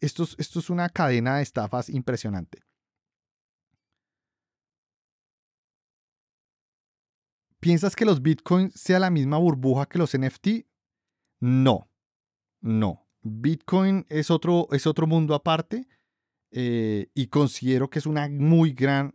Esto 0.00 0.22
es, 0.22 0.36
esto 0.38 0.60
es 0.60 0.70
una 0.70 0.88
cadena 0.88 1.36
de 1.36 1.42
estafas 1.42 1.88
impresionante. 1.88 2.62
¿Piensas 7.64 7.96
que 7.96 8.04
los 8.04 8.20
bitcoins 8.20 8.78
sea 8.78 8.98
la 8.98 9.08
misma 9.08 9.38
burbuja 9.38 9.86
que 9.86 9.98
los 9.98 10.16
NFT? 10.16 10.66
No, 11.40 11.88
no. 12.60 13.08
Bitcoin 13.22 14.04
es 14.10 14.30
otro, 14.30 14.68
es 14.70 14.86
otro 14.86 15.06
mundo 15.06 15.34
aparte 15.34 15.88
eh, 16.50 17.08
y 17.14 17.28
considero 17.28 17.88
que 17.88 17.98
es 17.98 18.04
una 18.04 18.28
muy 18.28 18.72
gran, 18.72 19.14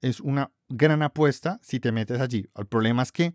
es 0.00 0.18
una 0.18 0.52
gran 0.68 1.02
apuesta 1.02 1.60
si 1.62 1.78
te 1.78 1.92
metes 1.92 2.20
allí. 2.20 2.50
El 2.56 2.66
problema 2.66 3.04
es 3.04 3.12
que 3.12 3.34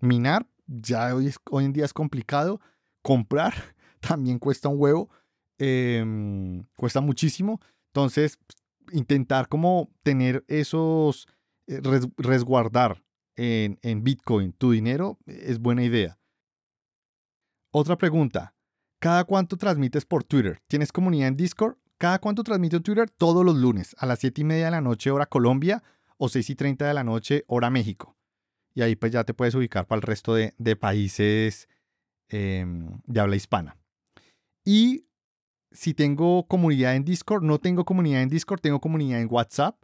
minar 0.00 0.48
ya 0.66 1.14
hoy, 1.14 1.30
hoy 1.50 1.66
en 1.66 1.74
día 1.74 1.84
es 1.84 1.92
complicado, 1.92 2.62
comprar 3.02 3.52
también 4.00 4.38
cuesta 4.38 4.70
un 4.70 4.80
huevo 4.80 5.10
Em, 5.58 6.64
cuesta 6.76 7.00
muchísimo. 7.00 7.60
Entonces, 7.88 8.38
intentar 8.92 9.48
como 9.48 9.90
tener 10.02 10.44
esos, 10.46 11.26
eh, 11.66 11.80
resguardar 12.16 13.04
en, 13.38 14.02
Bitcoin 14.02 14.52
tu 14.52 14.72
dinero 14.72 15.18
es 15.26 15.58
buena 15.58 15.84
idea. 15.84 16.18
Otra 17.70 17.96
pregunta. 17.96 18.54
¿Cada 18.98 19.24
cuánto 19.24 19.56
transmites 19.56 20.04
por 20.04 20.24
Twitter? 20.24 20.60
¿Tienes 20.66 20.90
comunidad 20.90 21.28
en 21.28 21.36
Discord? 21.36 21.76
¿Cada 21.98 22.18
cuánto 22.18 22.42
transmito 22.42 22.76
en 22.76 22.82
Twitter? 22.82 23.08
Todos 23.10 23.44
los 23.44 23.56
lunes, 23.56 23.94
a 23.98 24.06
las 24.06 24.18
7 24.18 24.40
y 24.40 24.44
media 24.44 24.64
de 24.66 24.70
la 24.72 24.80
noche, 24.80 25.10
hora 25.10 25.26
Colombia, 25.26 25.82
o 26.16 26.28
6 26.28 26.50
y 26.50 26.54
30 26.56 26.88
de 26.88 26.94
la 26.94 27.04
noche, 27.04 27.44
hora 27.46 27.70
México. 27.70 28.16
Y 28.74 28.82
ahí 28.82 28.96
pues 28.96 29.12
ya 29.12 29.22
te 29.22 29.34
puedes 29.34 29.54
ubicar 29.54 29.86
para 29.86 29.98
el 29.98 30.02
resto 30.02 30.34
de, 30.34 30.52
países 30.76 31.68
em, 32.28 33.00
de 33.04 33.20
habla 33.20 33.36
hispana. 33.36 33.76
Y 34.64 35.06
si 35.70 35.94
tengo 35.94 36.46
comunidad 36.48 36.96
en 36.96 37.04
Discord, 37.04 37.44
no 37.44 37.58
tengo 37.58 37.84
comunidad 37.84 38.22
en 38.22 38.28
Discord, 38.28 38.60
tengo 38.60 38.80
comunidad 38.80 39.20
en 39.20 39.28
WhatsApp. 39.30 39.76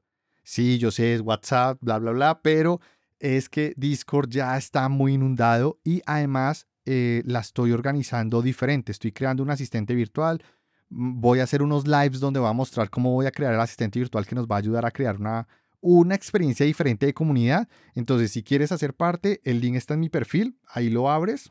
Sí, 0.42 0.78
yo 0.78 0.90
sé, 0.90 1.14
es 1.14 1.20
WhatsApp, 1.20 1.78
bla, 1.80 1.98
bla, 1.98 2.10
bla, 2.12 2.42
pero 2.42 2.80
es 3.24 3.48
que 3.48 3.72
Discord 3.78 4.28
ya 4.28 4.54
está 4.58 4.86
muy 4.90 5.14
inundado 5.14 5.80
y 5.82 6.02
además 6.04 6.66
eh, 6.84 7.22
la 7.24 7.40
estoy 7.40 7.72
organizando 7.72 8.42
diferente. 8.42 8.92
Estoy 8.92 9.12
creando 9.12 9.42
un 9.42 9.48
asistente 9.48 9.94
virtual. 9.94 10.44
Mm, 10.90 11.22
voy 11.22 11.40
a 11.40 11.44
hacer 11.44 11.62
unos 11.62 11.88
lives 11.88 12.20
donde 12.20 12.38
voy 12.38 12.50
a 12.50 12.52
mostrar 12.52 12.90
cómo 12.90 13.14
voy 13.14 13.24
a 13.24 13.30
crear 13.30 13.54
el 13.54 13.60
asistente 13.60 13.98
virtual 13.98 14.26
que 14.26 14.34
nos 14.34 14.46
va 14.46 14.56
a 14.56 14.58
ayudar 14.58 14.84
a 14.84 14.90
crear 14.90 15.16
una, 15.16 15.48
una 15.80 16.14
experiencia 16.14 16.66
diferente 16.66 17.06
de 17.06 17.14
comunidad. 17.14 17.66
Entonces, 17.94 18.30
si 18.30 18.42
quieres 18.42 18.72
hacer 18.72 18.92
parte, 18.92 19.40
el 19.44 19.58
link 19.58 19.76
está 19.76 19.94
en 19.94 20.00
mi 20.00 20.10
perfil, 20.10 20.58
ahí 20.68 20.90
lo 20.90 21.10
abres. 21.10 21.50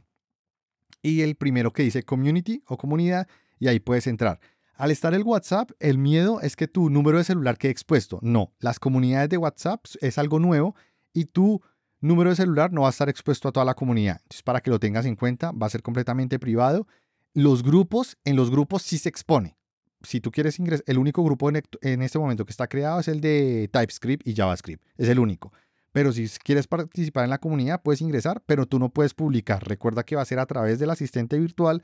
Y 1.01 1.21
el 1.21 1.35
primero 1.35 1.73
que 1.73 1.81
dice 1.81 2.03
community 2.03 2.61
o 2.67 2.77
comunidad 2.77 3.27
y 3.57 3.67
ahí 3.67 3.79
puedes 3.79 4.05
entrar. 4.05 4.39
Al 4.75 4.91
estar 4.91 5.15
el 5.15 5.23
WhatsApp, 5.23 5.71
el 5.79 5.97
miedo 5.97 6.39
es 6.41 6.55
que 6.55 6.67
tu 6.67 6.91
número 6.91 7.17
de 7.17 7.23
celular 7.23 7.57
quede 7.57 7.71
expuesto. 7.71 8.19
No, 8.21 8.53
las 8.59 8.79
comunidades 8.79 9.29
de 9.29 9.37
WhatsApp 9.37 9.85
es 10.01 10.19
algo 10.19 10.37
nuevo 10.37 10.75
y 11.13 11.25
tu 11.25 11.61
número 12.03 12.29
de 12.29 12.35
celular 12.35 12.71
no 12.71 12.81
va 12.81 12.87
a 12.87 12.91
estar 12.91 13.09
expuesto 13.09 13.47
a 13.47 13.51
toda 13.51 13.65
la 13.65 13.73
comunidad. 13.73 14.17
Entonces, 14.21 14.43
para 14.43 14.61
que 14.61 14.69
lo 14.69 14.79
tengas 14.79 15.05
en 15.05 15.15
cuenta, 15.15 15.51
va 15.51 15.67
a 15.67 15.69
ser 15.69 15.81
completamente 15.81 16.37
privado. 16.37 16.87
Los 17.33 17.63
grupos, 17.63 18.17
en 18.25 18.35
los 18.35 18.51
grupos 18.51 18.83
sí 18.83 18.97
se 18.97 19.09
expone. 19.09 19.57
Si 20.01 20.19
tú 20.19 20.31
quieres 20.31 20.59
ingresar, 20.59 20.83
el 20.85 20.97
único 20.97 21.23
grupo 21.23 21.49
en, 21.49 22.01
este 22.01 22.19
momento 22.19 22.45
que 22.45 22.51
está 22.51 22.67
creado 22.67 22.99
es 22.99 23.07
el 23.07 23.21
de 23.21 23.69
TypeScript 23.71 24.27
y 24.27 24.35
JavaScript. 24.35 24.83
Es 24.97 25.07
el 25.07 25.17
único. 25.17 25.53
Pero 25.93 26.11
si 26.11 26.27
quieres 26.43 26.67
participar 26.67 27.23
en 27.23 27.29
la 27.29 27.37
comunidad, 27.37 27.81
puedes 27.81 28.01
ingresar, 28.01 28.43
pero 28.45 28.65
tú 28.65 28.79
no 28.79 28.89
puedes 28.89 29.13
publicar. 29.13 29.65
Recuerda 29.65 30.03
que 30.03 30.17
va 30.17 30.23
a 30.23 30.25
ser 30.25 30.39
a 30.39 30.45
través 30.45 30.79
del 30.79 30.89
asistente 30.89 31.39
virtual 31.39 31.83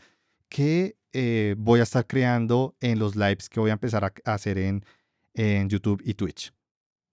que 0.50 0.98
eh, 1.14 1.56
voy 1.58 1.80
a 1.80 1.84
estar 1.84 2.06
creando 2.06 2.76
en 2.82 3.00
los 3.00 3.16
lives 3.16 3.48
que 3.48 3.60
voy 3.60 3.70
a 3.70 3.74
empezar 3.74 4.04
a, 4.04 4.34
hacer 4.34 4.58
en 4.58 5.70
YouTube 5.70 6.02
y 6.04 6.16
Twitch. 6.16 6.52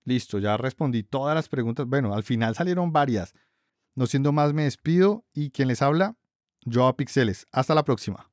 Listo, 0.07 0.39
ya 0.39 0.57
respondí 0.57 1.03
todas 1.03 1.35
las 1.35 1.49
preguntas. 1.49 1.85
Bueno, 1.87 2.15
al 2.15 2.23
final 2.23 2.55
salieron 2.55 2.93
varias. 2.93 3.35
No 3.97 4.07
siendo 4.07 4.33
más, 4.33 4.55
me 4.55 4.63
despido 4.63 5.25
y 5.35 5.51
quien 5.51 5.67
les 5.67 5.83
habla, 5.83 6.17
Joao 6.65 6.97
Pixeles. 6.97 7.47
Hasta 7.51 7.75
la 7.75 7.85
próxima. 7.85 8.31